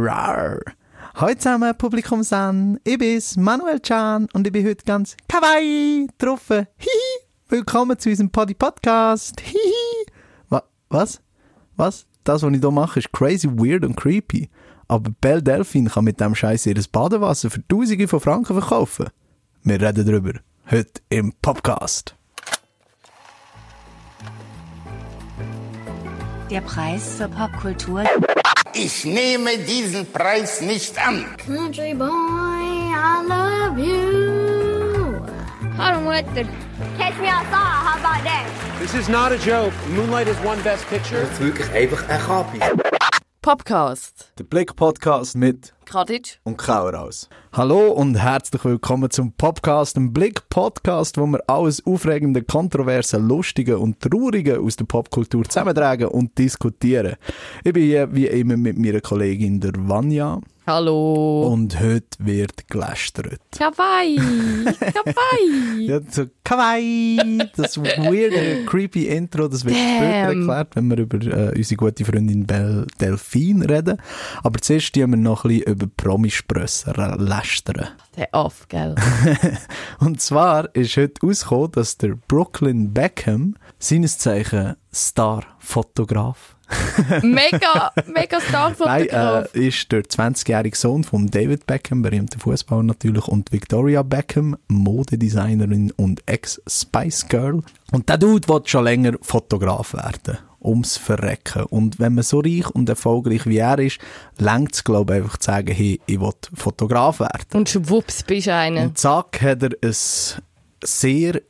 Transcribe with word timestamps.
Rar. 0.00 0.60
Hallo 1.16 1.34
zusammen, 1.34 1.76
Publikum 1.76 2.22
San. 2.22 2.78
Ich 2.84 2.98
bin's, 2.98 3.36
Manuel 3.36 3.80
Can, 3.80 4.28
und 4.32 4.46
ich 4.46 4.52
bin 4.52 4.64
heute 4.64 4.84
ganz 4.84 5.16
kawaii 5.28 6.06
getroffen. 6.06 6.68
Hihi. 6.76 7.26
Willkommen 7.48 7.98
zu 7.98 8.08
unserem 8.08 8.30
Poddy 8.30 8.54
Podcast. 8.54 9.40
Hihi. 9.40 10.06
Wa 10.50 10.62
was? 10.88 11.20
Was? 11.76 12.06
Das, 12.22 12.44
was 12.44 12.52
ich 12.52 12.60
hier 12.60 12.70
mache, 12.70 13.00
ist 13.00 13.12
crazy, 13.12 13.48
weird 13.48 13.84
und 13.84 13.96
creepy. 13.96 14.48
Aber 14.86 15.10
Belle 15.20 15.42
Delphine 15.42 15.90
kann 15.90 16.04
mit 16.04 16.20
dem 16.20 16.36
Scheiß 16.36 16.66
ihr 16.66 16.80
Badewasser 16.92 17.50
für 17.50 17.66
Tausende 17.66 18.06
von 18.06 18.20
Franken 18.20 18.60
verkaufen. 18.60 19.08
Wir 19.64 19.80
reden 19.80 20.06
darüber. 20.06 20.38
Heute 20.70 21.02
im 21.08 21.32
Podcast. 21.42 22.14
Der 26.52 26.60
Preis 26.60 27.16
für 27.16 27.28
Popkultur. 27.28 28.04
Ich 28.80 29.04
nehme 29.04 29.58
diesen 29.58 30.06
Preis 30.06 30.60
nicht 30.60 30.96
an. 31.04 31.26
Country 31.44 31.94
boy, 31.94 32.06
I 32.06 33.24
love 33.26 33.76
you. 33.76 35.20
Hallo 35.76 36.00
Mutter. 36.00 36.46
Catch 36.96 37.18
me 37.20 37.26
outside, 37.26 37.50
how 37.50 37.98
about 37.98 38.22
that? 38.22 38.46
This 38.78 38.94
is 38.94 39.08
not 39.08 39.32
a 39.32 39.36
joke. 39.38 39.72
Moonlight 39.96 40.28
has 40.28 40.36
won 40.44 40.62
Best 40.62 40.88
Picture. 40.88 41.22
Das 41.22 41.32
ist 41.32 41.40
wirklich 41.40 41.68
einfach 41.72 42.08
ein 42.08 42.20
Kapi. 42.20 42.60
Podcast. 43.42 44.32
Der 44.38 44.44
Blick 44.44 44.76
Podcast 44.76 45.34
mit 45.36 45.74
Kraditsch. 45.92 46.36
und 46.44 46.58
Kaueraus. 46.58 47.30
Hallo 47.50 47.92
und 47.92 48.14
herzlich 48.16 48.62
willkommen 48.62 49.10
zum 49.10 49.32
Podcast, 49.32 49.96
dem 49.96 50.12
Blick 50.12 50.46
Podcast, 50.50 51.16
wo 51.16 51.26
wir 51.26 51.40
alles 51.48 51.84
Aufregende, 51.86 52.42
Kontroverse, 52.42 53.16
Lustige 53.16 53.78
und 53.78 53.98
Traurige 54.00 54.60
aus 54.60 54.76
der 54.76 54.84
Popkultur 54.84 55.44
zusammentragen 55.44 56.08
und 56.08 56.36
diskutieren. 56.36 57.14
Ich 57.64 57.72
bin 57.72 57.84
hier 57.84 58.12
wie 58.14 58.26
immer 58.26 58.58
mit 58.58 58.76
meiner 58.76 59.00
Kollegin 59.00 59.60
der 59.60 59.72
Vanya 59.76 60.40
Hallo. 60.66 61.48
und 61.50 61.80
heute 61.80 62.04
wird 62.18 62.68
gelästert. 62.68 63.40
Kawaii. 63.56 64.16
Kawaii. 64.16 65.78
Ja, 65.88 66.00
so 66.10 66.26
kawaii, 66.44 67.38
das 67.56 67.78
weirde, 67.78 68.64
creepy 68.66 69.06
Intro, 69.06 69.48
das 69.48 69.64
wird 69.64 69.76
später 69.76 70.34
erklärt, 70.34 70.76
wenn 70.76 70.88
wir 70.90 70.98
über 70.98 71.18
äh, 71.24 71.56
unsere 71.56 71.76
gute 71.76 72.04
Freundin 72.04 72.44
Belle 72.46 72.86
Delphine 73.00 73.66
reden. 73.70 73.96
Aber 74.42 74.58
zuerst 74.60 74.92
tun 74.94 75.10
wir 75.10 75.16
noch 75.16 75.44
ein 75.44 75.60
bisschen 75.60 75.77
über 75.78 75.86
Promisprösser 75.96 77.16
lästern. 77.18 77.88
Der 78.16 78.34
Aff, 78.34 78.66
gell? 78.68 78.94
Und 80.00 80.20
zwar 80.20 80.74
ist 80.74 80.96
heute 80.96 81.20
rausgekommen, 81.24 81.72
dass 81.72 81.96
der 81.98 82.16
Brooklyn 82.28 82.92
Beckham, 82.92 83.54
seines 83.78 84.18
Zeichen 84.18 84.76
Star-Fotograf, 84.92 86.56
Mega, 87.22 87.92
mega 88.06 88.38
Nein, 88.38 88.46
Starfotograf. 88.46 89.54
äh, 89.54 89.68
ist 89.68 89.90
der 89.90 90.02
20-jährige 90.02 90.76
Sohn 90.76 91.02
von 91.02 91.26
David 91.26 91.66
Beckham, 91.66 92.02
berühmter 92.02 92.38
Fußballer 92.38 92.82
natürlich, 92.82 93.26
und 93.26 93.52
Victoria 93.52 94.02
Beckham, 94.02 94.54
Modedesignerin 94.68 95.92
und 95.92 96.22
Ex-Spice 96.26 97.28
Girl. 97.28 97.62
Und 97.90 98.08
der 98.10 98.18
Dude 98.18 98.46
will 98.48 98.60
schon 98.66 98.84
länger 98.84 99.14
Fotograf 99.22 99.94
werden. 99.94 100.38
Ums 100.60 100.96
Verrecken. 100.96 101.64
Und 101.64 101.98
wenn 101.98 102.14
man 102.14 102.24
so 102.24 102.40
reich 102.40 102.68
und 102.70 102.88
erfolgreich 102.88 103.46
wie 103.46 103.58
er 103.58 103.78
ist, 103.78 103.98
längt 104.38 104.74
es, 104.74 104.84
glaube 104.84 105.14
ich, 105.14 105.22
einfach 105.22 105.38
zu 105.38 105.46
sagen, 105.46 105.72
hey, 105.72 106.00
ich 106.06 106.20
will 106.20 106.32
Fotograf 106.54 107.20
werden. 107.20 107.46
Und 107.54 107.68
schwupps 107.68 108.22
bist 108.22 108.48
du 108.48 108.54
einer. 108.54 108.82
Und 108.82 108.98
zack 108.98 109.40
hat 109.40 109.62
er 109.62 109.70
ein 109.82 109.94
sehr 110.84 111.40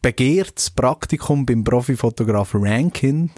begehrtes 0.00 0.70
Praktikum 0.70 1.46
beim 1.46 1.64
Profifotograf 1.64 2.54
Rankin. 2.54 3.30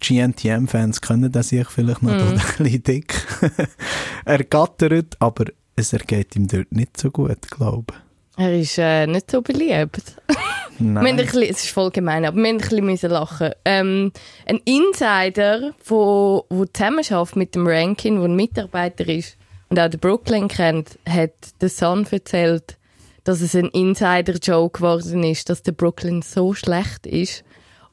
GNTM-Fans 0.00 1.00
können 1.00 1.32
das 1.32 1.48
sich 1.48 1.68
vielleicht 1.68 2.02
noch, 2.02 2.12
mm. 2.12 2.20
ein 2.20 2.34
bisschen 2.58 2.82
dick. 2.82 3.14
ergattert, 4.24 5.16
aber 5.20 5.46
es 5.74 5.92
ergeht 5.92 6.36
ihm 6.36 6.48
dort 6.48 6.72
nicht 6.72 6.98
so 6.98 7.10
gut, 7.10 7.50
glaube 7.50 7.94
Er 8.36 8.58
ist 8.58 8.78
äh, 8.78 9.06
nicht 9.06 9.30
so 9.30 9.42
beliebt. 9.42 10.16
ich. 10.78 10.84
Wir 10.84 11.12
bisschen, 11.12 11.42
es 11.42 11.64
ist 11.64 11.70
voll 11.70 11.90
gemein, 11.90 12.24
aber 12.24 12.36
wir 12.36 12.48
haben 12.48 12.56
ein 12.56 12.58
bisschen 12.58 12.84
müssen 12.84 13.10
lachen. 13.10 13.50
Ähm, 13.64 14.12
ein 14.46 14.60
Insider, 14.64 15.72
wo 15.84 16.44
zusammenarbeitet 16.72 17.36
mit 17.36 17.54
dem 17.54 17.66
Rankin, 17.66 18.16
der 18.16 18.24
ein 18.24 18.36
Mitarbeiter 18.36 19.08
ist 19.08 19.36
und 19.68 19.80
auch 19.80 19.88
den 19.88 20.00
Brooklyn 20.00 20.48
kennt, 20.48 20.98
hat 21.08 21.32
der 21.60 21.68
Sun 21.68 22.06
erzählt, 22.10 22.76
dass 23.24 23.40
es 23.40 23.56
ein 23.56 23.68
Insider-Joke 23.68 24.78
geworden 24.78 25.24
ist, 25.24 25.50
dass 25.50 25.62
der 25.62 25.72
Brooklyn 25.72 26.22
so 26.22 26.54
schlecht 26.54 27.06
ist 27.06 27.44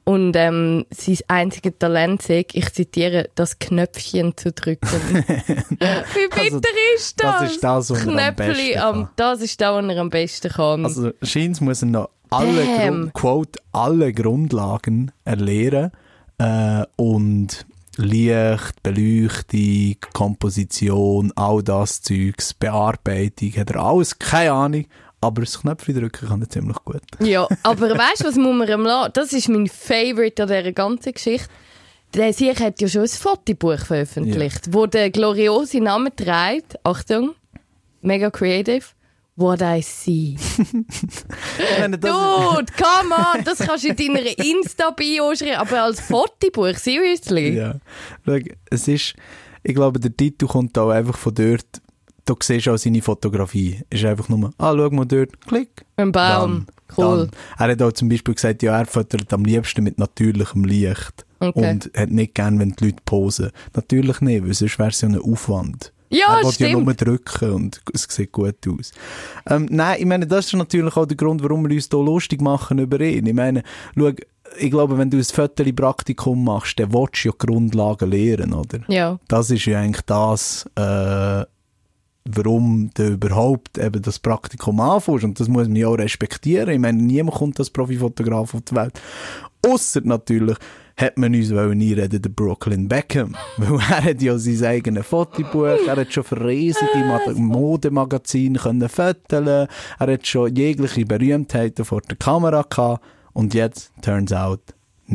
und 0.05 0.35
ähm, 0.35 0.85
sein 0.89 1.17
einziges 1.27 1.73
Talent 1.79 2.21
sei, 2.21 2.45
ich 2.51 2.73
zitiere, 2.73 3.29
das 3.35 3.57
Knöpfchen 3.59 4.35
zu 4.35 4.51
drücken. 4.51 4.87
Wie 4.91 6.27
bitter 6.29 6.41
Also, 6.41 6.59
ist 6.95 7.23
das? 7.23 7.39
das 7.39 7.51
ist 7.51 7.63
das, 7.63 7.89
was 7.89 8.05
er 8.05 8.07
am 8.07 8.13
Knöpfchen 8.35 8.35
besten 8.35 8.79
am, 8.79 8.93
kann. 8.93 9.09
das 9.15 9.41
ist 9.41 9.61
das, 9.61 9.73
was 9.73 9.85
er 9.85 10.01
am 10.01 10.09
besten 10.09 10.51
kann. 10.51 10.85
Also, 10.85 11.11
scheint 11.21 11.61
muss 11.61 11.81
er 11.81 11.87
noch 11.87 12.09
alle. 12.29 12.65
Grund, 12.65 13.13
quote, 13.13 13.59
alle 13.71 14.11
Grundlagen 14.13 15.11
erlernen 15.23 15.91
äh, 16.37 16.83
und 16.97 17.65
Licht, 17.95 18.81
Beleuchtung, 18.81 19.97
Komposition, 20.13 21.31
all 21.35 21.61
das 21.61 22.01
Zeugs, 22.01 22.53
Bearbeitung, 22.53 23.51
hat 23.55 23.69
er 23.69 23.83
alles, 23.83 24.17
keine 24.17 24.51
Ahnung, 24.51 24.85
aber 25.23 25.41
das 25.41 25.59
Knöpfchen 25.61 25.95
drücken 25.95 26.27
kann 26.27 26.41
er 26.41 26.49
ziemlich 26.49 26.77
gut. 26.83 27.01
Ja, 27.19 27.47
aber 27.63 27.89
weißt 27.89 28.21
du, 28.21 28.27
was 28.27 28.35
muss 28.35 28.55
man 28.55 28.67
ihm 28.67 28.81
lassen? 28.81 29.11
Das 29.13 29.33
ist 29.33 29.49
mein 29.49 29.67
Favorite 29.67 30.43
an 30.43 30.49
dieser 30.49 30.71
ganzen 30.71 31.13
Geschichte. 31.13 31.49
Der 32.13 32.31
Sieg 32.31 32.59
hat 32.59 32.79
ja 32.79 32.87
schon 32.87 33.01
ein 33.01 33.07
Fotobuch 33.07 33.79
veröffentlicht, 33.79 34.71
wo 34.71 34.85
der 34.85 35.09
gloriose 35.09 35.79
Name 35.79 36.15
trägt. 36.15 36.77
Achtung, 36.83 37.31
mega 38.01 38.29
creative. 38.29 38.85
What 39.35 39.63
I 39.63 39.81
see. 39.81 40.37
Dude, 41.57 42.01
come 42.77 43.15
on, 43.15 43.43
das 43.43 43.57
kannst 43.57 43.83
du 43.83 43.87
in 43.87 43.95
deiner 43.95 44.37
Insta-Bio 44.37 45.33
schreiben, 45.35 45.55
aber 45.55 45.83
als 45.83 46.01
Fotobuch, 46.01 46.75
seriously? 46.75 47.57
Ja. 47.57 47.79
Schau, 48.23 48.37
es 48.69 48.87
ist, 48.87 49.15
ich 49.63 49.73
glaube, 49.73 49.99
der 49.99 50.15
Titel 50.15 50.45
kommt 50.45 50.77
auch 50.77 50.91
einfach 50.91 51.17
von 51.17 51.33
dort, 51.33 51.81
du 52.25 52.35
siehst 52.41 52.67
auch 52.67 52.77
seine 52.77 53.01
Fotografie. 53.01 53.81
Es 53.89 53.99
ist 53.99 54.05
einfach 54.05 54.29
nur, 54.29 54.53
ah, 54.57 54.73
schau 54.75 54.89
mal 54.89 55.05
dort, 55.05 55.41
klick. 55.41 55.85
Ein 55.97 56.11
Baum, 56.11 56.65
Dann, 56.87 56.97
cool. 56.97 57.29
Dann. 57.31 57.67
Er 57.67 57.73
hat 57.73 57.81
auch 57.81 57.91
zum 57.91 58.09
Beispiel 58.09 58.33
gesagt, 58.33 58.63
ja, 58.63 58.79
er 58.79 58.85
fotografiert 58.85 59.33
am 59.33 59.45
liebsten 59.45 59.83
mit 59.83 59.97
natürlichem 59.99 60.63
Licht. 60.65 61.25
Okay. 61.39 61.71
Und 61.71 61.91
hat 61.95 62.09
nicht 62.09 62.35
gern, 62.35 62.59
wenn 62.59 62.71
die 62.71 62.85
Leute 62.85 63.01
posen. 63.05 63.51
Natürlich 63.75 64.21
nicht, 64.21 64.45
weil 64.45 64.53
sonst 64.53 64.79
wäre 64.79 64.89
es 64.89 65.01
ja 65.01 65.09
ein 65.09 65.19
Aufwand. 65.19 65.91
Ja, 66.09 66.27
er 66.27 66.37
will 66.37 66.45
ja 66.45 66.51
stimmt. 66.51 66.85
nur 66.85 66.93
drücken 66.93 67.51
und 67.51 67.81
es 67.91 68.03
sieht 68.07 68.31
gut 68.31 68.55
aus. 68.67 68.91
Ähm, 69.47 69.67
nein, 69.71 69.97
ich 69.99 70.05
meine, 70.05 70.27
das 70.27 70.45
ist 70.45 70.53
natürlich 70.53 70.95
auch 70.95 71.07
der 71.07 71.17
Grund, 71.17 71.43
warum 71.43 71.67
wir 71.67 71.75
uns 71.75 71.89
hier 71.91 71.99
lustig 71.99 72.39
machen 72.39 72.77
über 72.77 73.01
ihn. 73.01 73.25
Ich 73.25 73.33
meine, 73.33 73.63
schau, 73.97 74.11
ich 74.59 74.71
glaube, 74.71 74.97
wenn 74.97 75.09
du 75.09 75.17
ein 75.17 75.23
Viertel-Praktikum 75.23 76.43
machst, 76.43 76.79
dann 76.79 76.93
willst 76.93 77.23
du 77.23 77.29
ja 77.29 77.35
Grundlagen 77.37 78.11
lernen, 78.11 78.53
oder? 78.53 78.79
Ja. 78.87 79.19
Das 79.27 79.49
ist 79.49 79.65
ja 79.65 79.79
eigentlich 79.79 80.05
das, 80.05 80.69
äh, 80.75 81.43
warum 82.25 82.89
du 82.93 83.13
überhaupt 83.13 83.77
eben 83.77 84.01
das 84.01 84.19
Praktikum 84.19 84.79
anfängst. 84.79 85.23
Und 85.23 85.39
das 85.39 85.47
muss 85.47 85.67
man 85.67 85.75
ja 85.75 85.87
auch 85.87 85.97
respektieren. 85.97 86.69
Ich 86.69 86.79
meine, 86.79 87.01
niemand 87.01 87.37
kommt 87.37 87.59
als 87.59 87.69
Profifotograf 87.69 88.53
auf 88.53 88.61
die 88.61 88.75
Welt. 88.75 88.99
Ausser 89.65 90.01
natürlich, 90.03 90.57
hat 90.95 91.17
man 91.17 91.33
uns 91.33 91.51
wollen 91.51 91.81
einreden, 91.81 92.21
der 92.21 92.29
Brooklyn 92.29 92.87
Beckham. 92.87 93.35
Weil 93.57 93.79
er 93.79 94.03
hat 94.03 94.21
ja 94.21 94.37
sein 94.37 94.63
eigenes 94.63 95.07
Fotobuch, 95.07 95.77
er 95.87 95.95
hat 95.95 96.13
schon 96.13 96.23
für 96.23 96.45
riesige 96.45 96.99
Ma- 96.99 97.19
Modemagazine 97.33 98.59
können 98.59 98.87
fotografieren, 98.89 99.67
er 99.99 100.07
hat 100.07 100.27
schon 100.27 100.55
jegliche 100.55 101.05
Berühmtheiten 101.05 101.85
vor 101.85 102.01
der 102.01 102.17
Kamera 102.17 102.61
gehabt. 102.69 103.03
Und 103.33 103.53
jetzt, 103.55 103.91
turns 104.01 104.31
out, 104.31 104.61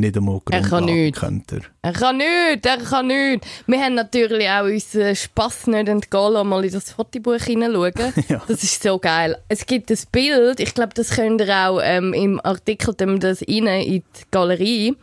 nicht 0.01 0.17
einmal 0.17 0.41
Er 0.51 0.63
kann 0.63 0.85
nichts. 0.85 1.23
er. 1.23 1.61
Er 1.83 1.93
kann 1.93 2.17
nicht, 2.17 2.67
er 2.67 2.79
kann 2.79 3.07
nicht. 3.07 3.47
Wir 3.67 3.81
haben 3.81 3.95
natürlich 3.95 4.49
auch 4.49 4.65
unseren 4.65 5.15
Spass 5.17 5.67
nicht 5.67 5.89
entgehen 5.89 6.33
lassen, 6.33 6.49
mal 6.49 6.65
in 6.65 6.73
das 6.73 6.93
Fotobuch 6.93 7.43
hineinschauen. 7.43 7.93
Ja. 8.29 8.43
Das 8.47 8.63
ist 8.63 8.83
so 8.83 8.99
geil. 8.99 9.37
Es 9.49 9.65
gibt 9.65 9.91
ein 9.91 9.99
Bild, 10.13 10.61
ich 10.61 10.75
glaube, 10.75 10.93
das 10.95 11.11
könnt 11.11 11.41
ihr 11.41 11.55
auch 11.55 11.81
ähm, 11.83 12.13
im 12.13 12.41
Artikel 12.45 12.95
dem 12.95 13.21
das 13.21 13.41
rein 13.43 13.67
in 13.67 14.03
die 14.03 14.05
Galerie, 14.31 14.97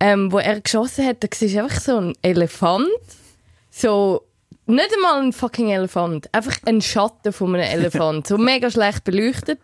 ähm, 0.00 0.32
wo 0.32 0.38
er 0.38 0.60
geschossen 0.60 1.06
hat, 1.06 1.22
da 1.22 1.28
siehst 1.32 1.54
du 1.54 1.62
einfach 1.62 1.80
so 1.80 1.96
ein 1.98 2.12
Elefant, 2.22 2.86
so 3.70 4.22
nicht 4.66 4.92
einmal 4.94 5.22
ein 5.22 5.32
fucking 5.32 5.70
Elefant, 5.70 6.32
einfach 6.34 6.56
ein 6.66 6.80
Schatten 6.80 7.32
von 7.32 7.54
einem 7.54 7.64
Elefant, 7.70 8.26
so 8.26 8.38
mega 8.38 8.70
schlecht 8.70 9.04
beleuchtet. 9.04 9.58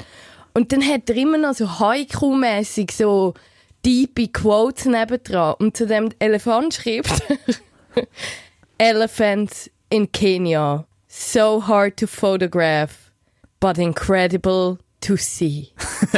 Und 0.54 0.70
dann 0.72 0.86
hat 0.86 1.08
er 1.08 1.16
immer 1.16 1.38
noch 1.38 1.54
so 1.54 1.66
Haiku-mässig 1.66 2.92
so 2.92 3.34
deepe 3.84 4.28
Quotes 4.28 4.84
nebendran. 4.86 5.54
Und 5.58 5.76
zu 5.76 5.86
dem 5.86 6.10
Elefant 6.18 6.74
schreibt 6.74 7.22
er, 7.28 8.06
Elephants 8.78 9.70
in 9.90 10.10
Kenya. 10.12 10.86
So 11.08 11.60
hard 11.66 11.98
to 11.98 12.06
photograph, 12.06 13.10
but 13.60 13.76
incredible 13.78 14.78
to 15.02 15.16
see. 15.16 15.72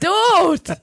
Dude! 0.00 0.76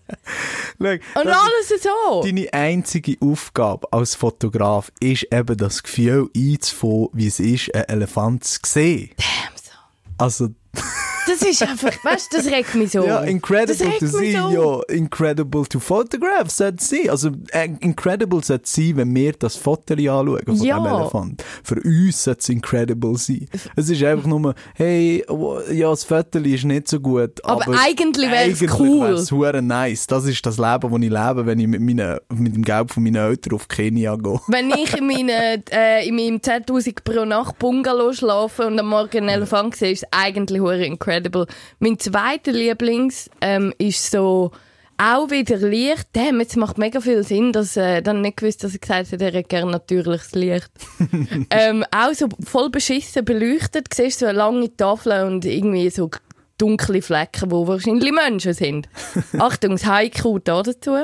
Schau, 0.81 1.19
Und 1.19 1.25
das 1.25 1.25
ist- 1.25 1.71
alles 1.71 1.83
so. 1.83 2.21
Deine 2.23 2.51
einzige 2.53 3.17
Aufgabe 3.21 3.87
als 3.91 4.15
Fotograf 4.15 4.91
ist 4.99 5.27
eben 5.31 5.57
das 5.57 5.83
Gefühl 5.83 6.29
einzufangen, 6.35 7.09
wie 7.13 7.27
es 7.27 7.39
ist, 7.39 7.75
einen 7.75 7.85
Elefant 7.89 8.43
zu 8.45 8.59
sehen. 8.65 9.11
Damn, 9.17 9.57
so. 9.57 9.71
Also, 10.17 10.47
Das 11.29 11.41
ist 11.47 11.61
einfach, 11.63 11.91
weißt 12.03 12.33
du, 12.33 12.37
das 12.37 12.47
regt 12.47 12.75
mich 12.75 12.91
so. 12.91 13.05
ja, 13.05 13.21
incredible 13.21 13.91
to 13.99 14.07
see, 14.07 14.31
so. 14.35 14.49
ja, 14.89 14.95
incredible 14.95 15.65
to 15.65 15.79
photograph, 15.79 16.49
sollte 16.49 16.77
es 16.79 16.89
sein. 16.89 17.09
Also, 17.09 17.29
äh, 17.51 17.69
incredible 17.81 18.43
sollte 18.43 18.63
es 18.65 18.73
sein, 18.73 18.97
wenn 18.97 19.13
wir 19.15 19.33
das 19.33 19.55
Foto 19.55 19.93
anschauen 19.93 20.39
von 20.45 20.55
Ja. 20.63 20.79
dem 20.79 20.85
Elefant. 20.85 21.43
Für 21.63 21.75
uns 21.81 22.23
sollte 22.23 22.39
es 22.41 22.49
incredible 22.49 23.17
sein. 23.17 23.47
Es 23.75 23.89
ist 23.89 24.03
einfach 24.03 24.27
nur, 24.27 24.55
hey, 24.75 25.23
ja, 25.71 25.89
das 25.89 26.03
Foto 26.03 26.39
ist 26.39 26.63
nicht 26.65 26.87
so 26.87 26.99
gut, 26.99 27.43
aber, 27.43 27.63
Aber 27.67 27.79
eigentlich 27.79 28.29
wär's 28.31 28.61
eigentlich 28.61 28.79
cool. 28.79 29.01
wär's 29.43 29.61
nice. 29.61 30.07
Das 30.07 30.25
ist 30.25 30.45
das 30.45 30.57
Leben, 30.57 30.91
das 30.91 31.01
ich 31.01 31.09
lebe, 31.09 31.45
wenn 31.45 31.59
ich 31.59 31.67
mit, 31.67 31.81
meinen, 31.81 32.17
mit 32.33 32.55
dem 32.55 32.63
Geld 32.63 32.91
von 32.91 33.03
meinen 33.03 33.15
Eltern 33.15 33.53
auf 33.53 33.67
Kenia 33.67 34.15
gehe. 34.15 34.39
Wenn 34.47 34.71
ich 34.71 34.95
in, 34.97 35.07
meine, 35.07 35.63
äh, 35.71 36.07
in 36.07 36.15
meinem 36.15 36.37
10.000 36.37 37.03
pro 37.03 37.25
Nacht 37.25 37.59
Bungalow 37.59 38.13
schlafe 38.13 38.65
und 38.67 38.79
am 38.79 38.87
Morgen 38.87 39.17
einen 39.17 39.29
Elefant 39.29 39.75
sehe, 39.75 39.91
ist 39.91 40.03
es 40.03 40.09
eigentlich 40.11 40.61
hure 40.61 40.85
incredible. 41.19 41.47
Mein 41.79 41.99
zweiter 41.99 42.51
Lieblings 42.51 43.29
ähm, 43.41 43.73
ist 43.77 44.11
so 44.11 44.51
auch 44.97 45.29
wieder 45.29 45.57
Licht. 45.57 46.07
Damn, 46.13 46.41
jetzt 46.41 46.57
macht 46.57 46.77
mega 46.77 46.99
viel 46.99 47.23
Sinn, 47.23 47.53
dass 47.53 47.77
äh, 47.77 48.01
dann 48.01 48.21
nicht 48.21 48.37
gewusst, 48.37 48.63
dass 48.63 48.73
er 48.73 48.79
gesagt 48.79 49.11
hat, 49.11 49.21
er 49.21 49.27
hätte 49.27 49.43
gerne 49.43 49.71
natürliches 49.71 50.33
Licht. 50.33 50.69
ähm, 51.49 51.85
auch 51.91 52.13
so 52.13 52.27
voll 52.45 52.69
beschissen 52.69 53.23
beleuchtet, 53.23 53.93
siehst 53.93 54.19
so 54.19 54.25
eine 54.25 54.37
lange 54.37 54.75
Tafel 54.75 55.23
und 55.23 55.45
irgendwie 55.45 55.89
so 55.89 56.09
dunkle 56.57 57.01
Flecken, 57.01 57.49
wo 57.49 57.65
wahrscheinlich 57.67 58.11
Menschen 58.11 58.53
sind. 58.53 58.89
Achtung, 59.39 59.71
das 59.71 59.85
Haiku 59.85 60.39
da 60.39 60.61
dazu. 60.61 60.97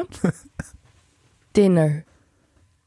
Dinner. 1.55 2.03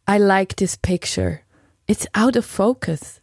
I 0.06 0.19
like 0.19 0.56
this 0.56 0.76
picture. 0.76 1.40
It's 1.86 2.06
out 2.14 2.36
of 2.36 2.44
focus, 2.44 3.20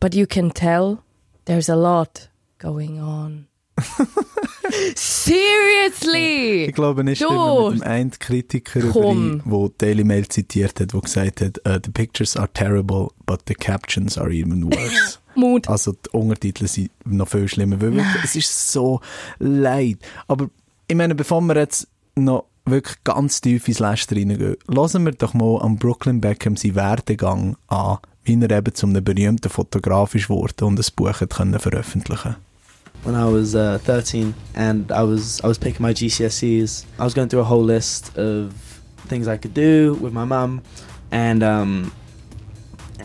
but 0.00 0.14
you 0.14 0.26
can 0.26 0.50
tell 0.50 1.02
there's 1.44 1.68
a 1.68 1.76
lot 1.76 2.28
going 2.58 3.00
on. 3.00 3.46
Seriously! 4.94 6.64
Ich 6.64 6.74
glaube 6.74 7.04
nicht, 7.04 7.18
stimmen 7.18 7.72
mit 7.72 7.82
dem 7.82 7.86
einen 7.86 8.10
Kritiker 8.10 8.80
überein, 8.80 9.42
wo 9.44 9.68
Daily 9.68 10.04
Mail 10.04 10.26
zitiert 10.28 10.80
hat, 10.80 10.94
wo 10.94 11.00
gesagt 11.00 11.40
hat, 11.40 11.58
uh, 11.66 11.78
the 11.82 11.90
pictures 11.90 12.36
are 12.36 12.48
terrible, 12.52 13.08
but 13.26 13.42
the 13.48 13.54
captions 13.54 14.16
are 14.18 14.32
even 14.32 14.64
worse. 14.64 15.18
Mut. 15.34 15.68
also 15.68 15.92
die 15.92 16.08
Untertitel 16.16 16.66
sind 16.66 16.90
noch 17.04 17.28
viel 17.28 17.46
schlimmer, 17.46 17.78
weil 17.80 17.94
wirklich, 17.94 18.24
es 18.24 18.36
ist 18.36 18.72
so 18.72 19.00
leid. 19.38 19.98
Aber 20.28 20.48
ich 20.88 20.96
meine, 20.96 21.14
bevor 21.14 21.42
wir 21.42 21.56
jetzt 21.56 21.88
noch 22.14 22.46
wirklich 22.64 22.96
ganz 23.04 23.42
tief 23.42 23.68
ins 23.68 23.78
Läster 23.78 24.16
reingehen, 24.16 24.56
lassen 24.66 25.04
wir 25.04 25.12
doch 25.12 25.34
mal 25.34 25.60
am 25.60 25.76
Brooklyn 25.76 26.22
Beckham 26.22 26.56
seinen 26.56 26.76
Werdegang 26.76 27.56
an, 27.66 27.98
wie 28.24 28.40
er 28.40 28.50
eben 28.50 28.74
zu 28.74 28.86
einem 28.86 29.04
berühmten 29.04 29.50
Fotograf 29.50 30.14
ist 30.14 30.28
geworden 30.28 30.64
und 30.64 30.80
ein 30.80 30.92
Buch 30.96 31.20
hat 31.20 31.34
können 31.34 31.60
veröffentlichen 31.60 32.36
when 33.06 33.14
I 33.14 33.26
was 33.26 33.54
uh, 33.54 33.78
13 33.78 34.34
and 34.56 34.90
I 34.90 35.04
was 35.04 35.40
I 35.42 35.46
was 35.46 35.58
picking 35.58 35.80
my 35.80 35.92
GCSEs. 35.92 36.84
I 36.98 37.04
was 37.04 37.14
going 37.14 37.28
through 37.28 37.40
a 37.40 37.44
whole 37.44 37.62
list 37.62 38.18
of 38.18 38.52
things 39.06 39.28
I 39.28 39.36
could 39.36 39.54
do 39.54 39.94
with 39.94 40.12
my 40.12 40.24
mum 40.24 40.62
and 41.12 41.44
um 41.44 41.92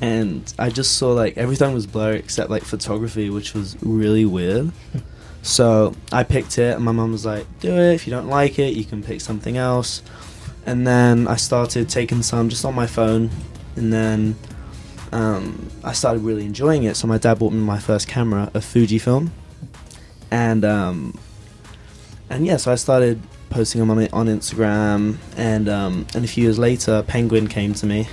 and 0.01 0.51
I 0.57 0.71
just 0.71 0.97
saw 0.97 1.11
like 1.11 1.37
everything 1.37 1.71
was 1.75 1.85
blurry 1.85 2.17
except 2.17 2.49
like 2.49 2.63
photography 2.63 3.29
which 3.29 3.53
was 3.53 3.77
really 3.83 4.25
weird. 4.25 4.71
so 5.43 5.93
I 6.11 6.23
picked 6.23 6.57
it 6.57 6.75
and 6.75 6.83
my 6.83 6.91
mum 6.91 7.11
was 7.11 7.23
like, 7.23 7.45
"Do 7.59 7.71
it. 7.71 7.93
If 7.93 8.07
you 8.07 8.11
don't 8.11 8.27
like 8.27 8.57
it, 8.57 8.73
you 8.73 8.83
can 8.83 9.03
pick 9.03 9.21
something 9.21 9.55
else." 9.55 10.01
And 10.65 10.87
then 10.87 11.27
I 11.27 11.35
started 11.35 11.89
taking 11.89 12.23
some 12.23 12.49
just 12.49 12.65
on 12.65 12.73
my 12.73 12.87
phone 12.87 13.29
and 13.75 13.93
then 13.93 14.35
um, 15.11 15.69
I 15.83 15.93
started 15.93 16.23
really 16.23 16.45
enjoying 16.45 16.83
it. 16.85 16.95
So 16.95 17.07
my 17.07 17.19
dad 17.19 17.37
bought 17.37 17.53
me 17.53 17.59
my 17.59 17.77
first 17.77 18.07
camera, 18.07 18.49
a 18.55 18.59
Fujifilm, 18.59 19.29
and 20.31 20.63
um, 20.65 21.13
and 22.29 22.45
yeah, 22.45 22.57
so 22.57 22.71
I 22.71 22.75
started 22.75 23.21
posting 23.49 23.79
them 23.79 23.89
on 23.91 24.07
on 24.13 24.27
Instagram, 24.27 25.17
and 25.37 25.67
um, 25.69 26.05
and 26.15 26.23
a 26.25 26.27
few 26.27 26.43
years 26.43 26.57
later, 26.57 27.03
Penguin 27.07 27.47
came 27.47 27.73
to 27.75 27.85
me 27.85 28.07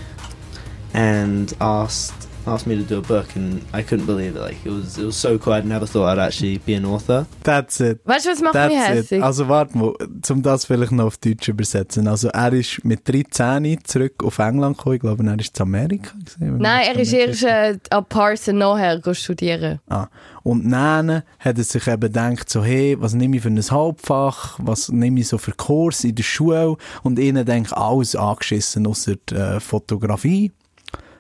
and 0.95 1.55
asked 1.61 2.15
asked 2.47 2.67
me 2.67 2.75
to 2.77 2.83
do 2.83 2.97
a 2.97 3.03
book, 3.03 3.37
and 3.37 3.63
I 3.75 3.83
couldn't 3.83 4.07
believe 4.07 4.35
it. 4.35 4.41
Like 4.41 4.57
it 4.65 4.71
was 4.71 4.97
it 4.99 5.05
was 5.05 5.17
so 5.17 5.39
cool. 5.39 5.53
I'd 5.53 5.67
never 5.67 5.87
thought 5.87 6.09
I'd 6.09 6.19
actually 6.19 6.59
be 6.59 6.75
an 6.75 6.85
author. 6.87 7.27
That's 7.43 7.79
it. 7.81 8.01
Weißt 8.07 8.25
du, 8.27 8.31
was 8.31 8.41
macht 8.41 8.55
mich 8.55 8.63
That's 8.79 8.91
it. 8.91 8.97
hässlich? 9.11 9.23
Also 9.23 9.49
warte 9.49 9.77
mal, 9.77 9.93
um 10.31 10.43
das 10.43 10.65
vielleicht 10.65 10.93
noch 10.93 11.05
auf 11.07 11.19
Deutsch 11.19 11.49
übersetzen. 11.49 12.09
Also 12.09 12.29
er 12.29 12.53
ist 12.55 12.85
mit 12.85 13.07
13 13.07 13.79
zurück 13.85 14.25
auf 14.25 14.39
England 14.39 14.79
gekommen. 14.79 14.95
Ich 14.97 15.01
glaube, 15.03 15.25
er 15.27 15.39
ist 15.39 15.55
zu 15.57 15.63
Amerika. 15.65 16.13
Gewesen, 16.39 16.57
Nein, 16.59 16.87
er 16.87 16.93
ist 16.99 17.13
richtig- 17.13 17.43
erst 17.43 17.91
äh, 17.91 17.95
an 17.95 18.05
Parson 18.09 18.57
nachher 18.59 18.99
go 19.01 19.13
studieren. 19.13 19.81
Ah. 19.91 20.07
Und 20.49 20.71
dann 20.71 21.25
hat 21.41 21.59
er 21.59 21.63
sich 21.63 21.87
eben 21.89 22.01
gedacht, 22.01 22.49
so, 22.49 22.65
hey, 22.65 22.97
was 22.99 23.13
nehme 23.13 23.37
ich 23.37 23.43
für 23.43 23.51
ein 23.51 23.61
Hauptfach, 23.63 24.59
was 24.63 24.89
nehme 24.89 25.21
ich 25.21 25.29
so 25.29 25.37
für 25.37 25.53
Kurs 25.53 26.05
in 26.05 26.15
der 26.15 26.23
Schule 26.23 26.79
und 27.03 27.19
ihnen 27.19 27.45
denkt 27.45 27.77
alles 27.77 28.17
angeschissen 28.17 28.87
außer 28.87 29.17
äh, 29.33 29.61
Fotografie. 29.61 30.51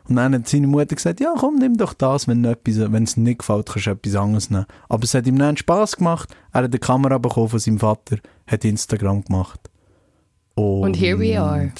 Und 0.08 0.16
dann 0.16 0.34
hat 0.34 0.48
seine 0.48 0.66
Mutter 0.66 0.96
gesagt, 0.96 1.20
ja 1.20 1.34
komm, 1.36 1.56
nimm 1.56 1.76
doch 1.76 1.92
das, 1.92 2.26
wenn 2.26 2.42
es 2.42 3.14
dir 3.16 3.20
nicht 3.20 3.40
gefällt, 3.40 3.66
kannst 3.66 3.86
du 3.86 3.90
etwas 3.90 4.14
anderes 4.14 4.48
nehmen. 4.48 4.64
Aber 4.88 5.04
es 5.04 5.12
hat 5.12 5.26
ihm 5.26 5.38
dann 5.38 5.58
Spass 5.58 5.98
gemacht, 5.98 6.34
er 6.54 6.62
hat 6.62 6.70
eine 6.70 6.78
Kamera 6.78 7.18
bekommen 7.18 7.50
von 7.50 7.58
seinem 7.58 7.80
Vater, 7.80 8.16
hat 8.46 8.64
Instagram 8.64 9.24
gemacht. 9.24 9.60
Und, 10.54 10.84
Und 10.84 10.94
here 10.94 11.18
we 11.18 11.38
are. 11.38 11.70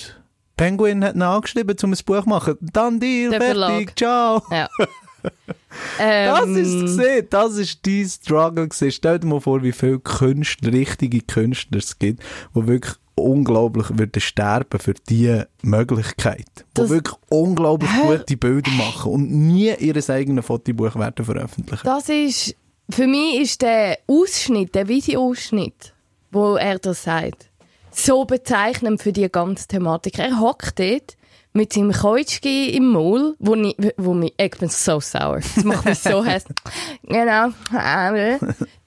Penguin 0.59 1.03
hat 1.03 1.15
ihn 1.15 1.23
angeschrieben, 1.23 1.75
um 1.83 1.93
ein 1.93 1.99
Buch 2.05 2.25
zu 2.25 2.29
machen. 2.29 2.57
Dann 2.61 3.01
Deal, 3.01 3.31
Der 3.31 3.41
fertig, 3.41 3.57
Verlag. 3.57 3.99
ciao. 3.99 4.43
Ja. 4.51 4.69
Das 5.99 6.45
ähm, 6.45 6.57
ist 6.57 6.69
es 6.75 6.81
gesehen, 6.83 7.27
das 7.31 7.57
ist 7.57 7.87
dein 7.87 8.09
Struggle. 8.09 8.69
Stell 8.91 9.19
dir 9.19 9.27
mal 9.27 9.41
vor, 9.41 9.63
wie 9.63 9.73
viele 9.73 10.01
Künstler, 10.01 10.73
richtige 10.73 11.21
Künstler 11.21 11.79
es 11.79 11.99
gibt, 11.99 12.23
die 12.55 12.67
wirklich 12.67 12.95
unglaublich 13.15 13.87
würden 13.97 14.21
sterben 14.21 14.79
für 14.79 14.95
diese 14.95 15.49
Möglichkeit. 15.63 16.47
Die 16.59 16.63
Das- 16.75 16.91
wirklich 16.91 17.17
unglaublich 17.29 17.91
Hä? 17.93 18.17
gute 18.19 18.37
Bilder 18.37 18.71
machen 18.73 19.13
und 19.13 19.31
nie 19.31 19.75
ihr 19.79 20.11
eigenes 20.11 20.47
Fotobuch 20.47 20.95
werden 20.97 21.25
veröffentlichen. 21.25 21.83
Das 21.85 22.09
ist, 22.09 22.55
für 22.91 23.07
mich 23.07 23.41
ist 23.41 23.63
der 23.63 23.99
Ausschnitt, 24.07 24.75
der 24.75 24.89
Videoausschnitt, 24.89 25.95
wo 26.31 26.57
er 26.57 26.79
das 26.79 27.03
sagt, 27.05 27.51
so 27.91 28.25
bezeichnend 28.25 29.03
für 29.03 29.13
die 29.13 29.29
ganze 29.31 29.67
Thematik. 29.67 30.19
Er 30.19 30.39
hockt 30.41 30.79
dort 30.79 31.17
mit 31.53 31.73
seinem 31.73 31.93
Keutschki 31.93 32.71
im 32.71 32.93
Maul, 32.93 33.35
wo, 33.39 33.55
ich, 33.55 33.77
wo 33.97 34.15
mich, 34.15 34.35
ich 34.37 34.51
bin 34.59 34.69
so 34.69 35.01
sauer. 35.01 35.41
Das 35.41 35.65
macht 35.65 35.85
mich 35.85 35.99
so 35.99 36.25
hässlich. 36.25 36.57
Genau. 37.09 37.49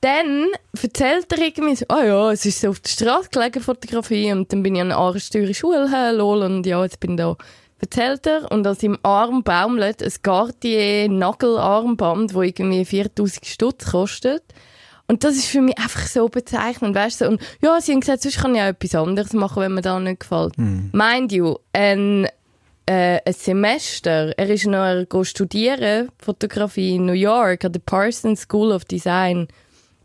dann 0.02 0.48
erzählt 0.82 1.32
er 1.32 1.40
irgendwie 1.40 1.76
so, 1.76 1.86
ah 1.90 2.04
ja, 2.04 2.32
es 2.32 2.46
ist 2.46 2.62
so 2.62 2.70
auf 2.70 2.80
der 2.80 2.90
Straße 2.90 3.30
gelegen, 3.30 3.62
Fotografie, 3.62 4.32
und 4.32 4.52
dann 4.52 4.64
bin 4.64 4.76
ich 4.76 4.82
an 4.82 4.92
eine 4.92 5.00
Aarsteure 5.00 5.54
Schule, 5.54 6.12
lol, 6.14 6.44
und 6.44 6.66
ja, 6.66 6.84
jetzt 6.84 7.00
bin 7.00 7.12
ich 7.12 7.18
da. 7.18 7.36
Erzählt 7.80 8.28
er, 8.28 8.52
und 8.52 8.66
an 8.68 8.76
seinem 8.76 9.00
Arm 9.02 9.44
baumelt 9.44 10.04
ein 10.04 10.14
Cartier-Nagelarmband, 10.22 12.32
das 12.32 12.44
irgendwie 12.44 12.86
4000 12.86 13.46
Stutz 13.46 13.92
kostet. 13.92 14.44
Und 15.08 15.24
das 15.24 15.36
ist 15.36 15.48
für 15.48 15.62
mich 15.62 15.78
einfach 15.78 16.06
so 16.06 16.30
bezeichnend, 16.30 16.96
weißt 16.96 17.22
du? 17.22 17.28
Und 17.28 17.42
ja, 17.62 17.82
sie 17.82 17.92
haben 17.92 18.02
gesagt, 18.02 18.22
sonst 18.22 18.38
kann 18.38 18.56
ich 18.56 18.62
auch 18.62 18.68
etwas 18.68 18.96
anderes 18.96 19.34
machen, 19.34 19.62
wenn 19.62 19.74
mir 19.74 19.82
da 19.82 20.00
nicht 20.00 20.22
gefällt. 20.22 20.54
Mind 20.58 21.34
you, 21.34 21.56
ein, 21.74 22.28
äh, 22.92 23.22
ein 23.26 23.34
Semester, 23.34 24.38
er 24.38 24.50
ist 24.50 24.66
noch 24.66 25.06
go 25.08 25.24
studieren, 25.24 26.10
Fotografie 26.20 26.96
in 26.96 27.06
New 27.06 27.14
York, 27.14 27.64
an 27.64 27.72
der 27.72 27.80
Parsons 27.80 28.42
School 28.42 28.72
of 28.72 28.84
Design, 28.86 29.48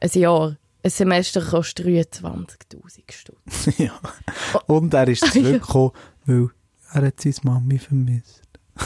ein 0.00 0.10
Jahr. 0.12 0.56
Ein 0.84 0.90
Semester 0.90 1.40
kostet 1.40 1.86
23'000 1.86 2.52
Stutz. 3.10 3.78
ja. 3.78 3.90
Und 4.66 4.94
er 4.94 5.08
ist 5.08 5.32
zurückgekommen, 5.32 5.90
weil 6.26 6.50
er 6.92 7.06
hat 7.06 7.20
seine 7.20 7.34
Mami 7.42 7.78
vermisst. 7.78 8.42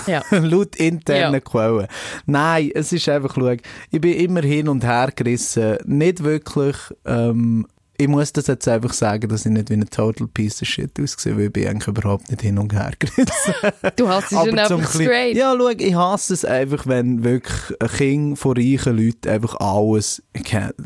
Ja. 0.07 0.23
Laut 0.31 0.77
internen 0.77 1.35
Ja. 1.35 1.41
Quellen. 1.41 1.87
Nein, 2.25 2.71
es 2.75 2.93
ist 2.93 3.07
einfach, 3.09 3.35
schau, 3.35 3.51
ich 3.91 4.01
bin 4.01 4.15
immer 4.15 4.41
hin 4.41 4.69
und 4.69 4.83
her 4.83 5.13
gerissen. 5.15 5.77
Nicht 5.85 6.23
wirklich, 6.25 6.77
ähm, 7.05 7.67
ich 8.01 8.09
muss 8.09 8.33
das 8.33 8.47
jetzt 8.47 8.67
einfach 8.67 8.93
sagen, 8.95 9.29
dass 9.29 9.45
ich 9.45 9.53
nicht 9.53 9.69
wie 9.69 9.75
ein 9.75 9.85
total 9.91 10.27
piece 10.29 10.63
of 10.63 10.69
shit 10.69 10.91
aussehe, 10.99 11.37
weil 11.37 11.45
ich 11.47 11.53
bin 11.53 11.67
eigentlich 11.69 11.89
überhaupt 11.89 12.31
nicht 12.31 12.41
hin 12.43 12.59
und 12.59 12.73
her 12.73 12.93
gerissen. 12.99 13.27
Du 13.97 14.09
hast 14.09 14.33
es 14.33 14.39
schon 14.39 14.59
einfach 14.59 14.91
straight. 14.91 15.37
Ja, 15.37 15.55
schau, 15.59 15.69
ich 15.69 15.95
hasse 15.95 16.33
es 16.35 16.45
einfach, 16.45 16.87
wenn 16.87 17.23
wirklich 17.23 17.79
ein 17.81 17.89
Kind 17.89 18.39
von 18.39 18.57
reichen 18.57 18.97
Leuten 18.97 19.29
einfach 19.29 19.55
alles 19.57 20.23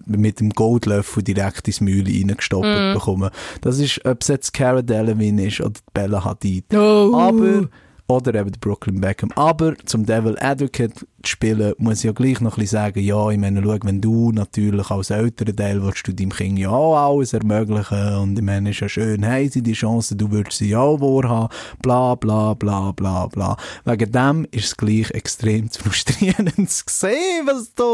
mit 0.06 0.40
dem 0.40 0.50
Goldlöffel 0.50 1.22
direkt 1.22 1.68
ins 1.68 1.80
Mühle 1.80 2.10
reingestoppt 2.12 2.64
Mhm. 2.66 2.94
bekommen. 2.94 3.30
Das 3.60 3.78
ist, 3.78 4.04
ob 4.04 4.22
es 4.22 4.28
jetzt 4.28 4.52
Cara 4.52 4.82
Delevingne 4.82 5.46
ist 5.46 5.60
oder 5.60 5.70
die 5.70 5.80
Bella 5.92 6.24
Hadid. 6.24 6.64
Oh. 6.74 7.12
Aber, 7.14 7.68
oder 8.08 8.34
eben 8.40 8.50
der 8.50 8.58
Brooklyn 8.60 9.00
Beckham. 9.00 9.30
Aber 9.36 9.74
zum 9.86 10.04
Devil 10.04 10.36
Advocate 10.40 11.06
spielen, 11.28 11.74
muss 11.78 11.98
ich 11.98 12.04
ja 12.04 12.12
gleich 12.12 12.40
noch 12.40 12.56
ein 12.56 12.60
bisschen 12.60 12.78
sagen, 12.78 13.00
ja, 13.00 13.30
ich 13.30 13.38
meine, 13.38 13.62
schau, 13.62 13.76
wenn 13.82 14.00
du 14.00 14.32
natürlich 14.32 14.90
als 14.90 15.10
älterer 15.10 15.54
Teil 15.54 15.82
willst 15.82 16.06
du 16.06 16.12
deinem 16.12 16.30
Kind 16.30 16.58
ja 16.58 16.70
auch 16.70 16.96
alles 16.96 17.32
ermöglichen 17.32 18.16
und 18.16 18.38
ich 18.38 18.44
meine, 18.44 18.70
es 18.70 18.76
ist 18.76 18.80
ja 18.80 18.88
schön, 18.88 19.22
hey, 19.22 19.48
sie 19.48 19.62
die 19.62 19.72
Chance, 19.72 20.16
du 20.16 20.30
würdest 20.30 20.58
sie 20.58 20.70
ja 20.70 20.80
auch 20.80 21.00
wahrhaben, 21.00 21.48
bla, 21.82 22.14
bla, 22.14 22.54
bla, 22.54 22.92
bla, 22.92 23.26
bla. 23.26 23.56
Wegen 23.84 24.12
dem 24.12 24.46
ist 24.50 24.64
es 24.66 24.76
gleich 24.76 25.10
extrem 25.10 25.68
frustrierend 25.78 26.70
zu 26.70 26.84
sehen, 26.88 27.46
was 27.46 27.72
da 27.74 27.84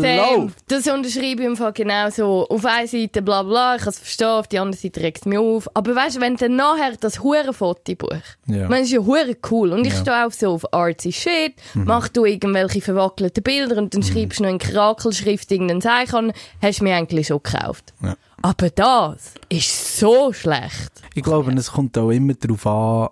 Same. 0.00 0.16
läuft. 0.42 0.56
Das 0.68 0.86
unterschreibe 0.86 1.42
ich 1.42 1.48
im 1.48 1.56
Fall 1.56 1.72
genau 1.72 2.10
so. 2.10 2.46
Auf 2.48 2.64
einer 2.64 2.86
Seite 2.86 3.22
bla 3.22 3.42
bla, 3.42 3.76
ich 3.76 3.82
kann 3.82 3.90
es 3.90 3.98
verstehen, 3.98 4.26
auf 4.28 4.48
der 4.48 4.62
anderen 4.62 4.80
Seite 4.80 5.00
regt 5.00 5.18
es 5.18 5.24
mich 5.26 5.38
auf. 5.38 5.68
Aber 5.74 5.94
weißt 5.94 6.16
du, 6.16 6.20
wenn 6.20 6.36
dann 6.36 6.56
nachher 6.56 6.92
das 7.00 7.22
hure 7.22 7.52
Fotobuch, 7.52 8.10
Ja. 8.46 8.68
es 8.70 8.80
ist 8.86 8.92
ja 8.92 9.00
hure 9.00 9.36
cool 9.50 9.72
und 9.72 9.86
ich 9.86 9.92
Ja. 9.92 9.98
Mhm. 9.98 10.02
stehe 10.02 10.26
auch 10.26 10.32
so 10.32 10.48
auf 10.54 10.72
artsy 10.74 11.12
shit, 11.12 11.54
mach 11.74 12.08
du 12.08 12.24
irgendwelche 12.30 12.80
verwackelten 12.80 13.42
Bilder 13.42 13.76
und 13.78 13.94
dann 13.94 14.02
schreibst 14.02 14.38
du 14.38 14.44
noch 14.44 14.50
in 14.50 14.58
Krakelschrift 14.58 15.50
irgendeinen 15.50 15.80
Zeichen, 15.80 16.32
hast 16.62 16.80
du 16.80 16.84
mir 16.84 16.96
eigentlich 16.96 17.26
schon 17.28 17.42
gekauft. 17.42 17.92
Ja. 18.02 18.16
Aber 18.42 18.70
das 18.70 19.34
ist 19.48 19.98
so 19.98 20.32
schlecht. 20.32 20.90
Ich 21.14 21.22
glaube, 21.22 21.52
es 21.52 21.72
kommt 21.72 21.98
auch 21.98 22.10
immer 22.10 22.34
darauf 22.34 22.66
an, 22.66 23.08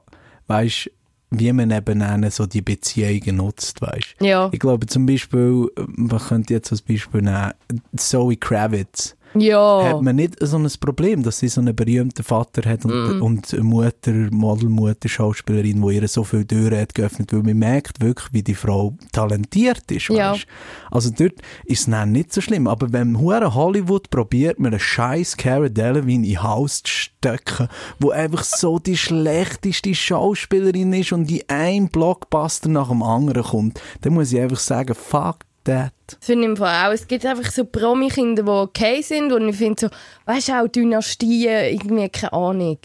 weißt, 0.46 0.90
wie 1.30 1.52
man 1.52 1.70
eben 1.70 2.30
so 2.30 2.46
die 2.46 2.62
Beziehungen 2.62 3.36
nutzt, 3.36 3.82
weißt. 3.82 4.16
Ja. 4.20 4.48
Ich 4.50 4.58
glaube 4.58 4.86
zum 4.86 5.04
Beispiel, 5.04 5.70
man 5.86 6.18
könnte 6.18 6.54
jetzt 6.54 6.72
als 6.72 6.80
Beispiel 6.80 7.20
nehmen, 7.20 7.52
Zoe 7.94 8.36
Kravitz. 8.36 9.14
Ja. 9.34 9.84
Hat 9.84 10.02
man 10.02 10.16
nicht 10.16 10.36
so 10.40 10.56
ein 10.56 10.68
Problem, 10.80 11.22
dass 11.22 11.38
sie 11.38 11.48
so 11.48 11.60
einen 11.60 11.76
berühmten 11.76 12.22
Vater 12.22 12.68
hat 12.68 12.84
und, 12.84 13.20
und 13.20 13.52
eine 13.52 13.62
Mutter, 13.62 14.12
Modelmutter, 14.30 15.08
Schauspielerin, 15.08 15.82
die 15.86 15.94
ihr 15.96 16.08
so 16.08 16.24
viel 16.24 16.44
Türen 16.44 16.80
hat 16.80 16.94
geöffnet, 16.94 17.32
weil 17.32 17.42
man 17.42 17.58
merkt 17.58 18.00
wirklich, 18.00 18.32
wie 18.32 18.42
die 18.42 18.54
Frau 18.54 18.96
talentiert 19.12 19.90
ist, 19.90 20.08
Ja. 20.08 20.32
weißt. 20.32 20.46
Also 20.90 21.10
dort 21.10 21.34
ist 21.64 21.80
es 21.80 21.86
dann 21.86 22.12
nicht 22.12 22.32
so 22.32 22.40
schlimm, 22.40 22.66
aber 22.66 22.92
wenn 22.92 23.18
hure 23.20 23.54
Hollywood 23.54 24.10
probiert, 24.10 24.58
mir 24.58 24.68
einen 24.68 24.80
scheiß 24.80 25.36
Cara 25.36 25.68
Delevingne 25.68 26.26
in 26.28 26.42
Haus 26.42 26.82
zu 26.82 26.90
stecken, 26.92 27.68
wo 27.98 28.10
einfach 28.10 28.44
so 28.44 28.78
die 28.78 28.96
schlechteste 28.96 29.94
Schauspielerin 29.94 30.92
ist 30.92 31.12
und 31.12 31.26
die 31.28 31.48
ein 31.48 31.88
Blockbuster 31.88 32.68
nach 32.68 32.88
dem 32.88 33.02
anderen 33.02 33.42
kommt, 33.42 33.80
dann 34.00 34.14
muss 34.14 34.32
ich 34.32 34.40
einfach 34.40 34.58
sagen, 34.58 34.94
fuck 34.94 35.38
that. 35.64 35.92
Finde 36.20 36.52
ich 36.52 36.58
Fall 36.58 36.88
auch. 36.88 36.92
Es 36.92 37.06
gibt 37.06 37.24
einfach 37.26 37.50
so 37.50 37.64
Promi-Kinder, 37.64 38.42
die 38.42 38.48
okay 38.48 39.02
sind 39.02 39.32
und 39.32 39.48
ich 39.48 39.56
finde 39.56 39.80
so, 39.80 39.88
weißt 40.26 40.48
du, 40.48 40.52
auch 40.62 40.68
Dynastien, 40.68 41.74
irgendwie, 41.74 42.08
keine 42.08 42.32
Ahnung. 42.32 42.78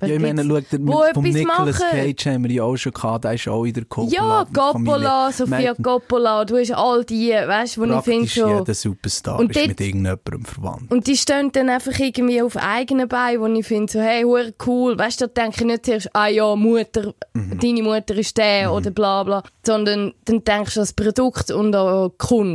Ja, 0.00 0.08
ich 0.08 0.20
meine, 0.20 0.44
schau, 0.44 0.60
der, 0.60 0.78
wo 0.86 1.02
vom 1.14 1.24
Nicolas 1.24 1.78
machen. 1.80 1.90
Cage 1.90 2.26
haben 2.26 2.44
wir 2.44 2.50
ja 2.50 2.62
auch 2.64 2.76
schon 2.76 2.92
gehabt, 2.92 3.24
der 3.24 3.34
ist 3.34 3.48
auch 3.48 3.64
in 3.64 3.72
der 3.72 3.84
Coppola. 3.86 4.12
Ja, 4.12 4.46
Coppola, 4.52 5.32
Sofia 5.32 5.74
Coppola, 5.74 6.44
du 6.44 6.58
hast 6.58 6.72
all 6.72 7.04
die, 7.04 7.30
weißt 7.30 7.76
du, 7.76 7.80
wo 7.80 7.84
ich 7.98 8.04
finde 8.04 8.26
so... 8.28 8.48
jeder 8.58 8.74
Superstar 8.74 9.38
Und 9.38 9.50
ist 9.50 9.56
dort- 9.56 9.68
mit 9.68 9.80
irgendjemandem 9.80 10.44
verwandt. 10.44 10.90
Und 10.90 11.06
die 11.06 11.16
stehen 11.16 11.50
dann 11.52 11.70
einfach 11.70 11.98
irgendwie 11.98 12.42
auf 12.42 12.56
eigenen 12.56 13.08
Beinen, 13.08 13.40
wo 13.40 13.46
ich 13.46 13.66
finde 13.66 13.92
so, 13.92 14.00
hey, 14.00 14.24
cool. 14.66 14.98
Weißt 14.98 15.20
du, 15.20 15.28
da 15.28 15.42
denke 15.42 15.60
ich 15.60 15.66
nicht 15.66 15.86
zuerst, 15.86 16.10
ah 16.14 16.26
ja, 16.26 16.54
Mutter, 16.54 17.14
Mhm. 17.32 17.58
deine 17.58 17.82
Mutter 17.82 18.14
ist 18.16 18.36
der 18.36 18.72
oder 18.72 18.90
bla 18.90 19.22
bla. 19.22 19.42
Sondern 19.64 20.12
dann 20.26 20.44
denkst 20.44 20.74
du 20.74 20.80
an 20.80 20.82
das 20.82 20.92
Produkt 20.92 21.50
und 21.50 21.74
an 21.74 22.10
die 22.10 22.14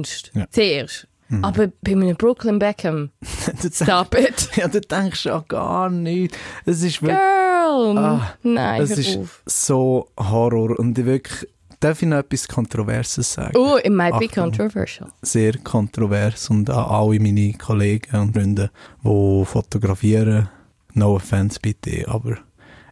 Kunst 0.09 0.31
Ja. 0.33 0.41
Mhm. 0.41 0.47
zuerst. 0.51 1.07
Aber 1.43 1.67
bei 1.83 1.91
einem 1.91 2.15
Brooklyn 2.15 2.57
Beckham, 2.57 3.11
stop 3.71 4.15
it. 4.17 4.49
ja, 4.55 4.67
du 4.67 4.81
denkst 4.81 5.25
ja 5.25 5.43
gar 5.47 5.87
nicht. 5.91 6.35
Es 6.65 6.81
ist 6.81 7.03
wirklich, 7.03 7.19
Girl! 7.19 7.97
Ah, 7.99 8.33
Nein, 8.41 8.81
es 8.81 8.97
ist 8.97 9.15
auf. 9.15 9.43
so 9.45 10.09
Horror. 10.17 10.79
Und 10.79 10.97
ich 10.97 11.05
wirklich, 11.05 11.47
darf 11.79 12.01
ich 12.01 12.07
noch 12.07 12.17
etwas 12.17 12.47
Kontroverses 12.47 13.31
sagen? 13.31 13.55
Oh, 13.55 13.77
it 13.77 13.91
might 13.91 14.17
be 14.17 14.25
Achtung. 14.25 14.45
controversial. 14.45 15.11
Sehr 15.21 15.55
kontrovers. 15.59 16.49
Und 16.49 16.67
an 16.71 16.77
alle 16.85 17.19
meine 17.19 17.53
Kollegen 17.53 18.15
und 18.19 18.33
Freunde, 18.33 18.71
die 19.03 19.45
fotografieren, 19.45 20.49
no 20.95 21.13
offense 21.13 21.59
bitte, 21.61 22.07
aber 22.07 22.37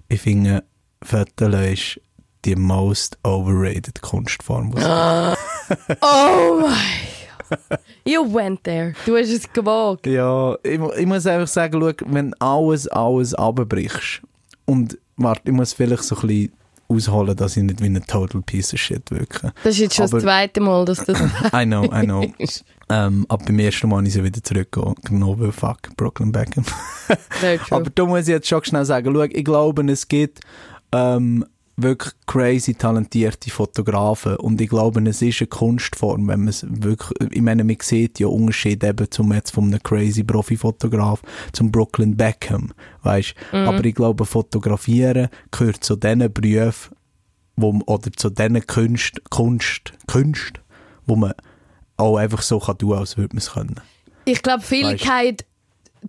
ich 0.09 0.21
finde, 0.21 0.63
Fotos 1.03 1.55
ist 1.71 2.01
die 2.47 2.55
most 2.55 3.17
overrated 3.23 4.01
Kunstform. 4.01 4.71
es 4.75 5.35
Oh 6.01 6.61
mein 6.61 6.71
Gott. 7.49 7.79
You 8.05 8.23
went 8.33 8.63
there. 8.63 8.93
Du 9.05 9.15
hast 9.15 9.29
es 9.29 9.51
gewagt. 9.51 10.05
Ja, 10.07 10.55
ich, 10.63 10.79
ich 10.97 11.05
muss 11.05 11.25
einfach 11.27 11.47
sagen, 11.47 11.79
schau, 11.79 11.93
wenn 12.07 12.33
alles, 12.39 12.87
alles 12.87 13.33
abbrichst 13.33 14.21
und 14.65 14.97
warte, 15.17 15.41
ich 15.45 15.51
muss 15.53 15.73
vielleicht 15.73 16.03
so 16.03 16.15
ein 16.15 16.27
bisschen 16.27 16.51
ausholen, 16.89 17.35
dass 17.35 17.57
ich 17.57 17.63
nicht 17.63 17.81
wie 17.81 17.87
ein 17.87 18.01
total 18.05 18.41
piece 18.41 18.73
of 18.73 18.79
shit 18.79 19.09
wirke. 19.11 19.53
Das 19.63 19.73
ist 19.75 19.79
jetzt 19.79 19.95
schon 19.95 20.05
Aber- 20.05 20.17
das 20.17 20.23
zweite 20.23 20.61
Mal, 20.61 20.85
dass 20.85 21.03
das... 21.05 21.19
I 21.53 21.65
know, 21.65 21.83
I 21.85 22.03
know. 22.05 22.23
ähm, 22.89 23.25
aber 23.27 23.45
beim 23.45 23.59
ersten 23.59 23.89
Mal 23.89 23.97
habe 23.97 24.07
ich 24.07 24.13
sie 24.13 24.23
wieder 24.23 24.41
zurückgenommen, 24.43 25.39
weil 25.39 25.51
fuck, 25.51 25.79
Brooklyn 25.97 26.31
Beckham. 26.31 26.63
Aber 27.71 27.89
da 27.89 28.05
muss 28.05 28.21
ich 28.21 28.27
jetzt 28.29 28.47
schon 28.47 28.63
schnell 28.63 28.85
sagen, 28.85 29.13
schau, 29.13 29.21
ich 29.23 29.43
glaube, 29.45 29.89
es 29.91 30.07
gibt 30.07 30.39
ähm, 30.93 31.45
wirklich 31.79 32.13
crazy 32.25 32.73
talentierte 32.73 33.51
Fotografen. 33.51 34.35
Und 34.37 34.59
ich 34.59 34.69
glaube, 34.69 34.99
es 35.07 35.21
ist 35.21 35.41
eine 35.41 35.47
Kunstform, 35.47 36.27
wenn 36.27 36.39
man 36.41 36.47
es 36.47 36.65
wirklich, 36.67 37.31
ich 37.31 37.41
meine, 37.41 37.63
man 37.63 37.77
sieht 37.81 38.19
ja 38.19 38.27
Unterschied 38.27 38.83
eben 38.83 39.09
zum 39.11 39.31
jetzt 39.33 39.51
von 39.51 39.65
einem 39.65 39.81
crazy 39.83 40.23
Profi-Fotograf 40.23 41.21
zum 41.53 41.71
Brooklyn 41.71 42.17
Beckham, 42.17 42.73
weißt, 43.03 43.35
aber 43.67 43.85
ich 43.85 43.93
glaube, 43.95 44.25
fotografieren 44.25 45.29
gehört 45.51 45.83
zu 45.83 45.95
diesen 45.95 46.33
Berufen, 46.33 46.95
wo, 47.55 47.71
man- 47.73 47.83
oder 47.83 48.11
zu 48.11 48.29
diesen 48.31 48.65
Kunst, 48.65 49.21
Kunst, 49.29 49.93
Kunst, 50.07 50.53
wo 51.05 51.15
man 51.15 51.33
auch 51.95 52.17
einfach 52.17 52.41
so 52.41 52.59
kann 52.59 52.77
tun, 52.79 52.93
als 52.93 53.17
würde 53.17 53.35
man 53.35 53.39
es 53.39 53.51
können. 53.51 53.79
Ich 54.25 54.41
glaube, 54.41 54.63
viele 54.63 54.89
Weißt- 54.95 55.03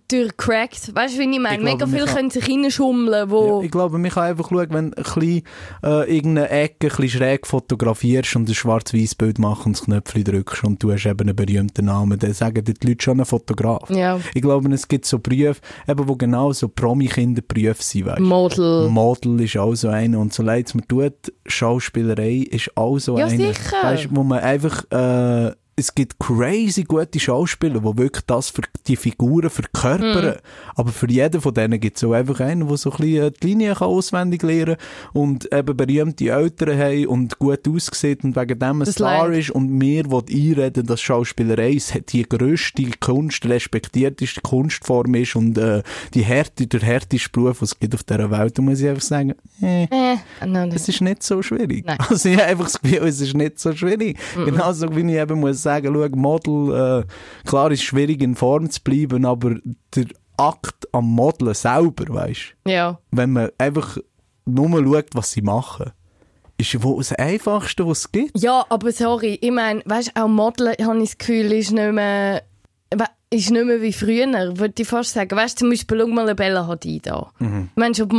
durchcrackt. 0.09 0.95
Weißt 0.95 1.15
du, 1.15 1.19
wie 1.19 1.31
ich 1.31 1.39
meine? 1.39 1.63
Mega 1.63 1.85
viele 1.85 2.05
können 2.05 2.29
sich 2.29 2.47
reinschummeln, 2.49 3.29
wo... 3.29 3.59
Ja, 3.59 3.65
ich 3.65 3.71
glaube, 3.71 3.97
man 3.97 4.09
kann 4.11 4.23
einfach 4.23 4.49
schauen, 4.49 4.67
wenn 4.69 4.91
du 4.91 4.97
ein 4.97 5.03
bisschen, 5.03 5.43
äh, 5.83 6.15
irgendeine 6.15 6.49
Ecke 6.49 6.87
ein 6.87 6.95
bisschen 6.95 7.09
schräg 7.09 7.47
fotografierst 7.47 8.35
und 8.35 8.49
ein 8.49 8.55
schwarz-weiß 8.55 9.15
Bild 9.15 9.39
machst 9.39 9.65
und 9.65 9.77
das 9.77 9.85
Knöpfchen 9.85 10.23
drückst 10.23 10.63
und 10.63 10.81
du 10.83 10.91
hast 10.91 11.05
eben 11.05 11.21
einen 11.27 11.35
berühmten 11.35 11.85
Namen, 11.85 12.17
dann 12.19 12.33
sagen 12.33 12.63
dir 12.63 12.73
die 12.73 12.87
Leute 12.87 13.03
schon 13.03 13.17
einen 13.19 13.25
Fotograf. 13.25 13.89
Ja. 13.89 14.19
Ich 14.33 14.41
glaube, 14.41 14.73
es 14.73 14.87
gibt 14.87 15.05
so 15.05 15.19
Berufe, 15.19 15.61
eben, 15.87 16.07
wo 16.07 16.15
genau 16.15 16.51
so 16.53 16.67
Promi-Kinder-Berufe 16.67 17.83
sind, 17.83 18.05
weißt. 18.05 18.19
Model. 18.19 18.89
Model 18.89 19.41
ist 19.41 19.57
auch 19.57 19.75
so 19.75 19.89
einer 19.89 20.19
und 20.19 20.33
so 20.33 20.43
leid 20.43 20.67
es 20.67 20.73
mir 20.75 20.87
tut, 20.87 21.13
Schauspielerei 21.45 22.47
ist 22.49 22.75
auch 22.75 22.97
so 22.99 23.17
Ja, 23.17 23.25
einer. 23.25 23.37
sicher. 23.53 23.75
Weißt, 23.83 24.07
wo 24.11 24.23
man 24.23 24.39
einfach, 24.39 24.83
äh, 24.91 25.51
es 25.79 25.95
gibt 25.95 26.19
crazy 26.19 26.83
gute 26.83 27.19
Schauspieler, 27.19 27.79
die 27.79 27.97
wirklich 27.97 28.25
das 28.27 28.49
für 28.49 28.61
die 28.87 28.95
Figuren 28.95 29.49
verkörpern. 29.49 30.25
Mhm. 30.35 30.39
Aber 30.75 30.91
für 30.91 31.09
jeden 31.09 31.41
von 31.41 31.53
denen 31.53 31.79
gibt 31.79 31.97
es 31.97 32.03
auch 32.03 32.13
einfach 32.13 32.39
einen, 32.41 32.67
der 32.67 32.77
so 32.77 32.91
ein 32.91 32.97
bisschen 32.97 33.23
äh, 33.27 33.31
die 33.41 33.47
Linie 33.47 33.73
kann 33.75 33.87
auswendig 33.87 34.43
lernen 34.43 34.75
und 35.13 35.51
eben 35.53 35.75
berühmte 35.77 36.29
Eltern 36.29 36.77
haben 36.77 37.07
und 37.07 37.39
gut 37.39 37.67
aussieht 37.67 38.23
und 38.23 38.35
wegen 38.35 38.59
dem 38.59 38.81
ein 38.81 38.85
Das 38.85 38.93
Star 38.95 39.29
leid. 39.29 39.39
ist 39.39 39.51
und 39.51 39.69
mir 39.71 40.05
will 40.11 40.23
einreden, 40.29 40.85
dass 40.85 41.01
Schauspielerei 41.01 41.77
die 42.11 42.23
grösste 42.23 42.83
Kunst, 42.99 43.45
respektierteste 43.45 44.41
Kunstform 44.41 45.15
ist 45.15 45.35
und 45.35 45.57
äh, 45.57 45.81
die 46.13 46.23
härte, 46.23 46.67
der 46.67 46.81
härteste 46.81 47.29
Beruf, 47.29 47.61
was 47.61 47.69
es 47.73 47.79
gibt 47.79 47.95
auf 47.95 48.03
dieser 48.03 48.29
Welt, 48.31 48.57
da 48.57 48.61
muss 48.61 48.79
ich 48.81 48.87
einfach 48.89 49.01
sagen, 49.01 49.33
äh, 49.61 49.83
Äh, 49.89 50.17
no, 50.45 50.65
no. 50.65 50.73
es 50.73 50.87
ist 50.89 51.01
nicht 51.01 51.23
so 51.23 51.41
schwierig. 51.41 51.85
Nein. 51.85 51.97
Also 52.09 52.27
ich 52.29 52.35
habe 52.37 52.47
einfach 52.47 52.65
das 52.65 52.81
Gefühl, 52.81 53.07
es 53.07 53.21
ist 53.21 53.33
nicht 53.35 53.59
so 53.59 53.73
schwierig. 53.73 54.17
Genauso 54.35 54.93
wie 54.95 55.01
ich 55.01 55.17
eben 55.19 55.39
muss 55.39 55.61
sagen, 55.61 55.68
schau, 55.83 56.07
Model, 56.15 57.03
äh, 57.05 57.47
klar 57.47 57.71
ist 57.71 57.79
es 57.79 57.85
schwierig 57.85 58.21
in 58.21 58.35
Form 58.35 58.69
zu 58.69 58.81
bleiben, 58.81 59.25
aber 59.25 59.55
der 59.95 60.05
Akt 60.37 60.87
am 60.93 61.05
Modeln 61.05 61.53
selber, 61.53 62.05
weißt 62.13 62.55
Ja. 62.65 62.99
wenn 63.11 63.33
man 63.33 63.49
einfach 63.57 63.97
nur 64.45 64.69
schaut, 64.83 65.07
was 65.13 65.31
sie 65.31 65.41
machen, 65.41 65.91
ist 66.57 66.81
wohl 66.83 66.97
das 66.97 67.13
Einfachste, 67.13 67.87
was 67.87 67.99
es 67.99 68.11
gibt. 68.11 68.39
Ja, 68.39 68.65
aber 68.69 68.91
sorry, 68.91 69.37
ich 69.41 69.51
meine, 69.51 69.81
weißt 69.85 70.11
du, 70.15 70.21
auch 70.23 70.27
Modeln, 70.27 70.73
habe 70.81 70.97
ich 71.03 71.09
das 71.11 71.17
Gefühl, 71.17 71.51
ist 71.53 71.71
nicht 71.71 71.91
mehr, 71.93 72.43
ist 73.31 73.51
nicht 73.51 73.65
mehr 73.65 73.81
wie 73.81 73.93
früher, 73.93 74.25
würde 74.57 74.73
ich 74.81 74.87
fast 74.87 75.13
sagen. 75.13 75.37
Weißt 75.37 75.55
du, 75.59 75.65
zum 75.65 75.69
Beispiel, 75.69 75.99
schau 75.99 76.07
mal 76.07 76.23
eine 76.23 76.35
Bella 76.35 76.65
Hadid 76.67 77.07
an. 77.11 77.27
Mhm. 77.39 77.69
Ich 77.71 77.77
meine, 77.79 77.93
schon 77.95 78.09
die 78.09 78.15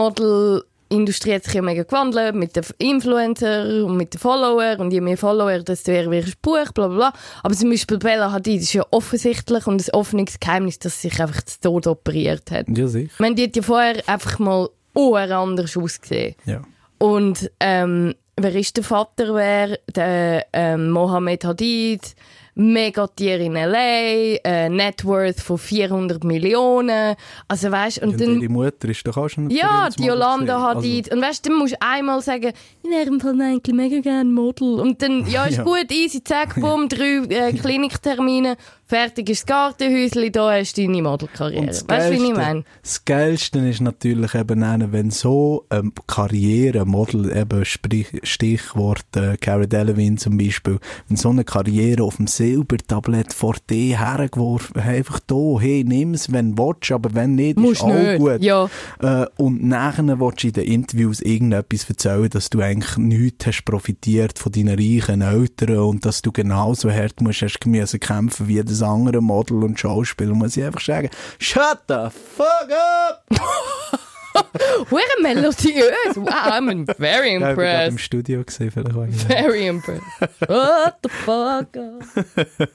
Modelindustrie 0.90 1.34
hat 1.34 1.44
sich 1.44 1.54
ja 1.54 1.62
mega 1.62 1.84
gewandelt, 1.84 2.34
mit 2.34 2.56
den 2.56 2.64
Influencer 2.78 3.84
und 3.84 3.96
mit 3.96 4.12
den 4.12 4.18
Follower, 4.18 4.76
und 4.78 4.92
je 4.92 5.00
mehr 5.00 5.16
Follower, 5.16 5.60
desto 5.60 5.92
eher 5.92 6.10
wird 6.10 6.26
das 6.26 6.36
Buch, 6.36 6.72
bla 6.74 6.88
bla 6.88 6.96
bla. 6.96 7.12
Aber 7.44 7.54
zum 7.54 7.70
Beispiel 7.70 7.98
Bella 7.98 8.32
Hadid 8.32 8.62
ist 8.62 8.72
ja 8.72 8.84
offensichtlich 8.90 9.66
und 9.66 9.80
ein 9.80 9.94
offenes 9.94 10.40
Geheimnis, 10.40 10.80
dass 10.80 11.00
sie 11.00 11.08
sich 11.08 11.20
einfach 11.20 11.42
zu 11.42 11.60
Tod 11.60 11.86
operiert 11.86 12.50
hat. 12.50 12.66
Ja, 12.68 12.88
sicher. 12.88 13.10
Ich 13.12 13.20
meine, 13.20 13.36
die 13.36 13.44
hat 13.44 13.56
ja 13.56 13.62
vorher 13.62 14.02
einfach 14.06 14.38
mal 14.38 14.68
anders 14.94 15.76
ausgesehen. 15.76 16.34
Ja. 16.44 16.62
Und 16.98 17.50
ähm, 17.60 18.14
wer 18.36 18.54
ist 18.56 18.76
der 18.76 18.84
Vater? 18.84 19.34
Wer? 19.34 19.78
Der 19.94 20.46
ähm, 20.52 20.90
Mohammed 20.90 21.44
Hadid 21.44 22.16
Megatier 22.60 23.40
in 23.40 23.56
L.A., 23.56 24.38
äh, 24.44 24.68
Net 24.68 25.04
Worth 25.04 25.40
von 25.40 25.56
400 25.56 26.22
Millionen. 26.24 27.16
Also 27.48 27.70
weißt, 27.70 28.02
und 28.02 28.10
Und 28.10 28.20
dann... 28.20 28.40
ihre 28.40 28.52
Mutter 28.52 28.88
ist 28.88 29.06
doch 29.06 29.16
auch 29.16 29.28
schon 29.28 29.48
Ja, 29.50 29.88
die 29.88 30.04
Yolanda 30.04 30.60
hat 30.60 30.76
Also, 30.76 30.82
die. 30.82 31.02
Und 31.10 31.22
weißt 31.22 31.46
dann 31.46 31.54
musst 31.54 31.72
du 31.72 31.76
einmal 31.80 32.20
sagen, 32.20 32.52
in 32.82 32.92
ihrem 32.92 33.18
Fall 33.20 33.40
eigentlich 33.40 33.74
mega 33.74 34.00
gerne 34.00 34.30
Model. 34.30 34.78
Und 34.78 35.00
dann, 35.00 35.26
ja, 35.26 35.44
ist 35.46 35.56
Ja. 35.60 35.64
gut, 35.64 35.90
easy, 35.90 36.22
zack, 36.22 36.60
bumm, 36.60 36.88
drei 36.90 37.22
äh, 37.28 37.52
Kliniktermine, 37.54 38.56
fertig 38.90 39.30
ist 39.30 39.42
das 39.42 39.46
Gartenhäuschen, 39.46 40.32
da 40.32 40.52
hast 40.52 40.76
du 40.76 40.82
deine 40.84 41.00
Modelkarriere. 41.00 41.68
Weißt 41.68 41.88
das 41.88 42.10
du, 42.10 42.12
wie 42.12 42.28
ich 42.28 42.34
meine? 42.34 42.64
Das 42.82 43.04
Geilste 43.04 43.60
ist 43.60 43.80
natürlich 43.80 44.34
eben, 44.34 44.92
wenn 44.92 45.10
so 45.10 45.64
ähm, 45.70 45.92
Karriere, 46.08 46.84
Model, 46.84 47.34
eben 47.36 47.64
Stichwort 47.64 49.16
äh, 49.16 49.36
Cara 49.36 49.66
Delevingne 49.66 50.16
zum 50.16 50.36
Beispiel, 50.36 50.80
wenn 51.08 51.16
so 51.16 51.30
eine 51.30 51.44
Karriere 51.44 52.02
auf 52.02 52.16
dem 52.16 52.26
Silbertablett 52.26 53.32
vor 53.32 53.54
dir 53.70 54.00
hergeworfen, 54.00 54.80
einfach 54.80 55.20
da, 55.20 55.60
hey, 55.60 55.84
nimm's, 55.84 56.32
wenn 56.32 56.56
du 56.56 56.64
willst, 56.64 56.90
aber 56.90 57.14
wenn 57.14 57.36
nicht, 57.36 57.56
ist 57.56 57.62
Musst 57.62 57.82
auch 57.82 57.94
nicht. 57.94 58.18
gut. 58.18 58.42
Ja. 58.42 58.68
Äh, 59.00 59.26
und 59.36 59.62
nachher 59.62 60.18
willst 60.18 60.42
du 60.42 60.48
in 60.48 60.52
den 60.52 60.64
Interviews 60.64 61.20
irgendetwas 61.20 61.88
erzählen, 61.88 62.28
dass 62.28 62.50
du 62.50 62.60
eigentlich 62.60 62.96
nichts 62.96 63.46
hast 63.46 63.64
profitiert 63.64 64.38
von 64.38 64.50
deinen 64.50 64.76
reichen 64.76 65.22
Eltern 65.22 65.78
und 65.78 66.04
dass 66.04 66.22
du 66.22 66.32
genauso 66.32 66.90
hart 66.90 67.20
musst, 67.20 67.42
hast 67.42 67.64
müssen 67.66 68.00
kämpfen 68.00 68.48
wie 68.48 68.60
das 68.60 68.79
andere 68.82 69.20
Model 69.20 69.62
und 69.64 69.78
Schauspieler. 69.78 70.34
Muss 70.34 70.56
ich 70.56 70.64
einfach 70.64 70.80
sagen, 70.80 71.10
shut 71.38 71.78
the 71.88 72.08
fuck 72.36 72.70
up! 72.70 73.24
Hure 74.90 75.02
melodiös. 75.22 76.16
Wow, 76.16 76.28
I'm 76.30 76.86
very 76.98 77.32
Ja, 77.40 77.50
ich 77.52 77.56
war 77.56 77.64
im 77.64 77.90
impressed. 77.94 78.00
Studio 78.00 78.42
gesehen, 78.44 78.70
vielleicht 78.70 78.94
dem. 78.94 79.12
Very 79.12 79.66
impressed. 79.66 80.02
What 80.48 80.94
the 81.02 81.08
fuck? 81.08 81.68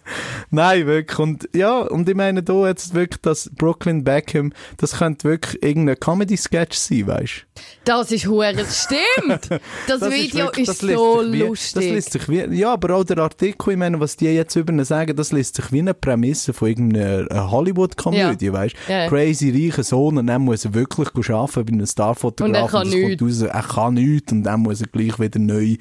Nein, 0.51 0.85
wirklich. 0.85 1.19
Und, 1.19 1.49
ja, 1.53 1.79
und 1.79 2.07
ich 2.09 2.15
meine, 2.15 2.43
da 2.43 2.67
jetzt 2.67 2.93
wirklich 2.93 3.21
das 3.21 3.49
Brooklyn 3.55 4.03
Beckham, 4.03 4.53
das 4.77 4.97
könnte 4.99 5.29
wirklich 5.29 5.61
irgendein 5.63 5.99
Comedy-Sketch 5.99 6.77
sein, 6.77 7.07
weißt 7.07 7.33
du? 7.55 7.61
Das 7.85 8.11
ist 8.11 8.27
hure, 8.27 8.53
das 8.53 8.83
stimmt. 8.83 9.49
Das, 9.87 9.99
Das 9.99 10.11
Video 10.11 10.45
wirklich- 10.45 10.67
ist, 10.67 10.75
das 10.77 10.81
liest 10.81 10.97
so 10.97 11.23
wie, 11.31 11.39
lustig. 11.39 11.73
Das 11.75 11.83
liest 11.83 12.11
sich 12.13 12.29
wie, 12.29 12.55
ja, 12.57 12.73
aber 12.73 12.95
auch 12.95 13.03
der 13.03 13.17
Artikel, 13.19 13.71
ich 13.71 13.77
meine, 13.77 13.99
was 13.99 14.15
die 14.17 14.25
jetzt 14.25 14.55
über 14.55 14.73
ihn 14.73 14.83
sagen, 14.83 15.15
das 15.15 15.31
liest 15.31 15.55
sich 15.55 15.71
wie 15.71 15.79
eine 15.79 15.93
Prämisse 15.93 16.53
von 16.53 16.69
irgendeiner 16.69 17.51
Hollywood-Komödie, 17.51 18.45
Ja. 18.47 18.53
weißt 18.53 18.75
Ja, 18.87 19.03
ja. 19.03 19.07
Crazy 19.09 19.49
reicher 19.67 19.83
Sohn 19.83 20.17
und 20.17 20.27
dann 20.27 20.41
muss 20.41 20.65
er 20.65 20.73
wirklich 20.73 21.09
arbeiten 21.29 21.44
bei 21.53 21.61
einem 21.61 21.85
Starfotograf. 21.85 22.47
Und 22.47 22.55
er 22.55 22.67
kann 22.67 22.89
nichts. 22.89 23.23
raus, 23.23 23.41
er 23.41 23.61
kann 23.63 23.93
nichts 23.95 24.31
und 24.31 24.43
dann 24.43 24.61
muss 24.61 24.81
er 24.81 24.87
gleich 24.87 25.19
wieder 25.19 25.39
neu 25.39 25.77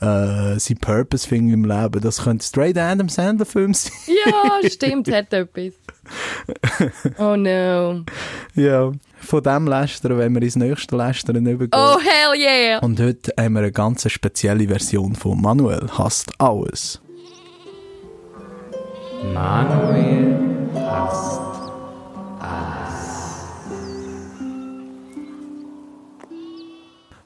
äh, 0.00 0.58
sein 0.58 0.78
Purpose 0.80 1.26
finden 1.26 1.52
im 1.52 1.64
Leben. 1.64 2.00
Das 2.00 2.22
könnte 2.22 2.44
straight 2.44 2.78
Adam 2.78 3.08
Sandler 3.08 3.46
Film 3.46 3.74
sein. 3.74 3.92
Ja, 4.06 4.68
stimmt, 4.70 5.10
hat 5.10 5.32
etwas. 5.32 5.74
Oh 7.18 7.36
no. 7.36 8.04
ja, 8.54 8.92
von 9.20 9.42
dem 9.42 9.66
Lästern, 9.66 10.16
wenn 10.16 10.34
wir 10.34 10.42
ins 10.42 10.56
nächste 10.56 10.96
Lästern 10.96 11.44
übergehen. 11.44 11.70
Oh 11.74 11.98
hell 11.98 12.40
yeah. 12.40 12.78
Und 12.78 12.98
heute 13.00 13.32
haben 13.38 13.54
wir 13.54 13.60
eine 13.60 13.72
ganz 13.72 14.10
spezielle 14.10 14.68
Version 14.68 15.14
von 15.14 15.40
Manuel 15.40 15.86
hasst 15.98 16.30
alles. 16.38 17.00
Manuel 19.34 20.38
hasst 20.74 21.47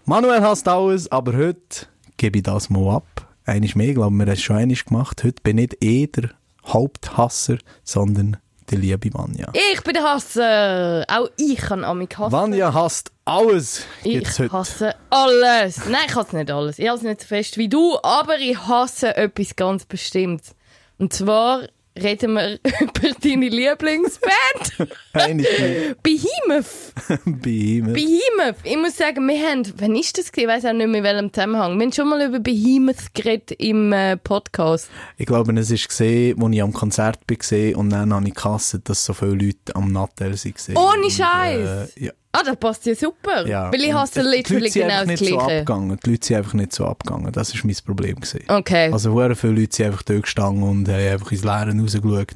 Manuel 0.05 0.43
hasst 0.43 0.67
alles, 0.67 1.11
aber 1.13 1.37
heute 1.37 1.87
gebe 2.17 2.39
ich 2.39 2.43
das 2.43 2.71
mal 2.71 2.97
ab. 2.97 3.29
Eines 3.45 3.77
mehr, 3.77 3.95
glaube 3.95 4.15
wir 4.17 4.27
haben 4.27 4.33
es 4.33 4.43
schon 4.43 4.57
einiges 4.57 4.85
gemacht. 4.85 5.23
Heute 5.23 5.41
bin 5.43 5.57
nicht 5.57 5.77
eh 5.83 6.09
der 6.09 6.31
Haupthasser, 6.67 7.59
sondern 7.85 8.37
die 8.71 8.77
liebe 8.77 9.15
Vanja. 9.15 9.53
Ich 9.73 9.81
bin 9.83 9.95
der 9.95 10.03
Hasser. 10.03 11.05
Auch 11.09 11.29
ich 11.37 11.57
kann 11.57 11.85
Amik 11.85 12.19
hassen. 12.19 12.33
Vanja 12.33 12.75
hasst 12.75 13.13
alles. 13.25 13.85
Ich 14.03 14.39
heute. 14.39 14.53
hasse 14.53 14.95
alles. 15.11 15.87
Nein, 15.89 16.01
ich 16.09 16.15
hasse 16.17 16.37
nicht 16.37 16.51
alles. 16.51 16.81
Ich 16.81 16.89
hasse 16.89 17.07
nicht 17.07 17.21
so 17.21 17.27
fest 17.29 17.57
wie 17.57 17.69
du, 17.69 17.97
aber 18.03 18.39
ich 18.39 18.59
hasse 18.59 19.17
etwas 19.17 19.55
ganz 19.55 19.85
Bestimmtes. 19.85 20.57
Und 20.99 21.13
zwar 21.13 21.69
reden 22.01 22.35
wir 22.35 22.55
über 22.81 23.11
deine 23.23 23.49
Lieblingsband. 23.49 24.91
Mehr. 25.15 25.95
Behemoth. 26.03 26.93
ihm. 27.47 27.93
Behemoth. 27.93 28.57
Ich 28.65 28.77
muss 28.77 28.97
sagen, 28.97 29.27
wir 29.27 29.49
haben, 29.49 29.73
wann 29.79 29.97
ist 29.97 30.19
das 30.19 30.33
gewesen? 30.33 30.49
Ich 30.49 30.57
weiss 30.57 30.65
auch 30.65 30.73
nicht 30.73 30.89
mehr 30.89 30.99
in 30.99 31.05
welchem 31.05 31.33
Zusammenhang. 31.33 31.79
Wir 31.79 31.85
haben 31.85 31.93
schon 31.93 32.09
mal 32.09 32.27
über 32.27 32.41
Behemoth 32.41 33.15
geredet 33.15 33.53
im 33.53 33.93
äh, 33.93 34.17
Podcast. 34.17 34.89
Ich 35.19 35.27
glaube, 35.27 35.53
es 35.59 35.71
ist 35.71 35.89
gesehen, 35.89 36.43
als 36.43 36.55
ich 36.55 36.63
am 36.63 36.73
Konzert 36.73 37.21
war 37.29 37.79
und 37.79 37.91
dann 37.91 38.13
habe 38.13 38.29
ich 38.29 38.35
gehasst, 38.35 38.79
dass 38.85 39.05
so 39.05 39.15
viele 39.15 39.33
Leute 39.33 39.75
am 39.75 39.93
Nattel 39.93 40.33
waren. 40.33 40.77
Ohne 40.77 41.11
Scheiß. 41.11 41.91
Äh, 41.97 42.05
ja. 42.07 42.13
Ah, 42.35 42.43
das 42.47 42.57
passt 42.57 42.87
ja 42.87 42.95
super. 42.95 43.47
Ja. 43.47 43.71
Weil 43.71 43.83
ich 43.83 43.93
hasse 43.93 44.23
die 44.23 44.27
literally 44.27 44.65
Leute 44.65 44.79
genau 44.79 44.87
einfach 44.89 45.01
das 45.01 45.21
nicht 45.21 45.31
so 45.31 45.37
Gleiche. 45.37 45.53
abgegangen. 45.61 45.99
Die 46.03 46.11
Leute 46.11 46.27
sind 46.27 46.37
einfach 46.37 46.55
nicht 46.55 46.73
so 46.73 46.87
abgegangen. 46.87 47.33
Das 47.33 47.55
war 47.55 47.61
mein 47.65 47.77
Problem. 47.85 48.17
Gewesen. 48.17 48.41
Okay. 48.49 48.91
Also, 48.91 49.19
sehr 49.19 49.37
viele 49.37 49.53
Leute 49.53 49.77
sind 49.77 49.87
einfach 49.87 50.03
dort 50.03 50.23
gestanden 50.23 50.63
und 50.63 50.89
haben 50.89 50.95
einfach 51.13 51.31
ins 51.31 51.45
Leere 51.45 51.79
rausgeschaut. 51.79 52.29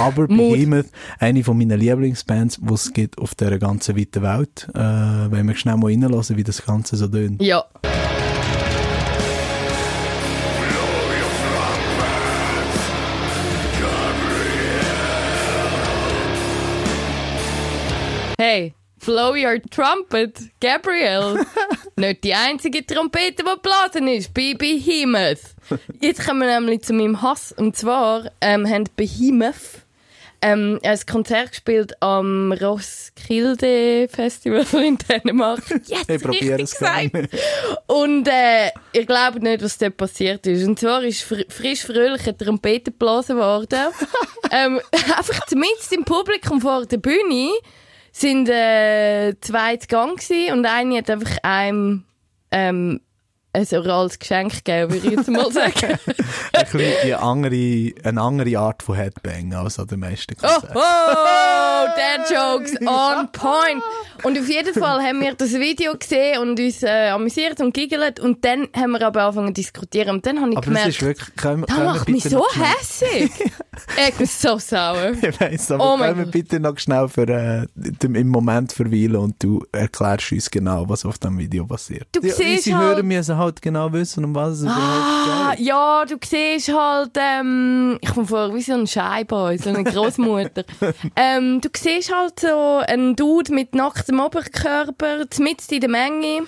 Aber. 0.00 0.26
Behemoth, 0.32 0.86
eine 1.18 1.44
von 1.44 1.58
meinen 1.58 1.78
Lieblingsbands, 1.78 2.60
die 2.62 2.72
es 2.72 2.92
gibt 2.94 3.18
auf 3.18 3.34
dieser 3.34 3.58
ganzen 3.58 3.94
weiten 3.96 4.22
Welt, 4.22 4.68
äh, 4.74 4.78
wenn 4.78 5.46
wir 5.46 5.54
schnell 5.54 5.76
mal 5.76 5.88
reinlassen, 5.88 6.38
wie 6.38 6.44
das 6.44 6.64
Ganze 6.64 6.96
so 6.96 7.06
tönt. 7.06 7.42
Ja. 7.42 7.64
Hey, 18.38 18.74
blow 19.04 19.34
your 19.34 19.60
trumpet, 19.70 20.38
Gabriel. 20.60 21.44
Nicht 21.96 22.24
die 22.24 22.34
einzige 22.34 22.84
Trompete, 22.86 23.42
die 23.44 23.60
blasen 23.62 24.08
ist, 24.08 24.32
bei 24.32 24.54
Behemoth. 24.54 25.40
Jetzt 26.00 26.26
kommen 26.26 26.40
wir 26.40 26.60
nämlich 26.60 26.82
zu 26.82 26.92
meinem 26.92 27.20
Hass. 27.22 27.52
Und 27.52 27.76
zwar 27.76 28.30
ähm, 28.40 28.68
haben 28.68 28.84
Behemoth 28.96 29.82
ähm, 30.42 30.80
ein 30.82 30.98
Konzert 31.08 31.50
gespielt 31.50 31.94
am 32.00 32.52
Roskilde 32.52 34.08
Festival 34.08 34.66
in 34.84 34.98
Dänemark. 34.98 35.62
Jetzt 35.86 36.10
Ich 36.10 36.22
probiere 36.22 36.62
es 36.62 36.76
gerne. 36.76 37.28
Und 37.86 38.26
äh, 38.26 38.70
ihr 38.92 39.06
glaubt 39.06 39.40
nicht, 39.40 39.62
was 39.62 39.78
dort 39.78 39.96
passiert 39.96 40.46
ist. 40.46 40.66
Und 40.66 40.78
zwar 40.78 41.02
ist 41.04 41.22
fr 41.22 41.36
frisch 41.48 41.84
fröhlich 41.84 42.22
eine 42.26 42.36
Trompete 42.36 42.90
geblasen 42.90 43.36
worden. 43.36 43.92
ähm, 44.50 44.80
einfach 44.92 45.46
zumindest 45.46 45.92
im 45.92 46.04
Publikum 46.04 46.60
vor 46.60 46.86
der 46.86 46.98
Bühne 46.98 47.52
sind 48.12 48.48
äh, 48.48 49.34
zwei 49.40 49.76
zu 49.78 49.88
Gang 49.88 50.20
und 50.52 50.66
eine 50.66 50.98
hat 50.98 51.10
einfach 51.10 51.38
einem 51.42 52.04
ähm, 52.50 53.00
ein 53.54 53.66
orales 53.72 54.18
Geschenk 54.18 54.64
gegeben, 54.64 54.92
würde 54.92 55.06
ich 55.08 55.12
jetzt 55.14 55.28
mal 55.28 55.50
sagen. 55.52 55.72
Ein 56.54 56.62
bisschen 56.72 56.92
die 57.04 57.14
andere, 57.14 57.92
eine 58.08 58.20
andere 58.20 58.58
Art 58.58 58.82
von 58.82 58.94
Headbang 58.96 59.52
als 59.54 59.78
an 59.78 59.86
den 59.88 60.00
meisten 60.00 60.34
Oh, 60.42 60.46
Konzerten. 60.46 60.76
oh, 60.76 61.86
dad 61.86 62.30
jokes 62.30 62.72
on 62.86 63.30
point. 63.32 63.82
Und 64.22 64.38
auf 64.38 64.48
jeden 64.48 64.72
Fall 64.72 65.02
haben 65.02 65.20
wir 65.20 65.34
das 65.34 65.52
Video 65.54 65.94
gesehen 65.98 66.38
und 66.40 66.58
uns 66.58 66.82
äh, 66.82 67.08
amüsiert 67.08 67.60
und 67.60 67.74
giggelt 67.74 68.20
und 68.20 68.44
dann 68.44 68.68
haben 68.74 68.92
wir 68.92 69.02
aber 69.06 69.22
angefangen 69.24 69.48
zu 69.48 69.54
diskutieren 69.54 70.10
und 70.16 70.24
dann 70.26 70.40
habe 70.40 70.52
ich 70.52 70.56
Aber 70.58 70.64
gemerkt, 70.66 70.88
es 70.88 70.94
ist 70.96 71.02
wirklich, 71.02 71.36
können, 71.36 71.64
das 71.66 71.76
macht 71.78 72.08
mich 72.08 72.24
so 72.24 72.46
hässig. 72.54 73.32
ich 74.08 74.14
bin 74.14 74.26
so 74.26 74.58
sauer. 74.58 75.12
Ich 75.20 75.40
weiss, 75.40 75.70
aber 75.72 75.94
Oh 75.94 75.96
können 75.98 76.18
wir 76.18 76.26
bitte 76.26 76.60
noch 76.60 76.78
schnell 76.78 77.08
für, 77.08 77.28
äh, 77.28 77.66
im 78.04 78.28
Moment 78.28 78.72
verweilen 78.72 79.16
und 79.16 79.42
du 79.42 79.64
erklärst 79.72 80.30
uns 80.32 80.50
genau, 80.50 80.88
was 80.88 81.04
auf 81.04 81.18
dem 81.18 81.36
Video 81.38 81.66
passiert. 81.66 82.06
Du 82.12 82.20
Die- 82.20 82.30
siehst 82.30 82.72
halt- 82.72 83.04
müssen 83.04 83.36
halt 83.42 83.62
genau 83.62 83.92
wissen, 83.92 84.24
um 84.24 84.34
was 84.34 84.60
es 84.60 84.66
Ah, 84.66 84.72
überhaupt 84.72 85.56
geht. 85.58 85.66
ja, 85.66 86.04
du 86.04 86.16
siehst 86.24 86.72
halt, 86.72 87.10
ähm, 87.16 87.98
ich 88.00 88.12
komme 88.14 88.26
vor 88.26 88.54
wie 88.54 88.62
so 88.62 88.72
ein 88.72 88.86
Scheiboy, 88.86 89.58
so 89.58 89.68
eine 89.70 89.84
Großmutter. 89.84 90.64
ähm, 91.16 91.60
du 91.60 91.68
siehst 91.76 92.14
halt 92.14 92.40
so 92.40 92.80
einen 92.86 93.14
Dude 93.16 93.52
mit 93.54 93.74
nacktem 93.74 94.18
Oberkörper, 94.20 95.24
mitten 95.38 95.74
in 95.74 95.80
der 95.80 95.90
Menge. 95.90 96.40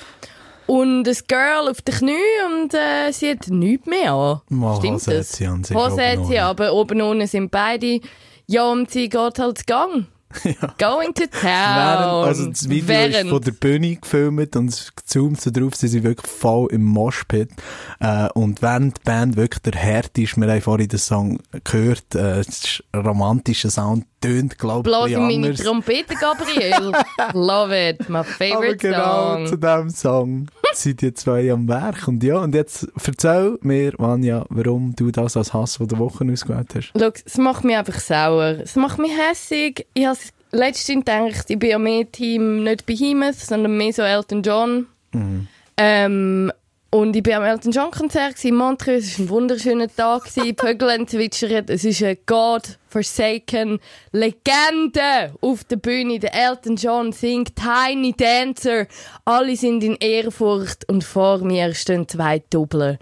Und 0.67 1.07
ein 1.07 1.17
Girl 1.29 1.69
auf 1.69 1.83
den 1.83 1.95
Knien 1.95 2.17
und 2.63 2.73
äh, 2.73 3.13
sie 3.13 3.33
hat 3.33 3.49
nichts 3.49 3.87
mehr 3.87 4.13
an. 4.15 4.41
Mal 4.49 4.77
Stimmt 4.77 4.95
Hose 4.95 5.11
hat 5.11 5.19
das? 5.19 5.33
sie 5.33 5.47
an 5.47 5.63
sich, 5.63 5.77
Hose 5.77 6.03
hat 6.11 6.25
sie, 6.27 6.39
aber 6.39 6.73
oben 6.73 7.03
ohne 7.03 7.27
sind 7.27 7.51
beide. 7.51 8.01
Ja, 8.47 8.65
und 8.71 8.91
sie 8.91 9.11
geht 9.11 9.39
halt 9.39 9.59
zu 9.59 9.65
Gang. 10.43 10.57
Going 10.79 11.15
to 11.15 11.27
town. 11.27 11.43
Während, 11.43 12.27
also 12.27 12.47
das 12.49 12.69
Video 12.69 12.83
ist 12.85 13.13
Während. 13.15 13.31
von 13.31 13.41
der 13.43 13.53
Bühne 13.53 13.97
gefilmt 13.97 14.57
und 14.57 14.69
es 14.69 14.93
zoomt 15.07 15.41
so 15.41 15.51
drauf, 15.51 15.75
sie 15.75 15.89
sind 15.89 16.05
wirklich 16.05 16.31
voll 16.31 16.69
im 16.73 16.83
Moshpit. 16.85 17.51
Äh, 18.01 18.29
und 18.35 18.61
während 18.63 18.99
die 18.99 19.03
Band 19.05 19.37
wirklich 19.37 19.63
der 19.63 19.75
Herd 19.81 20.17
ist, 20.19 20.37
wir 20.37 20.49
haben 20.51 20.61
vorhin 20.61 20.89
den 20.89 20.99
Song 20.99 21.39
gehört, 21.65 22.15
äh, 22.15 22.41
es 22.41 22.49
ist 22.49 22.85
ein 22.93 23.07
romantischer 23.07 23.71
Sound, 23.71 24.05
tönt, 24.21 24.59
glaube 24.59 24.89
ich, 24.89 24.95
Bloß 24.95 25.07
ein 25.07 25.31
in 25.31 25.41
meine. 25.43 25.55
Trompete, 25.55 26.15
Gabriel. 26.15 26.93
Love 27.35 27.89
it, 27.91 28.09
my 28.09 28.19
Aber 28.19 28.25
favorite 28.25 28.77
genau 28.79 29.35
song. 29.37 29.47
zu 29.47 29.57
diesem 29.57 29.91
Song 29.91 30.47
sind 30.83 31.01
die 31.01 31.15
zwei 31.15 31.51
am 31.53 31.69
Werk. 31.69 32.09
Und 32.09 32.23
ja, 32.23 32.39
und 32.39 32.55
jetzt 32.55 32.89
erzähl 33.05 33.59
mir, 33.63 33.93
Vanja, 33.99 34.45
warum 34.49 34.95
du 34.97 35.11
das 35.11 35.37
als 35.37 35.53
Hass 35.53 35.77
von 35.77 35.89
der 35.89 35.99
Woche 35.99 36.25
ausgewählt 36.31 36.69
hast. 36.75 36.93
Schau, 36.99 37.11
es 37.25 37.39
macht 37.39 37.65
mich 37.65 37.77
einfach 37.77 37.99
sauer. 37.99 38.59
Es 38.63 38.77
macht 38.77 38.99
mich 38.99 39.13
hässig. 39.17 39.87
Ich 39.95 40.07
habe 40.07 40.19
letztens 40.53 41.05
gedacht, 41.05 41.51
ich 41.51 41.59
bin 41.59 41.71
ja 41.71 41.79
mehr 41.79 42.11
Team 42.11 42.65
nicht 42.65 42.87
Behemoth, 42.87 43.37
sondern 43.37 43.77
mehr 43.77 43.93
so 43.93 44.03
Elton 44.03 44.43
John. 44.43 44.87
Ähm, 45.77 46.53
und 46.95 47.17
ich 47.17 47.27
war 47.27 47.39
am 47.39 47.43
Elton 47.43 47.73
John 47.73 47.91
Konzert 47.91 48.45
in 48.45 48.55
Montreux. 48.55 49.05
Es 49.05 49.19
war 49.19 49.27
ein 49.27 49.31
wunderschöner 49.31 49.89
Tag. 49.89 50.29
haben 50.37 51.09
zwitschert. 51.09 51.69
Es 51.69 51.83
ist 51.83 52.05
eine 52.05 52.15
God-forsaken 52.15 53.81
Legende 54.13 55.35
auf 55.41 55.65
der 55.65 55.75
Bühne. 55.75 56.21
Der 56.21 56.33
Elton 56.33 56.77
John 56.77 57.11
singt 57.11 57.57
Tiny 57.57 58.13
Dancer. 58.17 58.87
Alle 59.25 59.57
sind 59.57 59.83
in 59.83 59.97
Ehrfurcht 59.97 60.89
und 60.89 61.03
vor 61.03 61.39
mir 61.39 61.75
stehen 61.75 62.07
zwei 62.07 62.45
Doppler, 62.49 62.99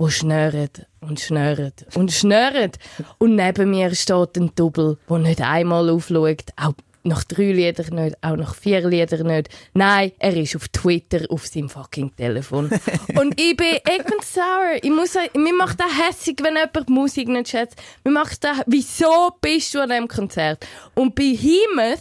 die 0.00 0.10
schnurren 0.10 0.70
und 1.00 1.20
schnurren 1.20 1.72
und 1.94 2.10
schnurren. 2.10 2.72
Und 3.18 3.36
neben 3.36 3.70
mir 3.70 3.94
steht 3.94 4.36
ein 4.36 4.50
Double, 4.56 4.98
der 5.08 5.18
nicht 5.18 5.40
einmal 5.40 5.88
aufschaut, 5.88 6.46
auch 6.56 6.72
nach 7.06 7.24
drei 7.24 7.52
Liedern 7.52 7.94
nicht, 7.94 8.16
auch 8.22 8.36
nach 8.36 8.54
vier 8.54 8.86
Liedern 8.86 9.26
nicht. 9.26 9.48
Nein, 9.74 10.12
er 10.18 10.36
ist 10.36 10.56
auf 10.56 10.68
Twitter 10.68 11.26
auf 11.30 11.46
seinem 11.46 11.68
fucking 11.68 12.14
Telefon. 12.16 12.70
und 13.18 13.40
ich 13.40 13.56
bin, 13.56 13.78
bin 13.84 14.20
sauer. 14.22 14.76
Ich 14.82 14.90
muss 14.90 15.14
mir 15.34 15.54
macht 15.54 15.80
das 15.80 15.90
hässig, 16.08 16.40
wenn 16.42 16.56
jemand 16.56 16.88
die 16.88 16.92
Musik 16.92 17.28
nicht 17.28 17.48
schätzt. 17.48 17.76
Mir 18.04 18.12
macht 18.12 18.42
das, 18.42 18.58
wieso 18.66 19.30
bist 19.40 19.74
du 19.74 19.80
an 19.80 19.90
diesem 19.90 20.08
Konzert? 20.08 20.66
Und 20.94 21.14
bei 21.14 21.36
Behemoth 21.36 22.00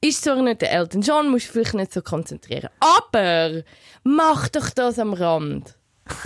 ist 0.00 0.22
zwar 0.22 0.42
nicht 0.42 0.62
der 0.62 0.72
Elton 0.72 1.02
John, 1.02 1.30
musst 1.30 1.48
du 1.48 1.52
vielleicht 1.52 1.74
nicht 1.74 1.92
so 1.92 2.02
konzentrieren. 2.02 2.70
Aber 2.80 3.62
mach 4.04 4.48
doch 4.48 4.70
das 4.70 4.98
am 4.98 5.12
Rand. 5.12 5.77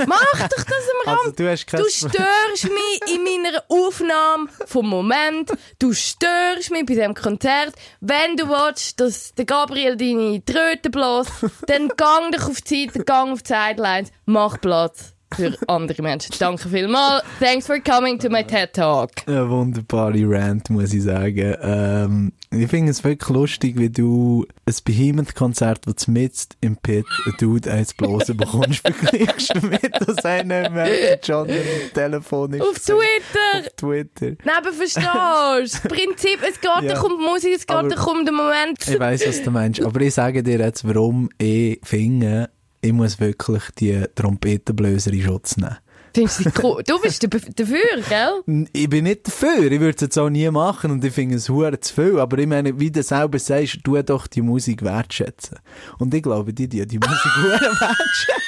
Mach 0.07 0.49
doch 0.49 0.64
das 0.64 0.85
am 1.05 1.14
Rand. 1.14 1.40
Also, 1.40 1.77
du 1.77 1.90
störst 1.90 2.64
mich 2.64 3.14
in 3.14 3.25
meiner 3.25 3.62
Aufnahme 3.68 4.49
vom 4.66 4.88
Moment. 4.88 5.53
Du 5.79 5.92
störst 5.92 6.71
mich 6.71 6.87
bei 6.87 6.95
diesem 6.95 7.14
Konzert. 7.14 7.75
Wenn 8.01 8.37
du 8.37 8.49
willst, 8.49 9.01
dass 9.01 9.35
der 9.35 9.45
Gabriel 9.45 9.97
deine 9.97 10.45
Tröte 10.45 10.90
bläst, 10.90 11.31
dann 11.66 11.88
gang 11.97 12.33
doch 12.33 12.49
auf 12.49 12.61
die 12.61 12.87
Seite, 12.87 13.05
gang 13.05 13.33
auf 13.33 13.42
die 13.42 13.53
Sidelines, 13.53 14.11
mach 14.27 14.61
Platz 14.61 15.14
für 15.35 15.57
andere 15.66 16.03
Menschen. 16.03 16.35
Danke 16.38 16.68
vielmals. 16.68 17.23
Thanks 17.40 17.66
for 17.66 17.79
coming 17.81 18.18
to 18.18 18.29
my 18.29 18.45
TED 18.45 18.73
Talk. 18.75 19.11
Eine 19.27 19.49
wunderbare 19.49 20.23
Rant, 20.25 20.71
muss 20.71 20.92
ich 20.92 21.03
sagen. 21.03 21.57
Ähm, 21.62 22.33
ich 22.53 22.69
finde 22.69 22.91
es 22.91 23.03
wirklich 23.03 23.29
lustig, 23.31 23.79
wie 23.79 23.88
du 23.91 24.47
ein 24.67 24.75
Behemoth-Konzert, 24.85 25.81
das 25.87 26.07
mitten 26.07 26.49
im 26.61 26.77
Pit 26.77 27.07
ein 27.27 27.33
Dude 27.38 27.71
eins 27.73 27.95
bloßen 27.95 28.37
bekommst, 28.37 28.81
vergleichst 28.87 29.55
damit, 29.55 29.91
dass 30.07 30.25
einer 30.25 30.71
mit 30.71 31.27
John 31.27 31.49
am 31.51 31.57
Telefon 31.95 32.53
ist. 32.55 32.61
Auf 32.62 32.79
Twitter. 32.79 33.61
Auf 33.61 33.69
Twitter. 33.77 34.27
Nein, 34.45 34.55
aber 34.59 34.73
verstehst 34.73 35.07
du? 35.07 35.61
Das 35.62 35.81
Prinzip, 35.83 36.38
es 36.49 36.61
geht 36.61 36.71
Ja. 36.91 37.03
die 37.03 37.23
Musik, 37.25 37.55
es 37.57 37.67
geht 37.67 37.77
Aber- 37.77 37.88
doch 37.88 38.07
um 38.07 38.25
den 38.27 38.35
Moment. 38.35 38.79
Ich 38.87 38.99
weiss, 39.01 39.27
was 39.27 39.43
du 39.43 39.51
meinst, 39.51 39.81
aber 39.83 40.01
ich 40.01 40.15
sage 40.15 40.43
dir 40.43 40.59
jetzt, 40.59 40.87
warum 40.87 41.31
ich 41.38 41.81
finde, 41.83 42.51
ich 42.81 42.93
muss 42.93 43.21
wirklich 43.21 43.62
die 43.79 44.05
Trompetenblöser 44.15 45.12
in 45.12 45.23
Schutz 45.23 45.57
nehmen. 45.57 45.77
Findest 46.14 46.44
du, 46.59 46.81
du 46.87 47.01
bist 47.01 47.22
dafür, 47.22 48.03
gell? 48.09 48.66
Ich 48.72 48.88
bin 48.88 49.05
nicht 49.05 49.27
dafür, 49.27 49.70
ich 49.70 49.81
würde 49.81 49.94
es 49.96 50.01
jetzt 50.01 50.18
auch 50.18 50.29
nie 50.29 50.51
machen 50.51 50.90
und 50.90 51.05
ich 51.05 51.12
finde 51.12 51.37
es 51.37 51.48
hure 51.48 51.79
zu 51.81 51.94
viel, 51.94 52.18
aber 52.18 52.38
ich 52.38 52.46
meine, 52.46 52.79
wie 52.79 52.90
du 52.90 53.03
selber 53.03 53.38
sagst, 53.38 53.79
tu 53.85 54.01
doch 54.03 54.27
die 54.27 54.42
Musik 54.42 54.83
wertschätzen. 54.83 55.59
Und 55.98 56.12
ich 56.14 56.22
glaube, 56.22 56.53
die, 56.53 56.68
die 56.68 56.87
die 56.87 56.98
Musik 56.98 57.37
hure 57.37 57.61
wertschätzen. 57.61 58.42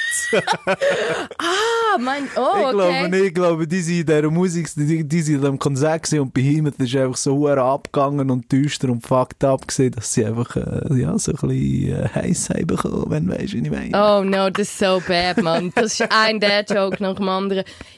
Ah, 1.37 1.97
mein, 1.99 2.27
oh, 2.35 2.55
Ich 2.55 2.69
glaube 2.71 2.83
okay. 2.83 3.09
nicht, 3.09 3.25
ich 3.25 3.33
glaube, 3.33 3.67
die 3.67 3.81
sind 3.81 3.99
in 3.99 4.05
dieser 4.05 4.31
Musik, 4.31 4.69
die, 4.75 5.03
die 5.07 5.21
sind 5.21 5.45
am 5.45 5.59
Konzert 5.59 6.03
gewesen 6.03 6.21
und 6.21 6.33
Behemoth 6.33 6.79
ist 6.79 6.95
einfach 6.95 7.17
so 7.17 7.35
hure 7.37 7.61
abgegangen 7.61 8.29
und 8.29 8.51
düster 8.51 8.89
und 8.89 9.05
fucked 9.05 9.43
up 9.43 9.67
gewesen, 9.67 9.91
dass 9.91 10.13
sie 10.13 10.25
einfach, 10.25 10.55
äh, 10.55 11.01
ja, 11.01 11.17
so 11.17 11.31
ein 11.31 11.49
bisschen 11.49 12.03
äh, 12.03 12.09
heiß 12.13 12.49
haben 12.49 12.67
bekommen, 12.67 13.05
wenn 13.09 13.27
du 13.27 13.37
weißt, 13.37 13.53
wie 13.53 13.59
ich 13.59 13.71
meine. 13.71 13.91
Oh 13.93 14.23
no, 14.23 14.49
das 14.49 14.69
ist 14.69 14.79
so 14.79 15.01
bad, 15.07 15.41
man. 15.41 15.71
Das 15.75 15.99
ist 15.99 16.11
ein 16.11 16.39
Dad-Joke 16.39 17.01
nach 17.01 17.15
dem 17.15 17.29
anderen. 17.29 17.54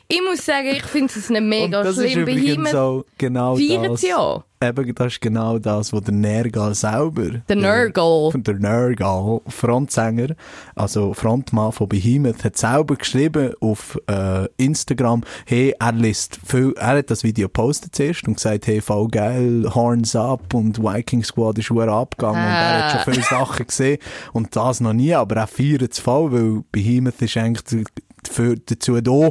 Ich 0.08 0.22
muss 0.22 0.46
sagen, 0.46 0.68
ich 0.68 0.84
finde 0.84 1.14
es 1.16 1.30
nicht 1.30 1.42
mega 1.44 1.84
das 1.84 1.98
ist 1.98 2.12
schlimm. 2.12 2.24
übrigens 2.24 2.46
Behemoth 2.46 2.72
so 2.72 3.06
genau 3.18 3.58
das. 3.58 4.02
ja. 4.02 4.44
Eben, 4.60 4.96
das 4.96 5.08
ist 5.14 5.22
genau 5.22 5.60
das, 5.60 5.94
was 5.94 6.02
der 6.02 6.16
Nergal 6.16 6.74
selber... 6.74 7.30
Der 7.48 7.56
Nergal. 7.56 8.32
Der 8.34 8.56
Nergal, 8.56 9.40
Frontsänger, 9.48 10.30
also 10.76 11.14
Frontmann 11.14 11.72
von 11.72 11.88
Behemoth, 11.88 12.44
hat 12.44 12.58
selber 12.58 12.96
geschrieben 12.96 13.54
auf 13.62 14.00
äh, 14.10 14.48
Instagram, 14.58 15.24
hey, 15.46 15.76
er 15.80 15.92
liest 15.92 16.40
viel, 16.44 16.74
er 16.76 16.98
hat 16.98 17.12
das 17.12 17.24
Video 17.24 17.48
gepostet 17.50 17.94
zuerst 17.96 18.28
und 18.28 18.38
gesagt, 18.38 18.66
hey, 18.66 18.82
voll 18.82 19.10
geil, 19.10 19.64
Horns 19.76 20.16
up 20.16 20.52
und 20.56 20.80
Viking 20.82 21.24
Squad 21.24 21.60
ist 21.60 21.70
hure 21.70 21.92
abgegangen 21.92 22.42
und 22.42 22.48
er 22.48 22.78
hat 22.78 22.84
Ah. 22.96 23.04
schon 23.04 23.14
viele 23.14 23.26
Sachen 23.26 23.68
gesehen 23.68 24.00
und 24.34 24.56
das 24.56 24.80
noch 24.80 24.94
nie, 24.94 25.14
aber 25.14 25.36
er 25.36 25.48
feiert 25.48 25.92
es 25.92 26.00
voll, 26.00 26.32
weil 26.32 26.64
Behemoth 26.72 27.22
ist 27.22 27.38
eigentlich 27.38 27.86
dafür, 28.24 28.56
dazu 28.66 29.00
da, 29.02 29.30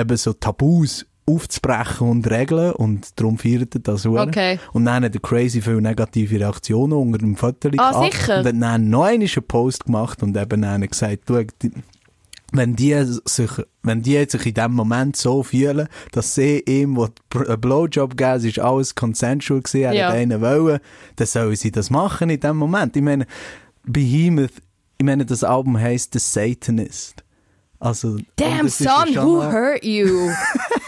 eben 0.00 0.16
so 0.16 0.32
Tabus 0.32 1.06
aufzubrechen 1.28 2.08
und 2.08 2.30
regeln 2.30 2.70
und 2.72 3.18
darum 3.18 3.36
feiert 3.36 3.74
er 3.74 3.80
das 3.80 4.04
hure. 4.04 4.22
Okay. 4.22 4.60
Und 4.72 4.84
dann 4.84 5.04
hat 5.04 5.12
er 5.14 5.20
crazy 5.20 5.60
viele 5.60 5.82
negative 5.82 6.38
Reaktionen 6.38 6.92
unter 6.92 7.18
dem 7.18 7.34
Foto 7.36 7.68
Ah, 7.78 7.90
gehabt. 7.90 8.12
sicher? 8.14 8.38
Und 8.38 8.46
hat 8.46 8.54
dann 8.62 8.90
noch 8.90 9.04
einen 9.04 9.28
Post 9.48 9.86
gemacht 9.86 10.22
und 10.22 10.36
eben 10.36 10.62
dann 10.62 10.82
gesagt, 10.86 11.24
schau, 11.26 11.42
wenn 12.52 12.76
die 12.76 12.94
sich, 13.24 13.50
wenn 13.82 14.02
die 14.02 14.24
sich 14.28 14.46
in 14.46 14.54
dem 14.54 14.72
Moment 14.72 15.16
so 15.16 15.42
fühlen, 15.42 15.88
dass 16.12 16.36
sie 16.36 16.60
ihm 16.60 16.94
wo 16.96 17.08
einen 17.34 17.60
Blowjob 17.60 18.16
geben, 18.16 18.30
es 18.36 18.44
ist 18.44 18.60
alles 18.60 18.94
consensual 18.94 19.62
gewesen, 19.62 19.82
er 19.82 19.92
Ja. 19.94 20.06
hat 20.08 20.14
einen 20.14 20.40
wollen, 20.40 20.78
dann 21.16 21.26
sollen 21.26 21.56
sie 21.56 21.72
das 21.72 21.90
machen 21.90 22.30
in 22.30 22.38
dem 22.38 22.56
Moment. 22.56 22.94
Ich 22.96 23.02
meine, 23.02 23.26
Behemoth, 23.82 24.52
ich 24.98 25.04
meine, 25.04 25.26
das 25.26 25.42
Album 25.42 25.76
heisst 25.76 26.12
The 26.12 26.20
Satanist. 26.20 27.24
Also, 27.86 28.16
Damn, 28.34 28.68
son, 28.68 29.14
who 29.14 29.42
hurt 29.44 29.84
you? 29.84 30.28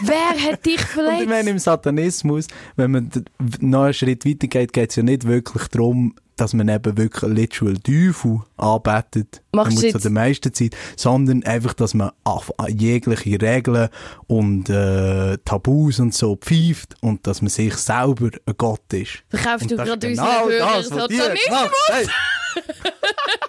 Wer 0.01 0.51
hat 0.51 0.65
dich 0.65 0.75
und 0.75 0.81
ich 0.81 0.85
verletzt? 0.85 1.29
meine, 1.29 1.49
im 1.51 1.59
Satanismus, 1.59 2.47
wenn 2.75 2.91
man 2.91 3.09
noch 3.61 3.83
einen 3.83 3.93
Schritt 3.93 4.25
weiter 4.25 4.47
geht, 4.47 4.73
geht 4.73 4.89
es 4.89 4.95
ja 4.97 5.03
nicht 5.03 5.25
wirklich 5.25 5.67
darum, 5.69 6.13
dass 6.35 6.53
man 6.53 6.67
eben 6.67 6.97
wirklich 6.97 7.31
literal 7.31 7.75
Teufel 7.77 8.41
anbetet, 8.57 9.41
Machst 9.53 9.77
du 9.77 9.81
zu 9.81 9.87
jetzt- 9.87 10.03
der 10.03 10.11
meisten 10.11 10.53
Zeit, 10.53 10.75
sondern 10.97 11.43
einfach, 11.43 11.73
dass 11.73 11.93
man 11.93 12.11
auf 12.25 12.51
jegliche 12.67 13.41
Regeln 13.41 13.87
und 14.27 14.69
äh, 14.69 15.37
Tabus 15.45 15.99
und 15.99 16.13
so 16.13 16.35
pfeift 16.35 16.95
und 17.01 17.25
dass 17.27 17.41
man 17.41 17.49
sich 17.49 17.75
selber 17.75 18.29
ein 18.45 18.53
Gott 18.57 18.81
ist. 18.93 19.23
Verkaufst 19.29 19.71
du 19.71 19.75
gerade 19.77 19.99
genau 20.09 20.45
unsere 20.45 20.59
Hörer 20.65 20.75
das, 20.77 20.87
Satanismus? 20.87 22.09
Haben. 22.55 22.63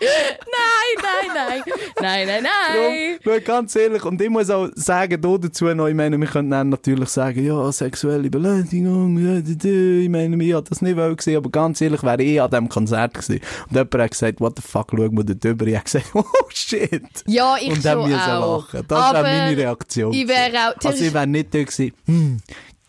Nein, 0.00 0.96
nein, 1.02 1.30
nein. 1.34 1.62
Nein, 2.00 2.26
nein, 2.26 2.42
nein. 2.44 3.18
Darum, 3.24 3.44
ganz 3.44 3.76
ehrlich, 3.76 4.04
und 4.04 4.20
ich 4.20 4.28
muss 4.30 4.50
auch 4.50 4.68
sagen, 4.74 5.20
da 5.20 5.36
dazu 5.38 5.66
noch, 5.74 5.86
ich 5.88 5.94
meine, 5.94 6.18
wir 6.18 6.26
können 6.26 6.50
dann 6.50 6.70
natürlich 6.70 7.08
sagen, 7.10 7.44
ja, 7.44 7.70
sexuelle 7.72 8.30
Beleidigung, 8.30 9.16
d- 9.42 10.00
ich 10.02 10.08
meine, 10.08 10.42
ich 10.42 10.52
habe 10.54 10.68
das 10.68 10.80
nicht 10.82 10.96
wollen 10.96 11.16
gesehen, 11.16 11.36
aber 11.36 11.50
ganz 11.50 11.80
ehrlich, 11.80 12.02
wäre 12.02 12.22
ich 12.22 12.40
an 12.40 12.50
diesem 12.50 12.68
Konzert 12.68 13.14
gewesen. 13.14 13.40
Und 13.68 13.76
jemand 13.76 13.94
hat 13.94 14.10
gesagt, 14.10 14.40
what 14.40 14.54
the 14.56 14.62
fuck, 14.62 14.88
schau 14.96 15.08
mal 15.10 15.24
da 15.24 15.34
drüber. 15.34 15.66
Ich 15.66 15.74
habe 15.74 15.84
gesagt, 15.84 16.06
oh 16.14 16.24
shit. 16.48 17.02
Ja, 17.26 17.56
ich 17.60 17.68
und 17.70 17.84
dann 17.84 18.00
schon 18.00 18.10
müssen 18.10 18.20
auch. 18.30 18.72
lachen. 18.72 18.84
Das 18.88 19.12
wäre 19.12 19.22
meine 19.22 19.56
Reaktion. 19.56 20.12
Ich 20.12 20.26
wäre 20.28 20.70
auch... 20.70 20.84
also 20.84 21.04
ich 21.04 21.12
wäre 21.12 21.26
nicht 21.26 21.54
da 21.54 21.58
gewesen, 21.62 21.92
hm, 22.06 22.40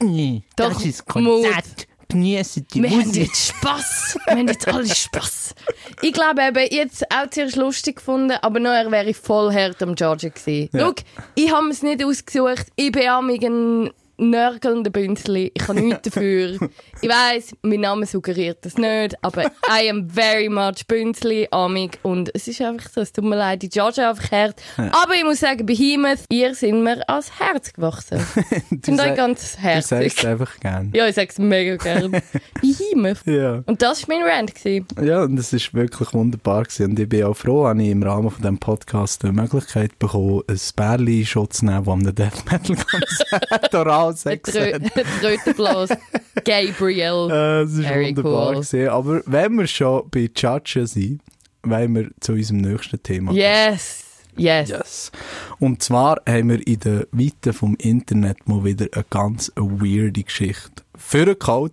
nee, 0.04 0.44
Doch, 0.56 0.74
das 0.74 0.86
ist 0.86 1.16
Mut. 1.16 1.44
Konzert. 1.44 1.88
Geniessen 2.08 2.68
die 2.74 2.84
Wir 2.84 2.90
haben 2.90 2.98
Musik. 3.08 3.24
jetzt 3.28 3.48
Spass. 3.48 4.18
Wir 4.26 4.34
haben 4.36 4.48
jetzt 4.50 4.68
alle 4.68 4.86
Spass. 4.94 5.56
Ich 6.04 6.14
glaube 6.14 6.42
eben, 6.42 6.68
jetzt 6.72 7.06
auch 7.12 7.30
zuerst 7.30 7.56
lustig 7.56 7.98
gefunden, 7.98 8.36
aber 8.42 8.60
nachher 8.60 8.92
wäre 8.92 9.10
ich 9.10 9.18
voll 9.18 9.54
hart 9.54 9.82
am 9.84 9.94
Judgen 9.96 10.34
gewesen. 10.34 10.70
Ja. 10.74 10.80
Schau, 10.88 10.94
ich 11.36 11.54
habe 11.54 11.68
es 11.70 11.84
nicht 11.84 12.04
ausgesucht. 12.04 12.68
Ich 12.76 12.92
bin 12.92 13.08
amig 13.08 13.44
ein 13.44 13.92
nörgelnder 14.30 14.90
Bünzli. 14.92 15.52
Ich 15.54 15.68
habe 15.68 15.82
nichts 15.82 16.02
dafür. 16.10 16.58
Ich 17.04 17.10
weiss, 17.10 17.56
mein 17.64 17.80
Name 17.80 18.06
suggeriert 18.06 18.60
das 18.64 18.78
nicht, 18.78 19.16
aber 19.24 19.46
I 19.68 19.90
am 19.90 20.08
very 20.08 20.50
much 20.50 20.86
Bünzli, 20.88 21.48
amig. 21.50 21.98
Und 22.04 22.30
es 22.36 22.48
ist 22.48 22.62
einfach 22.62 22.88
so, 22.92 23.02
es 23.02 23.12
tut 23.12 23.24
mir 23.26 23.38
leid, 23.38 23.64
die 23.64 23.70
judge 23.74 24.08
einfach 24.08 24.32
hart. 24.32 24.62
Aber 24.78 25.16
ich 25.16 25.24
muss 25.24 25.40
sagen, 25.40 25.66
Behemoth, 25.66 26.20
ihr 26.30 26.54
sind 26.54 26.84
mir 26.84 27.02
als 27.10 27.40
Herz 27.40 27.74
gewachsen. 27.74 28.20
Ich 28.72 28.86
finde 28.86 29.04
euch 29.04 29.16
ganz 29.16 29.56
Du 29.56 29.62
herzig. 29.64 29.88
sagst 29.90 30.20
es 30.20 30.26
einfach 30.26 30.60
gern. 30.60 30.92
Ja, 30.94 31.08
ich 31.08 31.16
sag's 31.16 31.40
mega 31.40 31.76
gern. 31.78 32.12
Behemoth. 32.62 33.26
Ja. 33.26 33.64
Und 33.66 33.82
das 33.82 34.08
war 34.08 34.16
mein 34.18 34.28
Rant. 34.28 34.54
Gewesen. 34.54 34.86
Ja, 35.02 35.24
und 35.24 35.38
es 35.40 35.52
ist 35.54 35.74
wirklich 35.74 36.14
wunderbar 36.14 36.64
gewesen. 36.64 36.92
Und 36.92 37.00
ich 37.00 37.10
bin 37.10 37.24
auch 37.24 37.34
froh, 37.36 37.64
dass 37.66 37.78
ich 37.82 37.90
im 37.90 38.04
Rahmen 38.04 38.30
von 38.30 38.42
diesem 38.42 38.60
Podcast 38.60 39.24
die 39.24 39.32
Möglichkeit 39.32 39.98
bekommen, 39.98 40.42
ein 40.48 40.60
Bärli-Schutz 40.76 41.58
zu 41.60 41.66
nehmen, 41.66 41.84
das 41.86 41.94
am 41.94 42.04
Death 42.16 42.52
Metal 42.52 42.76
Konzert 42.76 43.74
oral 43.76 44.11
genau 44.12 44.36
Sex 44.36 44.52
Trö 44.52 44.74
hat. 44.74 44.82
Trötenblas. 45.22 45.90
Gabriel. 46.44 47.30
Äh, 47.32 47.64
ist 47.64 47.82
Very 47.82 48.08
wunderbar 48.10 48.48
cool. 48.48 48.56
gewesen. 48.56 48.90
Aber 48.90 49.22
wenn 49.26 49.58
wir 49.58 49.68
schon 49.68 50.10
bei 50.10 50.30
Judgen 50.36 50.88
sind, 50.88 51.22
wollen 51.64 51.96
wir 51.96 52.10
zu 52.20 52.34
unserem 52.34 52.62
nächsten 52.62 53.02
Thema. 53.02 53.32
Yes. 53.32 54.06
Yes. 54.38 54.70
Yes. 54.70 55.12
Und 55.60 55.84
zwar 55.84 56.22
haben 56.28 56.50
wir 56.50 56.66
in 56.66 56.80
der 56.80 57.08
Weite 57.12 57.54
vom 57.54 57.76
Internet 57.76 58.48
mal 58.48 58.64
wieder 58.64 58.88
eine 58.94 59.06
ganz 59.10 59.52
weirde 59.56 60.24
Geschichte 60.24 60.84
vorgehauen, 60.96 61.72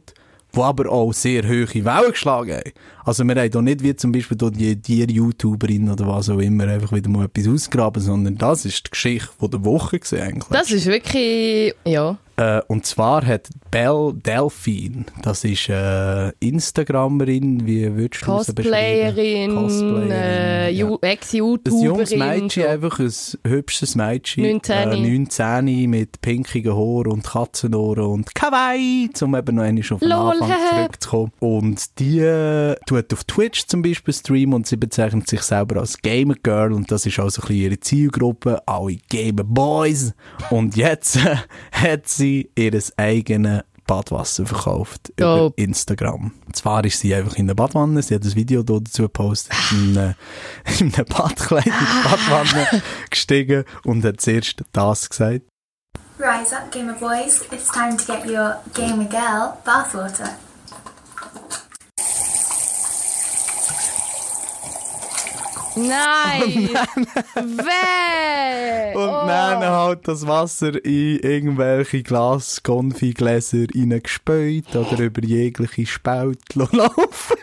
die 0.55 0.61
aber 0.61 0.91
auch 0.91 1.13
sehr 1.13 1.45
hohe 1.45 1.67
Wellen 1.85 2.11
geschlagen 2.11 2.57
haben. 2.57 2.73
Also 3.05 3.25
wir 3.25 3.37
haben 3.37 3.51
hier 3.51 3.63
nicht 3.63 3.83
wie 3.83 3.95
zum 3.97 4.13
Beispiel 4.13 4.37
die, 4.37 4.77
die 4.77 5.05
YouTuberin 5.05 5.91
oder 5.91 6.07
was 6.09 6.29
auch 6.31 6.39
immer 6.39 6.65
einfach 6.65 6.93
wieder 6.93 7.09
mal 7.09 7.27
etwas 7.27 7.49
ausgraben, 7.49 8.03
sondern 8.03 8.37
das 8.37 8.65
ist 8.65 8.87
die 8.87 8.91
Geschichte 8.91 9.29
von 9.39 9.51
der 9.51 9.65
Woche 9.65 9.99
gewesen 9.99 10.21
eigentlich. 10.21 10.49
Das 10.51 10.71
ist 10.71 10.87
wirklich, 10.87 11.75
ja. 11.85 12.19
Äh, 12.39 12.61
und 12.69 12.87
zwar 12.87 13.27
hat 13.27 13.49
Belle 13.73 14.15
Delphine, 14.15 15.05
das 15.23 15.43
ist 15.43 15.69
äh, 15.69 16.31
Instagramerin, 16.39 17.67
wie 17.67 17.95
würdest 17.97 18.23
du 18.27 18.55
beschreiben? 18.55 19.55
Cosplayerin, 19.55 20.11
äh, 20.11 20.71
ja. 20.71 20.87
Ju- 20.87 20.99
Ein 21.03 21.19
junges 21.59 22.13
Ex-YouTuberin. 22.13 22.19
Mädchen, 22.19 22.63
so. 22.63 22.69
einfach 22.69 22.99
ein 23.01 23.13
hübsches 23.51 23.97
Mädchen. 23.97 24.45
19. 24.45 24.77
Äh, 24.93 24.97
19 25.19 25.91
mit 25.91 26.21
pinkigen 26.21 26.73
Haaren 26.75 27.09
und 27.09 27.25
Katzenohren 27.25 28.05
und 28.05 28.35
Kawaii, 28.35 29.11
um 29.21 29.35
eben 29.35 29.57
noch 29.57 29.65
einmal 29.65 29.83
auf 29.91 29.99
den 29.99 30.09
Lol, 30.09 30.43
Anfang 30.43 30.51
zurückzukommen. 30.71 31.33
Und 31.41 31.99
die 31.99 32.21
äh, 32.21 32.77
tut 32.87 33.13
auf 33.13 33.25
Twitch 33.25 33.67
zum 33.67 33.83
Beispiel 33.83 34.15
streamen 34.15 34.55
und 34.55 34.67
sie 34.69 34.77
bezeichnet 34.77 35.29
sich 35.29 35.43
selber 35.43 35.81
als 35.81 35.99
Gamer 36.01 36.35
Girl 36.41 36.73
und 36.73 36.91
das 36.93 37.05
ist 37.05 37.19
also 37.19 37.43
ein 37.43 37.49
bisschen 37.49 37.63
ihre 37.65 37.81
Zielgruppe, 37.81 38.63
alle 38.67 38.97
Gamer 39.09 39.43
Boys. 39.45 40.15
Und 40.51 40.77
jetzt 40.77 41.17
äh, 41.17 41.37
hat 41.73 42.07
sie 42.09 42.28
ihr 42.57 42.83
eigenes 42.97 43.63
Badwasser 43.89 44.47
verkauft 44.47 45.13
über 45.17 45.37
Dope. 45.37 45.63
Instagram. 45.63 46.33
Und 46.47 46.57
zwar 46.57 46.85
ist 46.85 47.01
sie 47.01 47.15
einfach 47.15 47.37
in 47.37 47.47
der 47.47 47.55
Badwanne, 47.55 48.03
sie 48.03 48.15
hat 48.15 48.23
ein 48.23 48.35
Video 48.35 48.63
da 48.63 48.79
dazu 48.79 49.03
gepostet, 49.03 49.57
in 49.73 49.99
einem, 49.99 50.15
in 50.79 50.95
einem 50.95 51.07
Badkleid 51.07 51.67
in 51.67 51.73
die 51.73 52.09
Badwanne 52.09 52.83
gestiegen 53.11 53.65
und 53.85 54.05
hat 54.05 54.21
zuerst 54.21 54.63
das 54.73 55.09
gesagt. 55.09 55.43
Rise 56.19 56.57
up, 56.57 56.71
Gamer 56.71 56.95
Boys. 56.95 57.43
It's 57.53 57.71
time 57.71 57.97
to 57.97 58.05
get 58.05 58.27
your 58.27 58.57
Gamer 58.75 59.05
Girl 59.05 59.57
bathwater. 59.65 60.31
Nein! 65.87 66.71
Weh! 67.35 68.97
Und 68.97 69.09
oh. 69.09 69.27
dann 69.27 69.65
halt 69.65 70.09
das 70.09 70.27
Wasser 70.27 70.85
in 70.85 71.19
irgendwelche 71.21 72.03
Glas-Konfi-Gläser 72.03 73.67
reingespäut 73.75 74.75
oder 74.75 74.99
über 74.99 75.23
jegliche 75.25 75.87
Spalte 75.87 76.59
laufen. 76.59 77.37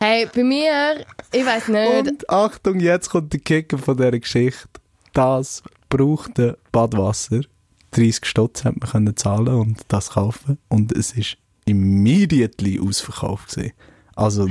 Hey, 0.00 0.28
bei 0.34 0.44
mir, 0.44 1.06
ich 1.32 1.46
weiß 1.46 1.68
nicht. 1.68 2.08
Und 2.08 2.28
Achtung, 2.28 2.80
jetzt 2.80 3.08
kommt 3.08 3.32
der 3.32 3.40
Kicker 3.40 3.78
von 3.78 3.96
dieser 3.96 4.18
Geschichte. 4.18 4.68
Das 5.14 5.62
brauchte 5.88 6.58
Badwasser. 6.72 7.40
30 7.92 8.26
Stutz 8.26 8.64
hat 8.64 8.78
man 8.80 8.90
können 8.90 9.16
zahlen 9.16 9.54
und 9.54 9.80
das 9.88 10.10
kaufen. 10.10 10.58
Und 10.68 10.92
es 10.92 11.12
ist 11.12 11.38
immediately 11.64 12.80
ausverkauft 12.80 13.54
gewesen. 13.54 13.72
Also 14.14 14.48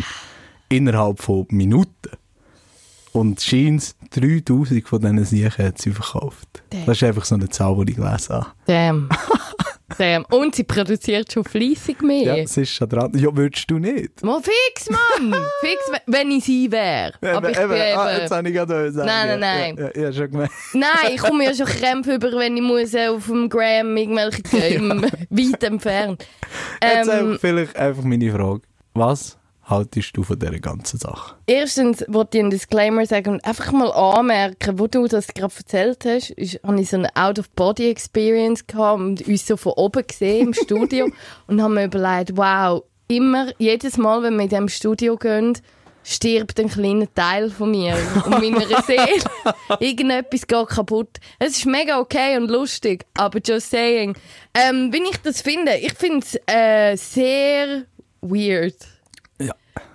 innerhalb 0.70 1.22
von 1.22 1.46
Minuten. 1.50 2.18
Und 3.14 3.42
scheint 3.42 3.96
3000 4.12 4.88
von 4.88 5.00
diesen 5.02 5.24
Siechen 5.26 5.66
hat 5.66 5.78
sie 5.80 5.92
verkauft. 5.92 6.48
Damn. 6.72 6.86
Das 6.86 6.98
ist 6.98 7.04
einfach 7.04 7.26
so 7.26 7.36
eine 7.36 7.48
Zahl, 7.50 7.76
die 7.86 7.92
ich 7.92 7.98
gelesen 7.98 8.34
habe. 8.36 8.48
Damn. 8.66 9.10
Damn. 10.00 10.26
Und 10.32 10.56
sie 10.56 10.64
produziert 10.64 11.32
schon 11.32 11.44
fleissig 11.44 12.02
mehr. 12.02 12.38
Ja, 12.38 12.44
es 12.44 12.58
ist 12.58 12.72
schon 12.72 12.90
dran. 12.90 13.12
Ja, 13.16 13.36
würdest 13.36 13.70
du 13.70 13.78
nicht? 13.78 14.24
Mal 14.24 14.42
fix, 14.42 14.90
Mann! 14.90 15.40
fix, 15.62 15.80
we- 15.92 16.02
wenn 16.12 16.32
ich 16.32 16.46
sie 16.46 16.72
wäre. 16.72 17.14
Aber 17.22 17.52
ich 17.52 17.56
bin 17.58 17.66
Eben, 17.66 17.74
ah, 17.96 18.12
eben... 18.12 18.22
jetzt 18.22 18.32
habe 18.32 18.48
ich 18.50 18.56
gerade 18.56 18.92
sagen. 18.92 19.06
Nein, 19.08 19.40
nein, 19.40 19.76
Ja, 19.78 19.84
nein. 19.84 19.92
Ja, 19.96 20.02
ja, 20.02 20.08
ja, 20.08 20.14
schon 20.14 20.32
gemeint. 20.32 20.52
Nein, 20.74 20.90
ich 21.14 21.18
komme 21.22 21.44
ja 21.46 21.54
schon 21.54 21.68
Krämpfe 21.68 22.16
über, 22.16 22.32
wenn 22.32 22.58
ich 22.58 22.64
muss 22.64 22.96
äh, 22.96 23.10
auf 23.10 23.28
dem 23.28 23.48
Gram 23.50 23.96
irgendwelche 23.96 24.42
Themen 24.44 25.04
weit 25.04 25.64
entfernt. 25.64 26.26
Jetzt 26.82 27.08
Ähm, 27.10 27.28
einfach 27.28 27.40
vielleicht 27.42 27.76
einfach 27.76 28.04
meine 28.04 28.32
Frage. 28.32 28.62
Was 28.96 29.38
haltest 29.66 30.16
du 30.18 30.24
von 30.24 30.38
dieser 30.38 30.60
ganzen 30.60 31.00
Sache? 31.00 31.36
Erstens 31.48 32.04
wollte 32.08 32.38
ich 32.38 32.44
einen 32.44 32.52
Disclaimer 32.52 33.06
sagen 33.06 33.34
und 33.34 33.46
einfach 33.46 33.72
mal 33.72 33.92
anmerken, 33.92 34.80
wo 34.80 34.88
du 34.88 35.08
das 35.08 35.28
gerade 35.28 35.54
erzählt 35.56 36.06
hast, 36.06 36.32
ist, 36.32 36.60
habe 36.64 36.82
ich 36.82 36.90
so 36.90 36.98
eine 36.98 37.16
Out-of-Body-Experience 37.16 38.68
gehabt 38.68 39.00
und 39.00 39.28
uns 39.28 39.48
so 39.48 39.58
von 39.58 39.74
oben 39.74 40.06
gesehen 40.06 40.48
im 40.48 40.54
Studio 40.54 41.10
und 41.48 41.62
haben 41.62 41.76
mir 41.76 41.86
überlegt, 41.86 42.36
wow, 42.36 42.84
immer, 43.08 43.52
jedes 43.58 43.98
Mal, 43.98 44.24
wenn 44.24 44.36
wir 44.36 44.44
in 44.44 44.50
diesem 44.50 44.70
Studio 44.70 45.16
gehen, 45.18 45.58
stirbt 46.04 46.60
ein 46.60 46.70
kleiner 46.70 47.14
Teil 47.14 47.50
von 47.50 47.72
mir 47.72 47.96
und 48.26 48.32
meiner 48.32 48.82
Seele. 48.86 49.24
Irgendetwas 49.80 50.46
geht 50.46 50.68
kaputt. 50.68 51.20
Es 51.40 51.58
ist 51.58 51.66
mega 51.66 52.00
okay 52.00 52.38
und 52.38 52.50
lustig, 52.50 53.06
aber 53.14 53.40
just 53.40 53.70
saying. 53.70 54.16
Ähm, 54.54 54.92
wie 54.92 55.10
ich 55.10 55.18
das 55.24 55.42
finde, 55.42 55.76
ich 55.78 55.94
finde 55.94 56.26
es 56.26 56.36
äh, 56.46 56.96
sehr 56.96 57.84
weird. 58.22 58.76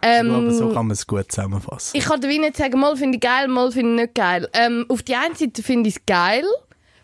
Ähm, 0.03 0.27
ich 0.27 0.33
glaube, 0.33 0.53
so 0.53 0.67
kann 0.69 0.87
man 0.87 0.91
es 0.93 1.07
gut 1.07 1.31
zusammenfassen. 1.31 1.97
ich 1.97 2.05
kann 2.05 2.21
dir 2.21 2.29
wie 2.29 2.38
nicht 2.38 2.57
sagen, 2.57 2.81
mal 2.81 2.97
finde 2.97 3.17
ich 3.17 3.21
geil, 3.21 3.49
mal 3.49 3.71
finde 3.71 3.95
ich 3.95 4.01
nicht 4.03 4.14
geil. 4.14 4.49
Ähm, 4.53 4.87
auf 4.88 5.03
die 5.03 5.14
einen 5.14 5.35
Seite 5.35 5.62
finde 5.62 5.88
ich 5.88 5.97
es 5.97 6.07
geil, 6.07 6.45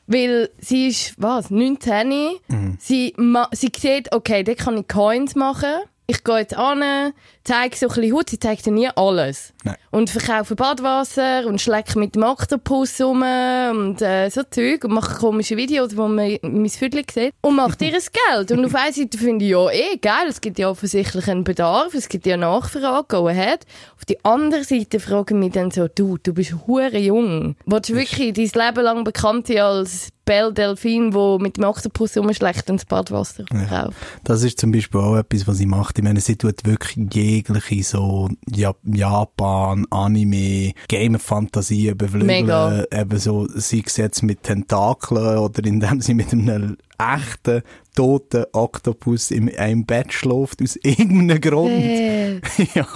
weil 0.06 0.50
sie 0.58 0.88
ist, 0.88 1.14
was, 1.18 1.50
19. 1.50 2.08
Mhm. 2.48 2.76
Sie, 2.78 3.14
sie 3.52 3.72
sieht, 3.76 4.12
okay, 4.14 4.42
da 4.42 4.54
kann 4.54 4.78
ich 4.78 4.88
Coins 4.88 5.34
machen. 5.34 5.82
Ich 6.06 6.22
gehe 6.22 6.38
jetzt 6.38 6.56
an, 6.56 7.12
zeige 7.44 7.76
so 7.76 7.88
ein 7.88 7.94
bisschen 7.94 8.16
Haut, 8.16 8.30
sie 8.30 8.38
zeigt 8.38 8.66
ja 8.66 8.72
nie 8.72 8.88
alles. 8.88 9.52
Nein. 9.62 9.76
Und 9.90 10.10
verkaufe 10.10 10.56
Badwasser 10.56 11.46
und 11.46 11.60
schlecke 11.60 11.98
mit 11.98 12.14
dem 12.14 12.22
Oktopus 12.22 13.00
rum 13.00 13.22
und 13.22 14.00
äh, 14.00 14.30
so 14.30 14.42
Zeug 14.42 14.84
und 14.84 14.92
mache 14.92 15.14
komische 15.18 15.56
Videos, 15.56 15.96
wo 15.96 16.08
man 16.08 16.38
mein 16.42 16.68
Viertel 16.70 17.04
sieht. 17.12 17.34
Und 17.42 17.56
macht 17.56 17.82
ihr 17.82 17.92
das 17.92 18.10
Geld. 18.10 18.50
Und 18.50 18.64
auf 18.64 18.74
einer 18.74 18.92
Seite 18.92 19.18
finde 19.18 19.44
ich, 19.44 19.50
ja, 19.50 19.70
eh, 19.70 19.96
geil, 19.98 20.26
es 20.28 20.40
gibt 20.40 20.58
ja 20.58 20.70
offensichtlich 20.70 21.28
einen 21.28 21.44
Bedarf, 21.44 21.94
es 21.94 22.08
gibt 22.08 22.26
ja 22.26 22.36
Nachfrage, 22.36 23.06
go 23.08 23.28
ahead. 23.28 23.66
Auf 23.96 24.04
die 24.06 24.24
andere 24.24 24.64
Seite 24.64 24.98
fragen 24.98 25.38
mich 25.38 25.52
dann 25.52 25.70
so, 25.70 25.86
du, 25.86 26.16
du 26.22 26.32
bist 26.32 26.54
hure 26.66 26.98
jung. 26.98 27.56
Willst 27.66 27.90
du 27.90 27.94
wirklich 27.94 28.32
dein 28.32 28.66
Leben 28.66 28.84
lang 28.84 29.04
bekannt 29.04 29.46
sein 29.48 29.58
als 29.58 30.08
Belle 30.24 30.52
Delphine, 30.52 31.12
wo 31.12 31.38
mit 31.38 31.58
dem 31.58 31.64
Oktopus 31.64 32.16
rumschlägt 32.16 32.70
und 32.70 32.80
das 32.80 32.86
Badwasser 32.86 33.44
verkauft? 33.46 33.96
Das 34.24 34.42
ist 34.42 34.58
zum 34.58 34.72
Beispiel 34.72 35.00
auch 35.00 35.16
etwas, 35.16 35.46
was 35.46 35.58
sie 35.58 35.66
macht. 35.66 35.98
Ich 35.98 36.04
meine, 36.04 36.20
sie 36.20 36.36
tut 36.36 36.64
wirklich 36.64 36.96
jegliche 37.34 37.82
so 37.82 38.28
ja 38.50 38.74
Japan, 38.84 39.86
Anime, 39.90 40.72
Game-Fantasien 40.88 41.96
beflügeln. 41.96 42.84
Eben 42.92 43.18
so, 43.18 43.46
sei 43.54 43.82
es 43.84 43.96
jetzt 43.96 44.22
mit 44.22 44.42
Tentakeln 44.42 45.38
oder 45.38 45.64
indem 45.64 46.00
sie 46.00 46.14
mit 46.14 46.32
einem 46.32 46.76
echten, 46.98 47.62
toten 47.94 48.44
Oktopus 48.52 49.30
in 49.30 49.54
einem 49.56 49.84
Bett 49.84 50.12
schläft, 50.12 50.62
aus 50.62 50.76
irgendeinem 50.76 51.40
Grund. 51.40 51.70
Äh, 51.70 52.40
ja. 52.74 52.86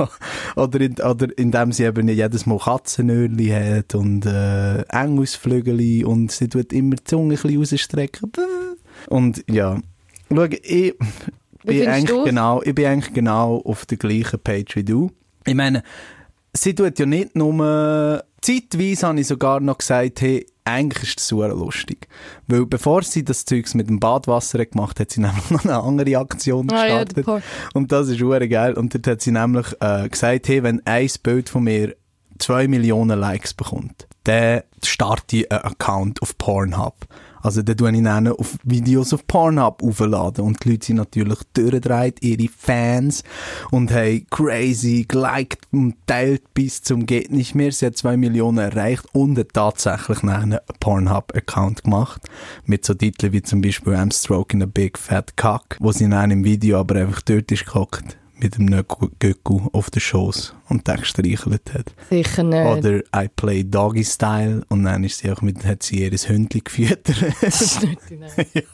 Oder, 0.57 0.81
in, 0.81 0.94
oder 0.94 1.27
indem 1.37 1.72
sie 1.72 1.85
eben 1.85 2.09
jedes 2.09 2.46
Mal 2.46 2.59
Katzenöhrli 2.59 3.48
hat 3.48 3.94
und 3.94 4.27
äh, 4.27 4.83
Engelsflügel 4.83 6.05
und 6.05 6.33
sie 6.33 6.48
tut 6.48 6.72
immer 6.72 6.96
die 6.96 7.05
Zunge 7.05 7.35
ein 7.35 7.42
bisschen 7.42 7.59
rausstrecken. 7.59 8.33
Und 9.09 9.44
ja, 9.48 9.79
schau, 10.31 10.44
ich 10.44 10.94
bin 11.68 11.88
eigentlich 11.88 12.24
genau, 12.24 12.62
ich 12.62 12.74
bin 12.74 12.87
eigentlich 12.87 13.14
genau 13.14 13.62
auf 13.64 13.87
der 13.87 13.98
gleichen 13.98 14.40
Page 14.40 14.76
wie 14.76 14.85
du. 14.85 15.11
Ich 15.46 15.54
meine, 15.54 15.83
sie 16.52 16.74
tut 16.74 16.98
ja 16.98 17.07
nicht 17.07 17.37
nur, 17.37 18.22
zeitweise 18.40 19.07
habe 19.07 19.20
ich 19.20 19.26
sogar 19.26 19.61
noch 19.61 19.78
gesagt, 19.78 20.20
hey, 20.20 20.46
eigentlich 20.64 21.04
ist 21.09 21.18
das 21.18 21.28
super 21.28 21.48
lustig. 21.48 22.09
Weil 22.46 22.66
bevor 22.66 23.02
sie 23.02 23.24
das 23.24 23.44
Zeugs 23.46 23.74
mit 23.74 23.88
dem 23.88 24.00
Badwasser 24.00 24.59
hat 24.59 24.72
gemacht 24.72 25.00
hat, 25.00 25.11
sie 25.11 25.20
nämlich 25.22 25.50
noch 25.50 25.64
eine 25.64 25.81
andere 25.83 26.18
Aktion 26.18 26.70
Ah 26.70 26.87
ja, 26.87 27.04
gestartet. 27.04 27.16
der 27.16 27.22
Part. 27.22 27.42
und 27.74 27.90
das 27.92 28.09
ist 28.09 28.18
super 28.18 28.46
geil. 28.46 28.74
Und 28.74 28.94
dort 28.94 29.07
hat 29.07 29.22
sie 29.22 29.31
nämlich 29.31 29.66
äh, 29.81 30.09
gesagt, 30.09 30.48
hey, 30.48 30.62
wenn 30.62 30.85
ein 30.87 31.09
Bild 31.22 31.48
von 31.48 31.64
mir 31.64 31.96
zwei 32.38 32.68
Millionen 32.68 33.18
Likes 33.18 33.54
bekommt, 33.54 34.07
dann 34.24 34.62
starte 34.85 35.38
ich 35.38 35.50
einen 35.50 35.62
Account 35.62 36.20
auf 36.22 36.37
Pornhub. 36.37 36.94
Also 37.42 37.62
dann 37.62 37.77
tue 37.77 37.92
ich 37.92 38.03
dann 38.03 38.29
auf 38.29 38.57
Videos 38.64 39.12
auf 39.12 39.27
Pornhub 39.27 39.83
aufladen. 39.83 40.44
Und 40.44 40.64
die 40.64 40.70
Leute 40.70 40.87
sind 40.87 40.96
natürlich 40.96 41.38
durchgedreht, 41.55 42.22
ihre 42.22 42.48
Fans. 42.48 43.24
Und 43.70 43.92
haben 43.92 44.27
crazy 44.31 45.07
geliked 45.09 45.61
und 45.72 45.94
teilt 46.07 46.42
bis 46.55 46.83
zum 46.83 47.07
geht 47.07 47.31
nicht 47.31 47.55
mehr. 47.55 47.72
Sie 47.72 47.87
hat 47.87 47.96
zwei 47.96 48.16
Millionen 48.16 48.59
erreicht 48.59 49.05
und 49.12 49.38
hat 49.38 49.53
tatsächlich 49.53 50.22
einen 50.22 50.59
Pornhub-Account 50.81 51.85
gemacht. 51.85 52.22
Mit 52.64 52.85
so 52.85 52.94
Titeln 52.94 53.33
wie 53.33 53.42
zum 53.42 53.61
Beispiel 53.61 53.94
I'm 53.94 54.12
stroking 54.12 54.62
a 54.62 54.66
big 54.66 54.98
fat 54.98 55.37
cock, 55.37 55.77
wo 55.81 55.92
sie 55.92 56.09
dann 56.09 56.31
im 56.31 56.44
Video 56.44 56.79
aber 56.79 56.96
einfach 56.96 57.22
dort 57.22 57.51
ist 57.53 57.66
gehockt 57.66 58.16
mit 58.38 58.59
einem 58.59 58.85
Göcku 59.18 59.68
auf 59.72 59.90
den 59.90 60.01
Schoß 60.01 60.55
und 60.68 60.87
den 60.87 60.96
gestreichelt 60.96 61.74
hat. 61.74 61.94
sicher 62.09 62.42
nicht. 62.42 62.66
Oder 62.66 62.98
I 63.14 63.29
play 63.35 63.64
Doggy 63.64 64.05
Style 64.05 64.62
und 64.68 64.85
dann 64.85 65.05
ist 65.05 65.18
sie 65.18 65.31
auch 65.31 65.42
mit, 65.42 65.64
hat 65.64 65.83
sie 65.83 66.03
ihr 66.05 66.11
Hündchen 66.11 66.62
gefüttert. 66.64 67.16
Das 67.40 67.61
ist 67.61 67.83
nicht 67.83 68.01
Ernst. 68.11 68.51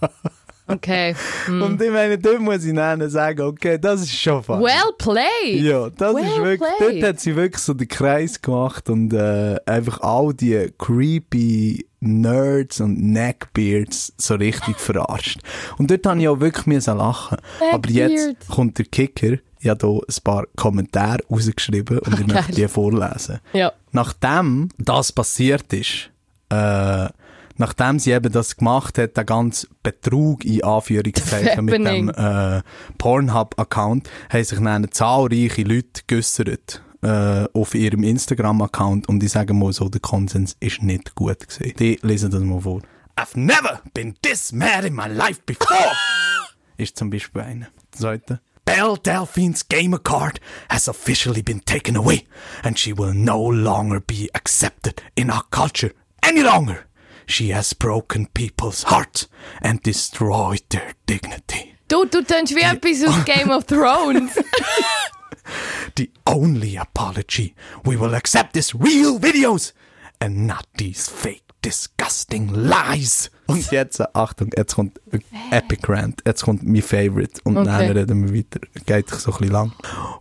Okay. 0.66 1.14
Hm. 1.44 1.60
Und 1.60 1.82
ich 1.82 1.90
meine, 1.90 2.16
dort 2.16 2.40
muss 2.40 2.64
ich 2.64 2.72
nennen 2.72 3.10
sagen, 3.10 3.42
okay, 3.42 3.78
das 3.78 4.00
ist 4.00 4.18
schon 4.18 4.42
fun. 4.42 4.62
Well 4.62 4.94
played. 4.96 5.62
Ja, 5.62 5.90
das 5.90 6.14
ist 6.14 6.22
Well 6.22 6.42
wirklich, 6.42 6.70
played. 6.78 7.02
dort 7.02 7.08
hat 7.10 7.20
sie 7.20 7.36
wirklich 7.36 7.62
so 7.62 7.74
den 7.74 7.86
Kreis 7.86 8.40
gemacht 8.40 8.88
und 8.88 9.12
äh, 9.12 9.56
einfach 9.66 10.00
all 10.00 10.32
die 10.32 10.72
creepy 10.78 11.86
Nerds 12.04 12.80
und 12.80 13.00
Neckbeards 13.00 14.12
so 14.16 14.34
richtig 14.34 14.78
verarscht. 14.78 15.40
Und 15.78 15.90
dort 15.90 16.06
habe 16.06 16.20
ich 16.20 16.28
auch 16.28 16.40
wirklich 16.40 16.86
lachen. 16.86 17.38
Aber 17.72 17.88
jetzt 17.90 18.48
kommt 18.48 18.78
der 18.78 18.86
Kicker, 18.86 19.38
ich 19.60 19.70
habe 19.70 19.86
hier 19.86 20.00
ein 20.00 20.22
paar 20.22 20.44
Kommentare 20.56 21.20
rausgeschrieben 21.30 21.98
und 22.00 22.20
ich 22.20 22.26
möchte 22.32 22.52
die 22.52 22.68
vorlesen. 22.68 23.40
Ja. 23.52 23.72
Nachdem 23.92 24.68
das 24.78 25.12
passiert 25.12 25.72
ist, 25.72 26.10
äh, 26.50 27.08
nachdem 27.56 27.98
sie 27.98 28.12
eben 28.12 28.30
das 28.32 28.56
gemacht 28.56 28.98
hat, 28.98 29.16
der 29.16 29.24
ganze 29.24 29.68
Betrug 29.82 30.44
in 30.44 30.62
Anführungszeichen 30.64 31.64
mit 31.64 31.74
dem 31.74 32.10
äh, 32.10 32.62
Pornhub-Account, 32.98 34.10
haben 34.28 34.44
sich 34.44 34.58
dann 34.60 34.90
zahlreiche 34.90 35.62
Leute 35.62 36.02
geäussert 36.06 36.82
äh, 37.04 37.46
auf 37.52 37.74
ihrem 37.74 38.02
Instagram-Account 38.02 39.08
und 39.08 39.20
die 39.20 39.28
sagen 39.28 39.58
mal 39.58 39.72
so, 39.72 39.88
der 39.88 40.00
Konsens 40.00 40.56
ist 40.60 40.82
nicht 40.82 41.14
gut 41.14 41.48
gewesen. 41.48 41.74
Die 41.78 41.98
lesen 42.02 42.30
das 42.30 42.40
mal 42.42 42.60
vor. 42.60 42.80
I've 43.16 43.38
never 43.38 43.80
been 43.92 44.16
this 44.22 44.52
mad 44.52 44.84
in 44.84 44.94
my 44.94 45.06
life 45.06 45.40
before! 45.46 45.92
ist 46.76 46.96
zum 46.96 47.10
Beispiel 47.10 47.42
einer. 47.42 47.66
Der 47.92 47.98
zweite. 47.98 48.40
Belle 48.64 48.98
Delphine's 48.98 49.68
gamer 49.68 49.98
card 49.98 50.40
has 50.70 50.88
officially 50.88 51.42
been 51.42 51.60
taken 51.64 51.96
away, 51.96 52.26
and 52.62 52.78
she 52.78 52.96
will 52.96 53.12
no 53.12 53.38
longer 53.50 54.00
be 54.00 54.30
accepted 54.34 55.02
in 55.14 55.30
our 55.30 55.44
culture 55.50 55.92
any 56.22 56.40
longer. 56.40 56.86
She 57.26 57.52
has 57.54 57.74
broken 57.74 58.26
people's 58.32 58.84
hearts 58.84 59.28
and 59.60 59.82
destroyed 59.84 60.62
their 60.70 60.92
dignity. 61.06 61.74
Du, 61.88 62.06
du 62.06 62.22
tönst 62.22 62.54
wie 62.54 62.62
etwas 62.62 63.04
aus 63.06 63.24
Game 63.24 63.50
of 63.50 63.64
Thrones. 63.68 64.32
The 65.96 66.10
only 66.26 66.76
apology 66.76 67.54
we 67.84 67.96
will 67.96 68.14
accept 68.14 68.56
is 68.56 68.74
real 68.74 69.18
videos 69.18 69.72
and 70.20 70.46
not 70.46 70.66
these 70.76 71.08
fake, 71.10 71.42
disgusting 71.62 72.48
lies. 72.52 73.30
Und 73.46 73.70
jetzt, 73.70 74.00
Achtung, 74.16 74.50
jetzt 74.56 74.74
kommt 74.74 74.98
äh, 75.12 75.18
Epic 75.50 75.82
Rant, 75.86 76.22
jetzt 76.26 76.42
kommt 76.44 76.62
mein 76.62 76.80
Favorite 76.82 77.40
und 77.44 77.58
Okay. 77.58 77.66
dann 77.66 77.90
reden 77.96 78.28
wir 78.32 78.38
weiter. 78.38 78.60
Geht 78.86 79.10
so 79.10 79.32
ein 79.32 79.38
bisschen 79.38 79.52
lang. 79.52 79.72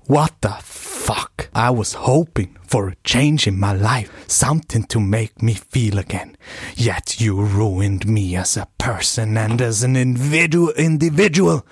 What 0.08 0.34
the 0.44 0.50
fuck? 0.62 1.50
I 1.56 1.70
was 1.70 1.94
hoping 1.96 2.58
for 2.68 2.90
a 2.90 2.94
change 3.06 3.48
in 3.48 3.58
my 3.60 3.72
life, 3.74 4.10
something 4.28 4.86
to 4.90 5.00
make 5.00 5.42
me 5.42 5.54
feel 5.56 5.98
again. 6.00 6.36
Yet 6.76 7.20
you 7.22 7.40
ruined 7.42 8.06
me 8.08 8.36
as 8.38 8.58
a 8.58 8.68
person 8.78 9.38
and 9.38 9.62
as 9.62 9.84
an 9.84 9.96
individual. 9.96 11.64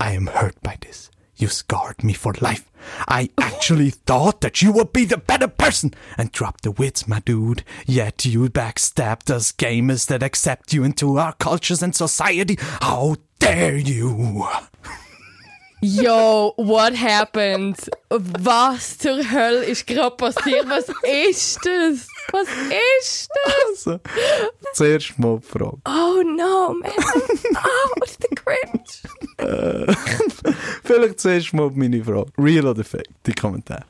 I 0.00 0.12
am 0.16 0.26
hurt 0.26 0.60
by 0.62 0.76
this. 0.80 1.09
You 1.40 1.48
scarred 1.48 2.04
me 2.04 2.12
for 2.12 2.34
life. 2.42 2.70
I 3.08 3.30
actually 3.38 3.90
thought 4.06 4.42
that 4.42 4.60
you 4.60 4.72
would 4.72 4.92
be 4.92 5.06
the 5.06 5.16
better 5.16 5.48
person 5.48 5.94
and 6.18 6.30
drop 6.30 6.60
the 6.60 6.70
wits, 6.70 7.08
my 7.08 7.20
dude. 7.20 7.64
Yet 7.86 8.26
you 8.26 8.50
backstabbed 8.50 9.30
us 9.30 9.50
gamers 9.50 10.06
that 10.08 10.22
accept 10.22 10.74
you 10.74 10.84
into 10.84 11.18
our 11.18 11.32
cultures 11.32 11.82
and 11.82 11.96
society. 11.96 12.58
How 12.82 13.16
dare 13.38 13.78
you? 13.78 14.44
Yo, 15.80 16.52
what 16.56 16.94
happened? 16.94 17.88
Was 18.10 18.98
zur 18.98 19.24
Hölle 19.32 19.64
ist 19.64 19.86
gerade 19.86 20.14
passiert? 20.16 20.68
Was 20.68 20.90
ist 21.02 21.64
das? 21.64 22.06
Was 22.32 22.48
ist 23.02 23.28
das? 23.44 23.86
Also, 23.86 24.00
zuerst 24.74 25.18
mal 25.18 25.38
die 25.38 25.46
Frage. 25.46 25.76
Oh 25.86 26.22
no, 26.24 26.74
man. 26.80 26.90
Oh, 26.90 28.00
what's 28.00 28.16
the 28.20 28.28
cringe? 28.34 28.84
Vielleicht 30.84 31.20
zuerst 31.20 31.52
mal 31.52 31.70
meine 31.74 32.02
Frage. 32.04 32.30
Real 32.38 32.66
oder 32.66 32.84
fake? 32.84 33.08
Die 33.26 33.32
Kommentare. 33.32 33.84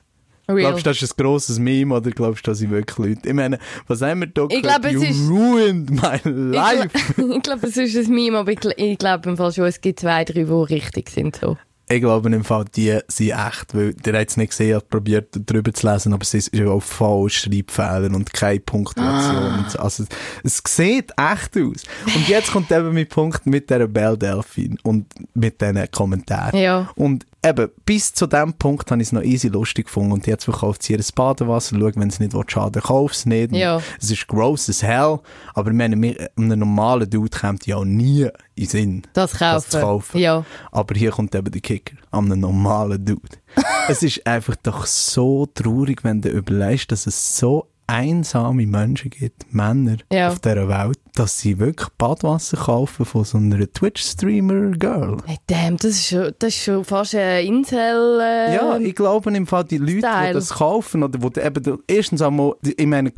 Real. 0.49 0.63
Glaubst 0.73 0.87
du, 0.87 0.91
das 0.91 1.03
ist 1.03 1.13
ein 1.19 1.23
grosses 1.23 1.59
Meme 1.61 1.95
oder 1.95 2.11
glaubst 2.11 2.45
du, 2.47 2.51
das 2.51 2.59
sind 2.59 2.71
wirklich 2.71 2.99
Leute? 2.99 3.29
Ich 3.29 3.35
meine, 3.35 3.59
was 3.87 4.03
haben 4.03 4.21
wir 4.21 4.27
da 4.27 4.47
Ich 4.51 4.63
es 4.89 4.93
You 4.95 5.03
ist- 5.03 5.31
ruined 5.31 5.91
my 5.91 6.17
Ich, 6.17 6.25
life. 6.25 6.89
ich 7.37 7.43
glaube, 7.43 7.67
es 7.69 7.77
ist 7.77 7.97
ein 7.97 8.13
Meme, 8.15 8.39
aber 8.39 8.51
ich, 8.53 8.59
ich 8.77 8.99
glaube 8.99 9.29
im 9.31 9.37
Fall 9.37 9.53
schon, 9.53 9.65
es 9.67 9.81
gibt 9.81 10.01
zwei, 10.01 10.25
drei, 10.25 10.43
die 10.45 10.51
richtig 10.75 11.11
sind. 11.11 11.37
So. 11.37 11.57
Ich 11.93 12.01
glaube 12.01 12.33
im 12.33 12.45
Fall, 12.45 12.67
die 12.77 12.97
sind 13.09 13.31
echt, 13.31 13.75
weil 13.75 13.95
der 13.95 14.21
hat 14.21 14.29
es 14.29 14.37
nicht 14.37 14.51
gesehen, 14.51 14.77
hat 14.77 14.89
probiert 14.89 15.29
drüber 15.45 15.73
zu 15.73 15.91
lesen, 15.91 16.13
aber 16.13 16.23
es 16.23 16.35
ist 16.35 16.55
ja 16.55 16.69
auch 16.69 16.83
falsch, 16.83 17.41
Schreibfehler 17.41 18.15
und 18.15 18.33
keine 18.33 18.61
Punktuation. 18.61 19.59
Und 19.59 19.71
so. 19.73 19.79
Also, 19.81 20.05
es 20.45 20.63
sieht 20.69 21.11
echt 21.17 21.57
aus. 21.57 21.83
Und 22.15 22.29
jetzt 22.29 22.53
kommt 22.53 22.71
eben 22.71 22.95
mein 22.95 23.09
Punkt 23.09 23.45
mit 23.45 23.69
dieser 23.69 23.89
Belle 23.89 24.17
Delphine 24.17 24.77
und 24.85 25.07
mit 25.35 25.61
diesen 25.61 25.91
Kommentaren. 25.91 26.57
Ja. 26.57 26.89
Und 26.95 27.27
eben, 27.45 27.69
bis 27.87 28.13
zu 28.13 28.27
dem 28.27 28.53
Punkt 28.55 28.91
habe 28.91 29.01
ich 29.01 29.09
es 29.09 29.13
noch 29.13 29.23
easy 29.23 29.49
lustig 29.49 29.87
gefunden 29.87 30.13
und 30.13 30.27
jetzt 30.27 30.45
verkauft 30.45 30.83
sie 30.83 30.93
ihr 30.95 31.05
Badewasser, 31.15 31.77
schau, 31.79 31.91
wenn 31.95 32.09
es 32.09 32.21
nicht 32.21 32.35
schaden 32.51 32.75
will, 32.75 32.83
kauf 32.83 33.13
es 33.13 33.27
nicht. 33.27 33.53
Ja. 33.53 33.81
Es 34.01 34.11
ist 34.11 34.27
gross 34.29 34.69
as 34.69 34.83
hell, 34.83 35.21
aber 35.55 35.71
ich 35.71 35.77
meine, 35.77 35.97
mir- 35.97 36.31
einem 36.37 36.59
normalen 36.61 37.09
Dude 37.09 37.37
kommt 37.39 37.67
ja 37.67 37.83
nie 37.85 38.23
in 38.25 38.31
den 38.57 38.67
Sinn, 38.67 39.03
Das 39.15 39.33
kaufen. 39.39 39.71
zu 39.71 39.81
kaufen. 39.81 40.19
Ja. 40.19 40.45
Aber 40.71 40.95
hier 40.95 41.11
kommt 41.11 41.35
eben 41.35 41.51
der 41.51 41.61
Kicker, 41.61 41.97
an 42.11 42.27
einem 42.27 42.41
normalen 42.41 43.05
Dude. 43.05 43.21
es 43.89 44.03
ist 44.03 44.27
einfach 44.27 44.57
doch 44.63 44.87
so 44.87 45.47
traurig, 45.47 46.05
wenn 46.05 46.21
du 46.21 46.29
überlegst, 46.29 46.93
dass 46.93 47.07
es 47.07 47.37
so 47.37 47.67
einsame 47.91 48.67
Menschen 48.67 49.11
gibt, 49.11 49.53
Männer 49.53 49.97
Ja. 50.13 50.29
auf 50.29 50.39
dieser 50.41 50.69
Welt, 50.69 50.99
dass 51.15 51.41
sie 51.41 51.59
wirklich 51.59 51.89
Badwasser 51.99 52.57
kaufen 52.57 53.05
von 53.05 53.25
so 53.25 53.39
einer 53.39 53.71
Twitch-Streamer-Girl. 53.73 55.17
Hey, 55.27 55.39
damn, 55.47 55.77
das 55.77 55.91
ist 55.93 56.07
schon, 56.09 56.33
das 56.39 56.51
ist 56.55 56.63
schon 56.65 56.85
fast 56.85 57.15
ein 57.15 57.45
Insel. 57.47 58.21
Äh, 58.21 58.55
Ja, 58.55 58.79
ich 58.79 58.95
glaube 58.95 59.31
im 59.31 59.47
Fall, 59.47 59.65
die 59.65 59.79
Leute, 59.79 59.93
die 59.95 59.99
Style. 60.01 60.33
das 60.35 60.51
kaufen, 60.51 61.03
oder 61.03 61.19
die 61.19 61.41
eben, 61.41 61.79
erstens 61.87 62.23
einmal, 62.23 62.55
die- 62.63 62.73
ich 62.81 62.87
meine, 62.87 63.11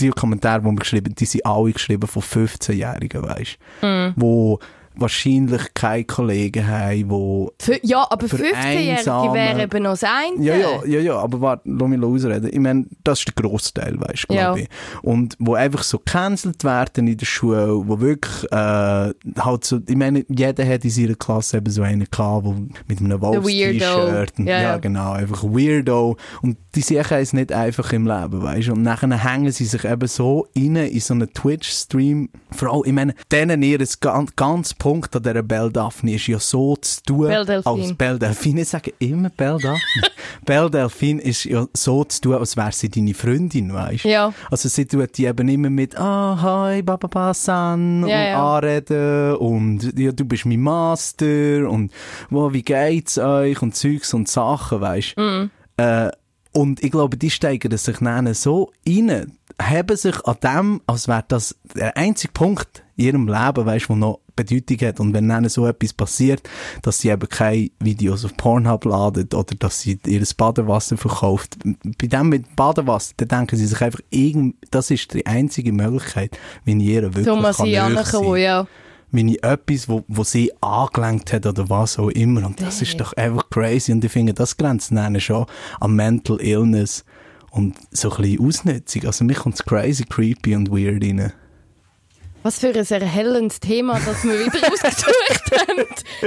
die 0.00 0.08
Kommentare, 0.10 0.60
die 0.60 0.66
wir 0.66 0.74
geschrieben 0.76 1.14
die 1.18 1.24
sind 1.24 1.44
alle 1.46 1.72
geschrieben 1.72 2.06
von 2.06 2.22
15-Jährigen, 2.22 3.22
weißt 3.22 3.58
Mhm. 3.82 4.12
wo 4.16 4.58
wahrscheinlich 4.94 5.74
keine 5.74 6.04
Kollegen 6.04 6.66
haben, 6.66 7.10
wo 7.10 7.52
Für, 7.60 7.78
ja, 7.84 8.06
aber 8.10 8.28
Für 8.28 8.36
15-Jährige 8.36 8.98
einsame- 8.98 9.34
wären 9.34 9.60
eben 9.60 9.82
noch 9.82 9.90
das 9.92 10.04
eine. 10.04 10.42
Ja, 10.44 10.54
ja, 10.56 10.84
ja, 10.86 11.00
ja, 11.00 11.16
aber 11.16 11.40
warte, 11.40 11.62
lass 11.66 11.88
mich 11.88 12.02
ausreden. 12.02 12.50
Ich 12.52 12.58
meine, 12.60 12.86
das 13.04 13.20
ist 13.20 13.28
der 13.28 13.34
Großteil, 13.42 13.98
weißt 14.00 14.24
du, 14.28 14.34
glaube 14.34 14.58
Ja. 14.60 14.64
ich. 14.64 14.68
Und 15.02 15.36
wo 15.38 15.54
einfach 15.54 15.82
so 15.82 15.98
gecancelt 15.98 16.64
werden 16.64 17.06
in 17.08 17.16
der 17.16 17.26
Schule, 17.26 17.68
wo 17.88 18.00
wirklich, 18.00 18.44
äh, 18.52 18.56
halt 18.56 19.64
so, 19.64 19.80
ich 19.86 19.96
meine, 19.96 20.24
jeder 20.28 20.66
hat 20.66 20.84
in 20.84 20.90
seiner 20.90 21.14
Klasse 21.14 21.58
eben 21.58 21.70
so 21.70 21.82
einen 21.82 22.06
gehabt, 22.10 22.44
wo 22.44 22.52
mit 22.88 23.00
einem 23.00 23.20
Wolfs-T-Shirt. 23.20 24.32
Ja, 24.38 24.62
Ja, 24.62 24.76
genau, 24.78 25.12
einfach 25.12 25.42
Weirdo. 25.44 26.16
Und 26.42 26.56
die 26.74 26.80
sehen 26.80 27.04
es 27.10 27.32
nicht 27.32 27.52
einfach 27.52 27.92
im 27.92 28.06
Leben, 28.06 28.42
weißt 28.42 28.68
du. 28.68 28.72
Und 28.72 28.82
nachher 28.82 29.10
hängen 29.24 29.52
sie 29.52 29.64
sich 29.64 29.84
eben 29.84 30.08
so 30.08 30.46
rein 30.56 30.76
in 30.76 31.00
so 31.00 31.14
einen 31.14 31.32
Twitch-Stream. 31.32 32.28
Vor 32.50 32.72
allem, 32.72 32.82
ich 32.86 32.92
meine, 32.92 33.14
denen 33.30 33.62
ihr 33.62 33.78
ganz, 34.00 34.34
ganz 34.36 34.74
Punkt 34.82 35.14
an 35.14 35.22
dieser 35.22 35.44
Belle 35.44 35.70
Daphne 35.70 36.14
ist 36.14 36.26
ja 36.26 36.40
so 36.40 36.74
zu 36.74 37.00
tun, 37.04 37.28
Belle 37.28 37.44
Delphine. 37.44 37.82
als 37.84 37.94
Belle 37.94 38.18
Delphine. 38.18 38.62
Ich 38.62 38.68
sage 38.68 38.92
immer 38.98 39.30
Belle 39.30 39.58
Daphne. 39.58 40.02
Belle 40.44 40.70
Delphine 40.70 41.22
ist 41.22 41.44
ja 41.44 41.68
so 41.72 42.02
zu 42.02 42.20
tun, 42.20 42.34
als 42.34 42.56
wäre 42.56 42.72
sie 42.72 42.88
deine 42.88 43.14
Freundin, 43.14 43.72
weißt 43.72 44.04
du? 44.04 44.08
Ja. 44.08 44.34
Also 44.50 44.68
sie 44.68 44.84
tut 44.84 45.16
die 45.16 45.26
eben 45.26 45.48
immer 45.48 45.70
mit 45.70 45.96
«Ah, 45.96 46.36
hi, 46.42 46.82
Baba 46.82 47.32
San» 47.32 48.04
Ja, 48.08 48.16
und 48.16 48.26
ja. 48.26 48.56
anreden 48.56 49.36
und 49.36 49.96
«Ja, 49.96 50.10
du 50.10 50.24
bist 50.24 50.46
mein 50.46 50.60
Master» 50.60 51.70
und 51.70 51.92
«Wow, 52.30 52.52
wie 52.52 52.62
geht's 52.62 53.18
euch?» 53.18 53.62
und 53.62 53.76
Zeugs 53.76 54.12
und 54.12 54.26
Sachen, 54.26 54.80
weißt 54.80 55.14
du? 55.16 55.22
Mhm. 55.22 55.50
Äh, 55.76 56.10
und 56.52 56.82
ich 56.82 56.90
glaube, 56.90 57.16
die 57.16 57.30
steigern 57.30 57.76
sich 57.76 57.98
dann 57.98 58.32
so 58.34 58.72
rein, 58.86 59.32
haben 59.60 59.96
sich 59.96 60.24
an 60.24 60.36
dem, 60.42 60.80
als 60.86 61.08
wäre 61.08 61.24
das 61.26 61.56
der 61.74 61.96
einzige 61.96 62.32
Punkt 62.32 62.82
in 62.96 63.06
ihrem 63.06 63.26
Leben, 63.26 63.66
weißt, 63.66 63.88
wo 63.88 63.96
noch 63.96 64.20
Bedeutung 64.36 64.88
hat. 64.88 65.00
Und 65.00 65.14
wenn 65.14 65.28
dann 65.28 65.48
so 65.48 65.66
etwas 65.66 65.92
passiert, 65.92 66.48
dass 66.82 67.00
sie 67.00 67.08
eben 67.08 67.28
keine 67.28 67.70
Videos 67.80 68.24
auf 68.24 68.36
Pornhub 68.36 68.84
laden 68.84 69.28
oder 69.32 69.54
dass 69.58 69.80
sie 69.80 69.98
ihr 70.06 70.22
Badewasser 70.36 70.96
verkauft, 70.96 71.56
bei 71.98 72.06
dem 72.06 72.28
mit 72.28 72.54
Badewasser, 72.54 73.14
dann 73.16 73.28
denken 73.28 73.56
sie 73.56 73.66
sich 73.66 73.80
einfach, 73.80 74.00
irgend, 74.10 74.56
das 74.70 74.90
ist 74.90 75.12
die 75.14 75.26
einzige 75.26 75.72
Möglichkeit, 75.72 76.38
ich 76.64 76.74
ihr 76.74 77.02
wirklich 77.02 77.26
Thomas 77.26 77.58
kann 77.58 77.66
sein. 77.66 78.24
wo 78.24 78.36
ja. 78.36 78.66
Ich 79.12 79.44
etwas, 79.44 79.88
wo, 79.88 80.04
wo 80.08 80.24
sie 80.24 80.52
angelenkt 80.60 81.32
hat 81.32 81.46
oder 81.46 81.68
was 81.68 81.98
auch 81.98 82.08
immer. 82.10 82.46
Und 82.46 82.60
das 82.60 82.82
ist 82.82 82.98
doch 83.00 83.12
einfach 83.14 83.48
crazy. 83.50 83.92
Und 83.92 84.04
ich 84.04 84.12
finde, 84.12 84.34
das 84.34 84.56
grenzt 84.56 84.92
dann 84.92 85.20
schon 85.20 85.46
an 85.80 85.94
Mental 85.94 86.40
Illness 86.40 87.04
und 87.50 87.76
so 87.90 88.10
ein 88.10 88.22
bisschen 88.22 88.46
Ausnutzung. 88.46 89.04
Also 89.04 89.24
mich 89.24 89.38
kommt 89.38 89.64
crazy, 89.66 90.04
creepy 90.04 90.56
und 90.56 90.70
weird 90.70 91.02
rein. 91.02 91.32
Was 92.42 92.58
für 92.58 92.68
ein 92.68 92.74
erhellendes 93.02 93.60
Thema, 93.60 94.00
das 94.04 94.24
wir 94.24 94.38
wieder 94.38 94.68
ausgesucht 94.72 95.68
haben. 95.68 95.84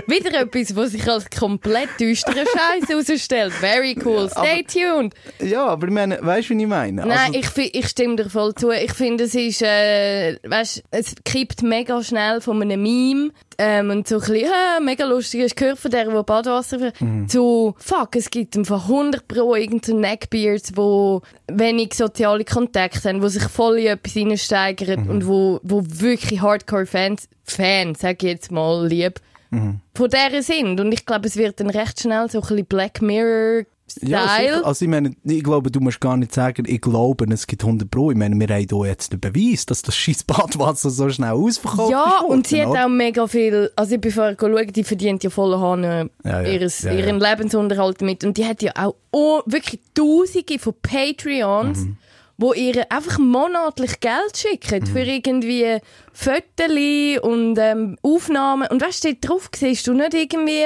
Wieder 0.08 0.39
etwas, 0.41 0.75
was 0.75 0.91
sich 0.91 1.08
als 1.10 1.30
komplett 1.30 1.89
düsterer 1.99 2.45
Scheiß 2.45 2.88
herausstellt. 2.89 3.54
Very 3.54 3.97
cool. 4.06 4.30
Stay 4.30 4.63
tuned. 4.63 5.13
Ja, 5.41 5.65
aber 5.65 5.88
ich 5.88 5.93
meine, 5.93 6.17
weißt 6.21 6.49
du, 6.49 6.58
wie 6.58 6.62
ich 6.63 6.67
meine? 6.67 7.06
Nein, 7.06 7.36
Also, 7.36 7.60
ich, 7.62 7.75
ich 7.75 7.88
stimme 7.88 8.15
dir 8.15 8.30
voll 8.30 8.54
zu. 8.56 8.71
Ich 8.71 8.94
finde, 8.94 9.25
es 9.25 9.35
ist, 9.35 9.62
äh, 9.62 10.37
weißt, 10.44 10.83
es 10.92 11.15
kippt 11.25 11.62
mega 11.63 12.02
schnell 12.04 12.40
von 12.42 12.62
einem 12.62 12.81
Meme 12.81 13.31
ähm, 13.58 13.89
und 13.89 14.08
so 14.08 14.15
ein 14.15 14.21
bisschen, 14.21 14.49
ah, 14.51 14.79
mega 14.79 15.06
lustig, 15.06 15.41
hast 15.43 15.56
gehört 15.56 15.79
von 15.79 15.91
der, 15.91 16.06
die 16.06 16.23
Badwasser 16.23 16.91
Mhm. 16.99 17.27
zu, 17.27 17.75
fuck, 17.77 18.15
es 18.15 18.29
gibt 18.29 18.56
von 18.67 18.87
100 18.87 19.27
pro 19.27 19.56
irgendeinen 19.56 20.01
Neckbeards, 20.01 20.71
wo 20.75 21.21
wenig 21.47 21.93
soziale 21.93 22.45
Kontakte 22.45 23.08
haben, 23.10 23.21
wo 23.21 23.27
sich 23.27 23.43
voll 23.43 23.79
in 23.79 23.87
etwas 23.87 24.15
reinsteigern 24.15 25.03
Mhm. 25.06 25.10
und 25.10 25.27
wo, 25.27 25.60
wo 25.63 25.83
wirklich 25.85 26.41
Hardcore-Fans, 26.41 27.27
Fans, 27.43 27.99
sag 27.99 28.23
ich 28.23 28.29
jetzt 28.29 28.51
mal 28.51 28.85
lieb, 28.87 29.19
Mhm. 29.51 29.79
von 29.93 30.10
der 30.10 30.41
sind. 30.41 30.79
Und 30.79 30.91
ich 30.91 31.06
glaube, 31.06 31.27
es 31.27 31.37
wird 31.37 31.60
dann 31.60 31.69
recht 31.69 31.99
schnell 32.01 32.29
so 32.29 32.39
ein 32.39 32.41
bisschen 32.47 32.65
Black 32.65 33.01
Mirror 33.01 33.63
Ja, 34.02 34.27
Style. 34.27 34.50
sicher. 34.56 34.65
Also 34.65 34.86
ich 34.86 34.90
meine, 34.90 35.12
ich 35.23 35.44
glaube, 35.44 35.69
du 35.69 35.79
musst 35.79 36.02
gar 36.02 36.17
nicht 36.17 36.33
sagen, 36.33 36.63
ich 36.67 36.81
glaube, 36.81 37.25
es 37.31 37.46
gibt 37.46 37.63
100 37.63 37.90
Pro. 37.90 38.10
Ich 38.12 38.17
meine, 38.17 38.36
wir 38.36 38.48
haben 38.54 38.65
hier 38.67 38.88
jetzt 38.88 39.13
den 39.13 39.19
Beweis, 39.19 39.65
dass 39.67 39.83
das 39.83 39.96
scheiß 39.96 40.23
Badwasser 40.23 40.90
so 40.92 41.08
schnell 41.10 41.29
ausverkauft 41.31 41.92
Ja, 41.92 42.19
ist. 42.21 42.25
und 42.29 42.48
sie 42.48 42.65
hat 42.65 42.75
auch 42.75 42.90
mega 42.90 43.27
viel, 43.27 43.69
also 43.75 43.96
ich 43.96 44.02
bin 44.02 44.12
vorher 44.12 44.36
schauen, 44.40 44.67
die 44.73 44.83
verdient 44.83 45.23
ja 45.23 45.29
voll 45.29 45.56
Hahn 45.60 45.83
Ja, 45.83 46.06
ja. 46.23 46.42
ihres, 46.42 46.81
Ja, 46.81 46.94
ja. 46.94 47.00
ihren 47.00 47.19
Lebensunterhalt 47.19 48.02
damit. 48.02 48.23
Und 48.23 48.38
die 48.38 48.46
hat 48.46 48.63
ja 48.63 48.71
auch 48.75 48.96
oh, 49.12 49.42
wirklich 49.46 49.79
Tausende 49.94 50.58
von 50.60 50.73
Patreons, 50.81 51.79
Mhm. 51.86 51.98
wo 52.38 52.54
ihr 52.54 52.92
einfach 52.92 53.19
monatlich 53.19 54.00
Geld 54.00 54.36
schicken 54.36 54.81
Mhm. 54.81 54.88
für 54.88 55.00
irgendwie 55.04 55.77
Fotos 56.12 57.21
und 57.21 57.58
ähm, 57.60 57.98
Aufnahmen. 58.02 58.67
Und 58.69 58.81
weißt 58.81 59.04
du, 59.04 59.13
drauf 59.15 59.50
siehst 59.56 59.86
du 59.88 59.94
nicht 59.94 60.13
irgendwie 60.15 60.63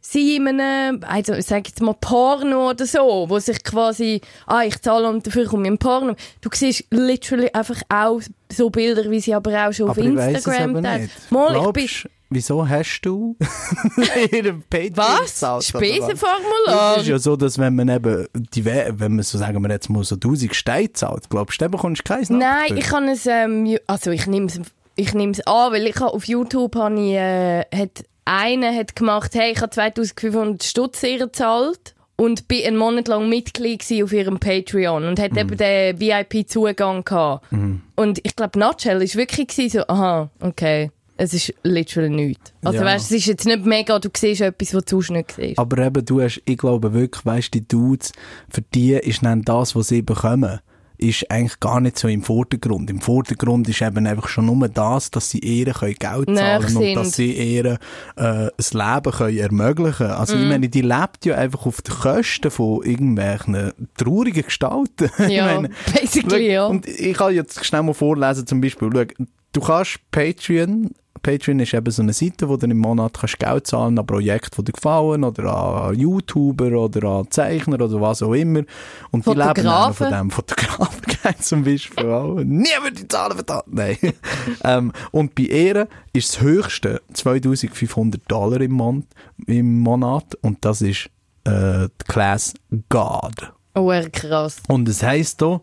sie 0.00 0.36
in 0.36 0.48
einem, 0.48 1.02
also 1.06 1.34
ich 1.34 1.46
sag 1.46 1.66
jetzt 1.68 1.80
mal 1.82 1.94
Porno 2.00 2.70
oder 2.70 2.86
so, 2.86 3.26
wo 3.28 3.38
sich 3.38 3.62
quasi, 3.62 4.20
ah, 4.46 4.62
ich 4.64 4.80
zahle 4.80 5.08
und 5.08 5.26
dafür 5.26 5.46
komme 5.46 5.64
ich 5.64 5.68
in 5.70 5.78
Porno. 5.78 6.14
Du 6.40 6.48
siehst 6.52 6.84
literally 6.90 7.50
einfach 7.52 7.80
auch 7.88 8.20
so 8.52 8.70
Bilder, 8.70 9.10
wie 9.10 9.20
sie 9.20 9.34
aber 9.34 9.68
auch 9.68 9.72
schon 9.72 9.90
Aber 9.90 10.00
auf 10.00 10.06
Instagram 10.06 10.72
nicht. 10.72 11.30
Mal, 11.30 11.56
ich 11.56 11.72
bin, 11.72 11.86
Glaubst, 11.86 12.08
wieso 12.30 12.68
hast 12.68 13.00
du 13.02 13.36
ihren 14.32 14.62
Patreon 14.70 14.96
was? 14.96 15.66
Spesenformular? 15.66 16.96
Es 16.96 17.02
ist 17.02 17.08
ja 17.08 17.18
so, 17.18 17.36
dass 17.36 17.58
wenn 17.58 17.74
man 17.76 17.88
eben, 17.88 18.26
die, 18.34 18.64
We- 18.64 18.92
wenn 18.96 19.16
man 19.16 19.22
so 19.24 19.38
sagen 19.38 19.62
wir 19.62 19.70
jetzt 19.70 19.90
mal 19.90 20.04
so 20.04 20.14
1000 20.16 20.54
Steine 20.54 20.92
zahlt, 20.92 21.28
glaubst 21.30 21.60
du, 21.60 21.64
dann 21.64 21.70
bekommst 21.72 22.02
du 22.08 22.12
keins 22.14 22.30
Nein, 22.30 22.76
ich 22.76 22.84
kann 22.86 23.08
es, 23.08 23.26
ähm, 23.26 23.76
also 23.86 24.10
ich 24.10 24.26
nehme 24.26 24.46
es, 24.46 24.60
ich 24.96 25.14
nehme 25.14 25.32
es 25.32 25.40
an, 25.46 25.72
weil 25.72 25.86
ich 25.86 25.96
habe 25.96 26.12
auf 26.12 26.24
YouTube 26.24 26.74
habe 26.76 26.94
ich, 27.00 27.12
äh, 27.14 27.60
hat 27.74 28.04
einer 28.30 28.74
hat 28.74 28.94
gemacht, 28.96 29.34
hey, 29.34 29.52
ich 29.52 29.60
habe 29.60 29.70
2500 29.70 30.62
Stutz 30.62 31.02
ihr 31.02 31.18
gezahlt 31.18 31.94
und 32.16 32.48
bin 32.48 32.64
einen 32.64 32.76
Monat 32.76 33.08
lang 33.08 33.28
Mitglied 33.28 33.82
auf 34.02 34.12
ihrem 34.12 34.38
Patreon 34.38 35.04
und 35.04 35.18
hat 35.18 35.36
eben 35.36 35.56
den 35.56 35.98
VIP-Zugang 35.98 37.02
gehabt. 37.04 37.46
Und 37.96 38.20
ich 38.22 38.36
glaube, 38.36 38.58
Nutshell 38.58 39.02
ist 39.02 39.16
wirklich 39.16 39.72
so, 39.72 39.80
aha, 39.88 40.30
okay. 40.40 40.90
Es 41.16 41.34
ist 41.34 41.52
literally 41.64 42.08
nichts. 42.08 42.54
Also 42.64 42.78
Ja. 42.78 42.84
weißt, 42.86 43.10
es 43.10 43.18
ist 43.18 43.26
jetzt 43.26 43.44
nicht 43.44 43.66
mega, 43.66 43.98
du 43.98 44.08
siehst 44.16 44.40
etwas, 44.40 44.72
was 44.74 44.84
du 44.86 45.02
sonst 45.02 45.10
nicht 45.10 45.32
siehst. 45.32 45.58
Aber 45.58 45.76
eben, 45.84 46.02
du 46.02 46.22
hast, 46.22 46.40
ich 46.46 46.56
glaube 46.56 46.94
wirklich, 46.94 47.26
weißt 47.26 47.52
die 47.52 47.66
Dudes, 47.68 48.12
für 48.48 48.62
die 48.62 48.94
ist 48.94 49.22
dann 49.22 49.42
das, 49.42 49.76
was 49.76 49.88
sie 49.88 50.00
bekommen, 50.00 50.60
ist 51.00 51.30
eigentlich 51.30 51.58
gar 51.60 51.80
nicht 51.80 51.98
so 51.98 52.08
im 52.08 52.22
Vordergrund. 52.22 52.90
Im 52.90 53.00
Vordergrund 53.00 53.68
ist 53.68 53.80
eben 53.82 54.06
einfach 54.06 54.28
schon 54.28 54.46
nur 54.46 54.68
das, 54.68 55.10
dass 55.10 55.30
sie 55.30 55.38
ihr 55.38 55.72
können 55.72 55.94
Geld 55.98 56.36
zahlen 56.36 56.62
und 56.64 56.68
sind. 56.70 56.94
dass 56.94 57.12
sie 57.12 57.32
ihr 57.32 57.78
äh, 58.16 58.22
ein 58.22 58.50
Leben 58.58 59.12
können 59.12 59.38
ermöglichen 59.38 60.06
Also 60.08 60.36
Mhm. 60.36 60.42
ich 60.42 60.48
meine, 60.48 60.68
die 60.68 60.82
lebt 60.82 61.24
ja 61.24 61.36
einfach 61.36 61.64
auf 61.66 61.80
den 61.82 61.94
Kosten 61.94 62.50
von 62.50 62.82
irgendwelchen 62.84 63.72
traurigen 63.96 64.42
Gestalten. 64.44 65.10
Ich 65.18 65.28
Ja, 65.30 65.46
meine, 65.46 65.70
basically, 65.92 66.52
ja. 66.52 66.66
Und 66.66 66.86
ich 66.86 67.16
kann 67.16 67.34
jetzt 67.34 67.64
schnell 67.64 67.82
mal 67.82 67.94
vorlesen, 67.94 68.46
zum 68.46 68.60
Beispiel, 68.60 68.90
schau, 68.92 69.24
du 69.52 69.60
kannst 69.60 69.98
Patreon, 70.10 70.90
Patreon 71.22 71.60
ist 71.60 71.74
eben 71.74 71.90
so 71.90 72.02
eine 72.02 72.12
Seite, 72.12 72.48
wo 72.48 72.56
du 72.56 72.66
im 72.66 72.78
Monat 72.78 73.18
kannst 73.20 73.38
Geld 73.38 73.66
zahlen 73.66 73.98
an 73.98 74.06
Projekte, 74.06 74.62
die 74.62 74.64
dir 74.64 74.72
gefallen, 74.72 75.24
oder 75.24 75.54
an 75.54 75.98
YouTuber, 75.98 76.72
oder 76.72 77.08
an 77.08 77.30
Zeichner, 77.30 77.74
oder 77.74 78.00
was 78.00 78.22
auch 78.22 78.32
immer. 78.32 78.62
Und 79.10 79.26
die 79.26 79.30
leben 79.30 79.42
Fotografen. 79.42 79.94
von 79.94 80.10
dem 80.10 80.30
Fotografen 80.30 81.02
zum 81.40 81.64
Beispiel 81.64 82.06
auch. 82.06 82.36
Niemand 82.36 82.98
die 82.98 83.08
Zahlen 83.08 83.34
verdammt, 83.34 83.72
nein. 83.72 83.98
ähm, 84.64 84.92
und 85.10 85.34
bei 85.34 85.42
ihr 85.42 85.88
ist 86.12 86.34
das 86.34 86.40
höchste 86.40 87.02
2500 87.12 88.20
Dollar 88.28 88.60
im, 88.60 88.72
Mon 88.72 89.04
im 89.46 89.80
Monat, 89.80 90.34
und 90.42 90.64
das 90.64 90.82
ist 90.82 91.10
äh, 91.44 91.88
die 91.88 92.04
Class 92.08 92.54
God. 92.88 93.52
Oh, 93.74 93.92
krass. 94.12 94.56
Und 94.68 94.88
es 94.88 95.02
heisst 95.02 95.40
hier, 95.40 95.60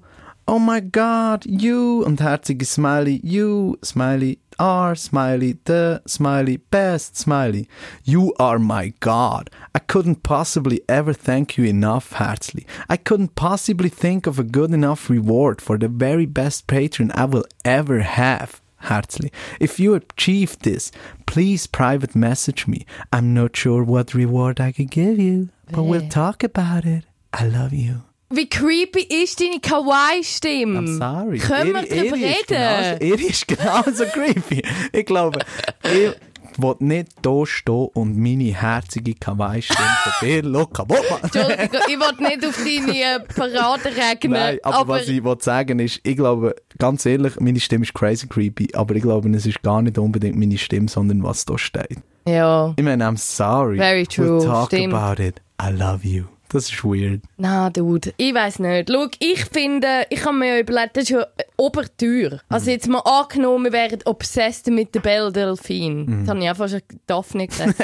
oh 0.48 0.60
my 0.60 0.82
god, 0.82 1.46
you, 1.46 2.04
und 2.04 2.22
herzige 2.22 2.66
Smiley, 2.66 3.20
you, 3.24 3.76
Smiley, 3.84 4.40
are, 4.60 4.96
Smiley, 4.96 5.58
the, 5.66 6.02
Smiley, 6.06 6.58
best, 6.58 7.16
Smiley. 7.16 7.68
You 8.04 8.34
are 8.40 8.60
my 8.60 8.94
god. 9.00 9.50
I 9.76 9.80
couldn't 9.80 10.24
possibly 10.24 10.82
ever 10.90 11.14
thank 11.14 11.58
you 11.58 11.64
enough, 11.64 12.14
herzlich. 12.14 12.66
I 12.90 12.98
couldn't 12.98 13.36
possibly 13.36 13.90
think 13.90 14.28
of 14.28 14.40
a 14.40 14.44
good 14.44 14.74
enough 14.74 15.10
reward 15.10 15.62
for 15.62 15.78
the 15.78 15.88
very 15.88 16.26
best 16.26 16.68
patron 16.68 17.12
I 17.14 17.26
will 17.26 17.46
ever 17.64 18.02
have. 18.02 18.62
Herzlich. 18.84 19.34
If 19.60 19.80
you 19.80 19.96
achieve 19.96 20.60
this, 20.60 20.92
please 21.26 21.68
private 21.68 22.16
message 22.16 22.68
me. 22.68 22.86
I'm 23.12 23.34
not 23.34 23.56
sure 23.56 23.84
what 23.84 24.14
reward 24.14 24.62
I 24.62 24.72
could 24.72 24.92
give 24.92 25.20
you, 25.20 25.50
but 25.72 25.84
we'll 25.84 26.10
talk 26.10 26.44
about 26.44 26.86
it. 26.86 27.06
I 27.34 27.46
love 27.48 27.74
you. 27.74 28.07
Wie 28.30 28.50
creepy 28.50 29.08
ist 29.24 29.40
deine 29.40 29.60
Kawaii-Stimme? 29.62 30.80
I'm 30.80 30.98
sorry. 30.98 31.38
Können 31.38 31.74
wir 31.74 31.84
darüber 31.84 32.18
reden? 32.18 33.02
Ihre 33.02 33.30
ist 33.30 33.48
genauso 33.48 34.04
creepy. 34.06 34.62
Ich 34.92 35.06
glaube, 35.06 35.40
ich 35.84 36.12
will 36.58 36.76
nicht 36.80 37.08
hier 37.24 37.46
stehen 37.46 37.88
und 37.94 38.18
meine 38.18 38.54
herzige 38.54 39.14
Kawaii-Stimme 39.14 39.88
von 40.04 40.28
dir 40.28 40.44
machen. 40.44 40.88
Entschuldigung, 41.24 41.80
ich 41.88 42.00
wollte 42.00 42.24
nicht 42.24 42.46
auf 42.46 42.58
deine 42.58 43.02
äh, 43.02 43.20
Parade 43.22 43.86
regnen. 43.96 44.32
Nein, 44.34 44.60
aber, 44.64 44.88
was 44.88 45.08
ich 45.08 45.24
will 45.24 45.38
sagen 45.40 45.80
ist, 45.80 46.02
ich 46.04 46.18
glaube, 46.18 46.56
ganz 46.78 47.06
ehrlich, 47.06 47.40
meine 47.40 47.60
Stimme 47.60 47.86
ist 47.86 47.94
crazy 47.94 48.28
creepy, 48.28 48.70
aber 48.74 48.96
ich 48.96 49.04
glaube, 49.04 49.30
es 49.30 49.46
ist 49.46 49.62
gar 49.62 49.82
nicht 49.82 49.98
unbedingt 49.98 50.36
meine 50.38 50.58
Stimme, 50.58 50.90
sondern 50.90 51.24
was 51.24 51.46
da 51.46 51.58
steht. 51.58 52.00
Ja. 52.28 52.74
Ich 52.76 52.84
meine, 52.84 53.06
I'm 53.08 53.18
sorry. 53.18 53.78
Very 53.78 54.06
true, 54.06 54.40
We'll 54.40 54.46
talk 54.46 54.68
stimmt. 54.68 54.94
about 54.94 55.22
it. 55.24 55.42
I 55.62 55.72
love 55.72 56.06
you. 56.06 56.26
Das 56.50 56.72
ist 56.72 56.84
weird. 56.84 57.22
Na, 57.38 57.70
Dude, 57.70 58.14
ich 58.18 58.34
weiß 58.34 58.60
nicht. 58.60 58.90
Schau, 58.90 59.08
ich 59.20 59.46
finde, 59.46 60.06
ich 60.10 60.24
habe 60.26 60.38
mir 60.38 60.56
ja 60.56 60.60
überlegt, 60.60 60.96
das 60.96 61.04
ist 61.04 61.10
ja 61.10 61.26
oberteuer. 61.58 62.40
Also 62.50 62.72
jetzt 62.72 62.88
mal 62.88 63.00
angenommen, 63.00 63.66
wir 63.66 63.72
wären 63.74 64.00
obsessed 64.06 64.68
mit 64.68 64.96
der 64.96 65.02
Belle 65.02 65.32
Delphine. 65.32 66.06
Das 66.22 66.30
habe 66.30 66.40
ich 66.40 66.50
einfach 66.50 66.70
schon 66.70 66.82
Daphne 67.06 67.48
gesagt. 67.48 67.76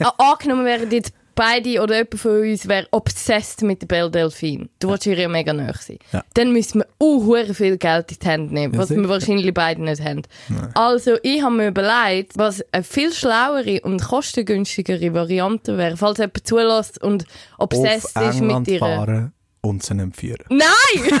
angenommen, 0.18 0.64
wir 0.64 0.78
wären 0.78 0.90
jetzt 0.90 1.12
beide 1.34 1.80
oder 1.82 1.96
jemand 1.96 2.18
von 2.18 2.40
uns 2.40 2.66
wäre 2.68 2.86
obsessed 2.90 3.62
mit 3.62 3.82
der 3.82 3.86
Belle 3.86 4.10
Delphine. 4.10 4.68
Du 4.80 4.88
willst 4.88 5.06
ihr 5.06 5.18
ja 5.18 5.28
mega 5.28 5.52
nahe 5.52 5.74
sein. 5.78 5.98
Ja. 6.12 6.24
Dann 6.34 6.52
müssen 6.52 6.80
wir 6.80 6.86
hure 7.00 7.52
viel 7.54 7.76
Geld 7.76 8.10
in 8.12 8.18
die 8.22 8.26
Hände 8.26 8.54
nehmen, 8.54 8.74
Ja, 8.74 8.80
was 8.80 8.90
wir 8.90 9.08
wahrscheinlich 9.08 9.52
beide 9.52 9.82
nicht 9.82 10.02
haben. 10.02 10.22
Also, 10.74 11.16
ich 11.22 11.42
habe 11.42 11.54
mir 11.54 11.68
überlegt, 11.68 12.32
was 12.38 12.64
eine 12.72 12.82
viel 12.82 13.12
schlauere 13.12 13.80
und 13.82 14.02
kostengünstigere 14.02 15.12
Variante 15.12 15.76
wäre, 15.76 15.96
falls 15.96 16.18
jemand 16.18 16.46
zulässt 16.46 17.02
und 17.02 17.26
obsessed 17.58 18.16
Auf 18.16 18.30
ist 18.30 18.40
England 18.40 18.60
mit 18.60 18.68
ihr. 18.68 18.78
fahren 18.78 19.32
und 19.64 19.82
sie 19.82 19.94
entführen. 19.94 20.44
Nein! 20.50 21.20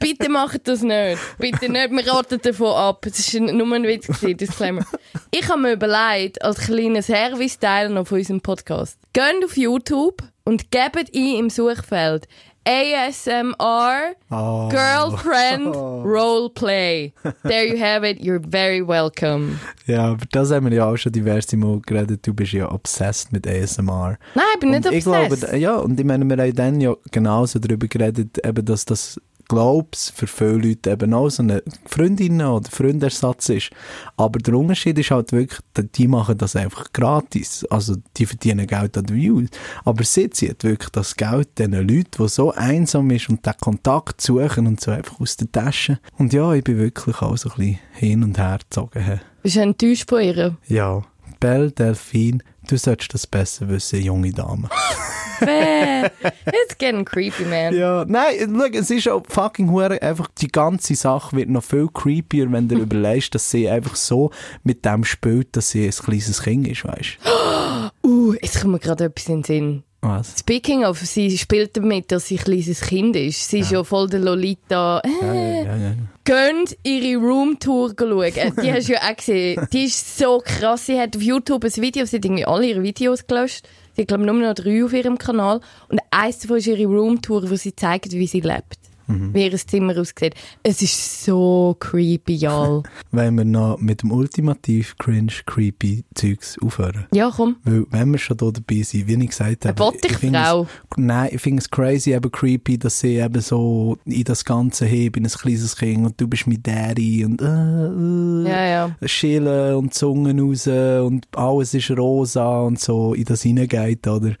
Bitte 0.00 0.28
macht 0.28 0.66
das 0.66 0.82
nicht. 0.82 1.18
Bitte 1.38 1.70
nicht. 1.70 1.90
Wir 1.90 2.12
raten 2.12 2.40
davon 2.42 2.74
ab. 2.74 3.06
Es 3.06 3.32
war 3.34 3.40
nur 3.52 3.72
ein 3.74 3.84
Witz, 3.84 4.08
gewesen, 4.08 4.36
Disclaimer. 4.36 4.84
Ich 5.30 5.48
habe 5.48 5.60
mir 5.60 5.72
überlegt, 5.74 6.42
als 6.42 6.58
kleiner 6.58 7.02
Service-Teil 7.02 7.90
noch 7.90 8.08
von 8.08 8.18
unserem 8.18 8.40
Podcast, 8.40 8.98
geht 9.12 9.44
auf 9.44 9.56
YouTube 9.56 10.22
und 10.44 10.70
gebt 10.70 11.14
ein 11.14 11.36
im 11.36 11.50
Suchfeld 11.50 12.26
ASMR 12.66 14.14
Oh. 14.30 14.68
Girlfriend 14.68 15.74
Roleplay. 16.04 17.12
There 17.42 17.64
you 17.66 17.76
have 17.78 18.04
it. 18.08 18.20
You're 18.20 18.40
very 18.40 18.80
welcome. 18.86 19.58
Ja, 19.86 20.12
aber 20.12 20.24
das 20.32 20.50
haben 20.50 20.66
wir 20.70 20.76
ja 20.76 20.86
auch 20.86 20.96
schon 20.96 21.12
diverse 21.12 21.56
Mal 21.56 21.80
geredet. 21.86 22.26
Du 22.26 22.34
bist 22.34 22.52
ja 22.52 22.70
obsessed 22.70 23.32
mit 23.32 23.46
ASMR. 23.46 24.16
Nein, 24.34 24.44
ich 24.54 24.60
bin 24.60 24.70
nicht 24.70 24.86
und 24.86 24.92
ich 24.92 25.06
obsessed. 25.06 25.40
glaube, 25.42 25.58
ja, 25.58 25.76
und 25.76 25.98
ich 26.00 26.06
meine, 26.06 26.24
wir 26.24 26.36
haben 26.42 26.54
dann 26.54 26.80
ja 26.80 26.94
genauso 27.10 27.58
darüber 27.58 27.86
geredet, 27.86 28.44
eben, 28.44 28.64
dass 28.64 28.84
das 28.84 29.20
glaub's 29.48 30.10
für 30.14 30.26
viele 30.26 30.68
Leute 30.68 30.90
eben 30.90 31.14
auch 31.14 31.28
so 31.28 31.42
eine 31.42 31.62
Freundin 31.86 32.40
oder 32.42 32.70
Freundersatz 32.70 33.48
ist. 33.48 33.70
Aber 34.16 34.38
der 34.38 34.54
Unterschied 34.54 34.98
ist 34.98 35.10
halt 35.10 35.32
wirklich, 35.32 35.60
die 35.94 36.08
machen 36.08 36.38
das 36.38 36.56
einfach 36.56 36.92
gratis. 36.92 37.64
Also, 37.70 37.96
die 38.16 38.26
verdienen 38.26 38.66
Geld 38.66 38.96
an 38.96 39.06
den 39.06 39.16
Views. 39.16 39.48
Aber 39.84 40.04
sie 40.04 40.30
zieht 40.30 40.64
wirklich 40.64 40.90
das 40.90 41.16
Geld 41.16 41.58
diesen 41.58 41.72
Leuten, 41.72 42.04
die 42.18 42.28
so 42.28 42.52
einsam 42.52 43.10
ist 43.10 43.28
und 43.28 43.44
den 43.44 43.54
Kontakt 43.60 44.20
suchen 44.20 44.66
und 44.66 44.80
so 44.80 44.90
einfach 44.90 45.20
aus 45.20 45.36
der 45.36 45.50
Tasche. 45.50 45.98
Und 46.18 46.32
ja, 46.32 46.52
ich 46.54 46.64
bin 46.64 46.78
wirklich 46.78 47.20
auch 47.22 47.36
so 47.36 47.50
ein 47.50 47.56
bisschen 47.56 47.78
hin 47.92 48.22
und 48.24 48.38
her 48.38 48.58
gezogen. 48.58 49.20
Bist 49.42 49.56
du 49.56 49.60
enttäuscht 49.60 50.08
von 50.08 50.22
ihr? 50.22 50.56
Ja, 50.68 51.02
Belle 51.40 51.70
Delphine, 51.70 52.38
du 52.68 52.76
solltest 52.76 53.14
das 53.14 53.26
besser 53.26 53.68
wissen, 53.68 54.00
junge 54.02 54.32
Dame. 54.32 54.68
Bäh. 55.40 56.04
It's 56.46 56.78
getting 56.78 57.04
creepy, 57.04 57.44
man. 57.44 57.74
Ja, 57.74 58.04
nein, 58.06 58.34
schau, 58.56 58.78
es 58.78 58.90
ist 58.90 59.08
auch 59.08 59.22
fucking 59.28 59.70
hure 59.70 60.00
einfach, 60.00 60.28
die 60.38 60.48
ganze 60.48 60.94
Sache 60.94 61.36
wird 61.36 61.48
noch 61.50 61.64
viel 61.64 61.88
creepier, 61.92 62.50
wenn 62.52 62.68
du 62.68 62.76
überlegst, 62.80 63.34
dass 63.34 63.50
sie 63.50 63.68
einfach 63.68 63.96
so 63.96 64.30
mit 64.62 64.84
dem 64.84 65.04
spielt, 65.04 65.56
dass 65.56 65.70
sie 65.70 65.86
ein 65.86 65.90
kleines 65.90 66.42
Kind 66.42 66.68
ist, 66.68 66.84
weißt 66.84 67.18
du? 67.22 67.30
Uh, 68.02 68.34
jetzt 68.40 68.60
kommt 68.60 68.72
mir 68.72 68.78
gerade 68.78 69.04
etwas 69.04 69.28
in 69.28 69.36
den 69.36 69.44
Sinn. 69.44 69.82
Was? 70.00 70.34
Speaking 70.38 70.84
of, 70.84 70.98
sie 70.98 71.36
spielt 71.38 71.76
damit, 71.76 72.12
dass 72.12 72.26
sie 72.26 72.38
ein 72.38 72.44
kleines 72.44 72.80
Kind 72.82 73.16
ist. 73.16 73.48
Sie 73.48 73.60
ist 73.60 73.70
ja 73.70 73.82
voll 73.82 74.08
der 74.08 74.20
Lolita. 74.20 75.00
Äh, 75.00 75.64
Ja, 75.64 75.64
ja, 75.64 75.76
ja. 75.76 75.94
Gönnt 76.24 76.76
ihre 76.84 77.20
Roomtour 77.20 77.92
schauen. 77.98 78.22
Äh, 78.22 78.50
Die 78.62 78.72
hast 78.72 78.88
du 78.88 78.94
ja 78.94 79.00
auch 79.02 79.16
gesehen. 79.16 79.66
Die 79.72 79.84
ist 79.84 80.18
so 80.18 80.42
krass. 80.42 80.86
Sie 80.86 80.98
hat 80.98 81.14
auf 81.16 81.22
YouTube 81.22 81.64
ein 81.64 81.76
Video, 81.76 82.06
sie 82.06 82.16
hat 82.16 82.24
irgendwie 82.24 82.46
alle 82.46 82.66
ihre 82.66 82.82
Videos 82.82 83.26
gelöscht. 83.26 83.68
Sie 83.94 84.02
hat, 84.02 84.08
glaube 84.08 84.22
ich, 84.24 84.30
nur 84.30 84.40
noch 84.40 84.54
drei 84.54 84.84
auf 84.84 84.92
ihrem 84.92 85.18
Kanal. 85.18 85.60
Und 85.88 86.00
eins 86.10 86.38
davon 86.38 86.56
ist 86.56 86.66
ihre 86.66 86.86
Roomtour, 86.86 87.50
wo 87.50 87.54
sie 87.56 87.76
zeigt, 87.76 88.12
wie 88.12 88.26
sie 88.26 88.40
lebt. 88.40 88.78
Wie 89.06 89.44
ihr 89.46 89.56
Zimmer 89.56 89.96
aussieht. 89.98 90.34
Es 90.62 90.80
ist 90.82 91.24
so 91.24 91.76
creepy, 91.78 92.34
y'all. 92.36 92.82
Wenn 93.12 93.34
wir 93.36 93.44
noch 93.44 93.78
mit 93.78 94.02
dem 94.02 94.12
ultimativ 94.12 94.96
cringe, 94.98 95.32
creepy 95.46 96.04
Zeugs 96.14 96.56
aufhören. 96.62 97.06
ja, 97.12 97.30
komm. 97.34 97.56
Weil, 97.64 97.84
wenn 97.90 98.10
wir 98.12 98.18
schon 98.18 98.36
hier 98.40 98.52
dabei 98.52 98.82
sind, 98.82 99.06
wie 99.06 99.22
ich 99.22 99.30
gesagt 99.30 99.66
habe. 99.66 99.84
Eine 99.84 99.96
ich 100.04 100.16
finde 100.16 100.38
es- 100.38 100.96
Nein, 100.96 101.28
ich 101.32 101.40
finde 101.40 101.60
es 101.60 101.70
crazy, 101.70 102.12
eben 102.12 102.30
creepy, 102.30 102.78
dass 102.78 103.00
sie 103.00 103.16
eben 103.16 103.40
so 103.40 103.98
in 104.04 104.24
das 104.24 104.44
Ganze 104.44 104.86
hebt, 104.86 105.16
in 105.16 105.24
ein 105.26 105.30
kleines 105.30 105.76
Kind 105.76 106.04
und 106.06 106.20
du 106.20 106.26
bist 106.28 106.46
mit 106.46 106.66
Daddy 106.66 107.24
und 107.24 107.40
äh, 107.40 107.44
äh, 107.44 108.48
Ja, 108.50 108.66
ja. 108.66 108.96
Schillen 109.08 109.74
und 109.76 109.94
Zungen 109.94 110.40
raus 110.40 110.66
und 110.66 111.26
alles 111.36 111.74
ist 111.74 111.90
rosa 111.90 112.60
und 112.60 112.80
so 112.80 113.14
in 113.14 113.24
das 113.24 113.42
hineingeht, 113.42 114.06
oder? 114.06 114.34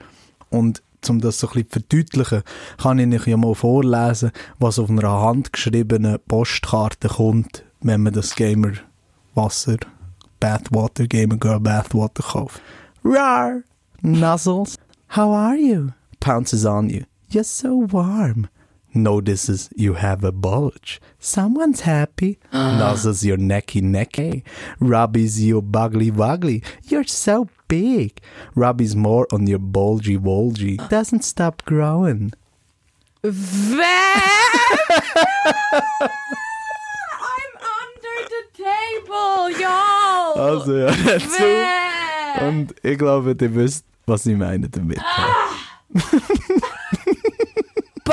Und 0.50 0.82
um 1.10 1.20
das 1.20 1.38
so 1.38 1.48
ein 1.48 1.64
bisschen 1.64 1.70
zu 1.70 1.80
verdeutlichen, 1.80 2.42
kann 2.78 2.98
ich 2.98 3.20
euch 3.20 3.26
ja 3.26 3.36
mal 3.36 3.54
vorlesen, 3.54 4.30
was 4.58 4.78
auf 4.78 4.90
einer 4.90 5.08
handgeschriebenen 5.08 6.18
Postkarte 6.26 7.08
kommt, 7.08 7.64
wenn 7.80 8.02
man 8.02 8.12
das 8.12 8.34
Gamer 8.34 8.72
Wasser, 9.34 9.78
Bathwater, 10.40 11.06
Gamer 11.06 11.36
Girl 11.36 11.60
Bathwater 11.60 12.22
kauft. 12.22 12.60
Rar! 13.04 13.62
Nuzzles, 14.02 14.76
how 15.08 15.32
are 15.34 15.56
you? 15.56 15.92
Pounces 16.20 16.66
on 16.66 16.90
you. 16.90 17.04
You're 17.30 17.44
so 17.44 17.86
warm. 17.90 18.48
Notices 18.94 19.68
you 19.74 19.94
have 19.94 20.22
a 20.22 20.30
bulge. 20.30 21.00
Someone's 21.18 21.80
happy. 21.80 22.38
Nuzzles 22.52 23.24
your 23.24 23.36
necky 23.36 23.82
necky. 23.82 24.44
Rubbies 24.80 25.44
your 25.44 25.62
buggly 25.62 26.12
wuggly. 26.12 26.62
You're 26.84 27.02
so 27.02 27.48
big. 27.66 28.20
Rubbies 28.54 28.94
more 28.94 29.26
on 29.32 29.48
your 29.48 29.58
bulgy 29.58 30.16
bulgy. 30.16 30.76
Doesn't 30.88 31.24
stop 31.24 31.64
growing. 31.64 32.32
I'm 33.24 33.32
under 33.32 33.40
the 38.30 38.44
table, 38.54 39.50
y'all. 39.58 40.38
Also 40.38 40.78
ja, 40.78 40.92
dazu. 40.92 41.42
Und 42.46 42.74
ich 42.82 42.98
glaube, 42.98 43.34
ihr 43.40 43.54
wisst, 43.54 43.84
was 44.06 44.26
ich 44.26 44.36
meine 44.36 44.68
damit. 44.68 45.00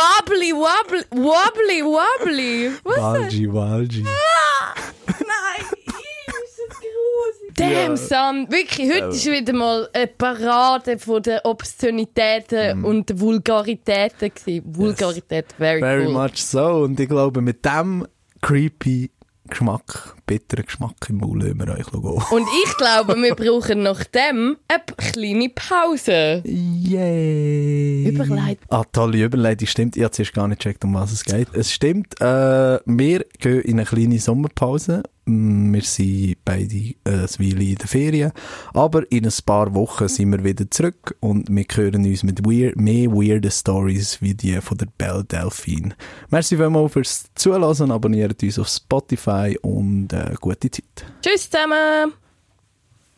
Wobbly, 0.02 0.52
wobbly, 0.54 1.84
wobbly. 1.84 2.72
Was? 2.84 2.97
Walgi, 2.97 3.47
Walgi. 3.54 4.04
Nein, 4.04 5.66
ist 5.86 6.60
das 6.68 6.78
gruselig. 6.80 7.54
Damn, 7.56 7.97
Sam. 7.97 8.52
Wirklich, 8.52 8.89
heute 8.91 9.08
ist 9.16 9.26
wieder 9.26 9.54
mal 9.54 9.88
eine 9.93 10.08
Parade 10.08 10.97
von 10.97 11.22
den 11.22 11.39
Obszönitäten 11.43 12.84
und 12.84 13.10
den 13.10 13.20
Vulgaritäten 13.20 14.32
gewesen. 14.34 14.64
Vulgarität, 14.76 15.45
very, 15.58 15.80
Very 15.80 16.08
cool. 16.08 16.14
much 16.14 16.38
so. 16.38 16.66
Und 16.84 16.99
ich 16.99 17.08
glaube, 17.08 17.41
mit 17.41 17.64
dem 17.64 18.08
creepy 18.41 19.12
Geschmack, 19.52 20.16
bitteren 20.26 20.66
Geschmack 20.66 20.95
im 21.10 21.18
Mund 21.18 21.43
lassen 21.43 21.60
wir 21.60 21.68
euch 21.74 21.86
gehen. 21.86 22.02
Und 22.04 22.47
ich 22.64 22.78
glaube, 22.78 23.16
wir 23.22 23.36
brauchen 23.36 23.84
nach 23.84 24.04
dem 24.06 24.58
eine 24.68 24.82
kleine 24.97 25.49
Pause. 25.49 26.41
Yay! 26.45 28.08
Überleitung. 28.08 28.66
Ah, 28.70 28.84
tolle 28.91 29.24
Überleitung, 29.24 29.68
stimmt. 29.68 29.97
Ich 29.97 30.04
habe 30.04 30.12
zuerst 30.12 30.34
gar 30.34 30.47
nicht 30.47 30.62
gecheckt, 30.62 30.84
um 30.86 30.93
was 30.93 31.12
es 31.12 31.24
geht. 31.24 31.54
Es 31.54 31.72
stimmt, 31.72 32.20
äh, 32.22 32.80
wir 32.86 33.26
gehen 33.39 33.62
in 33.62 33.80
eine 33.80 33.86
kleine 33.86 34.20
Sommerpause. 34.20 35.04
Mm, 35.26 35.74
Wir 35.74 35.82
sind 35.84 36.38
beide 36.43 36.76
äh, 36.76 36.95
ein 37.05 37.30
Weile 37.39 37.63
in 37.63 37.76
der 37.76 37.88
Ferien. 37.88 38.32
Aber 38.74 39.09
in 39.11 39.26
ein 39.26 39.34
paar 39.45 39.74
Wochen 39.74 40.07
sind 40.07 40.32
wir 40.32 40.43
wieder 40.43 40.69
zurück 40.69 41.15
und 41.19 41.49
wir 41.49 41.65
hören 41.74 42.05
uns 42.05 42.24
mit 42.24 42.43
weir 42.45 42.74
mehr 42.76 43.09
weirden 43.11 43.51
Stories 43.51 44.22
wie 44.22 44.34
die 44.34 44.59
von 44.61 44.78
der 44.78 44.88
Belle 44.97 45.24
Delphine. 45.24 45.95
Merci 46.30 46.57
vielmals 46.57 46.93
fürs 46.93 47.26
Zuhören, 47.36 47.91
abonniert 47.91 48.41
uns 48.41 48.59
auf 48.59 48.67
Spotify 48.67 49.57
und 49.61 50.11
äh, 50.13 50.34
gute 50.39 50.72
Zeit. 50.72 51.05
Tschüss 51.22 51.49
zusammen. 51.49 52.13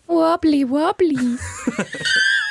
Wobbly, 0.08 0.70
wobbly. 0.70 1.18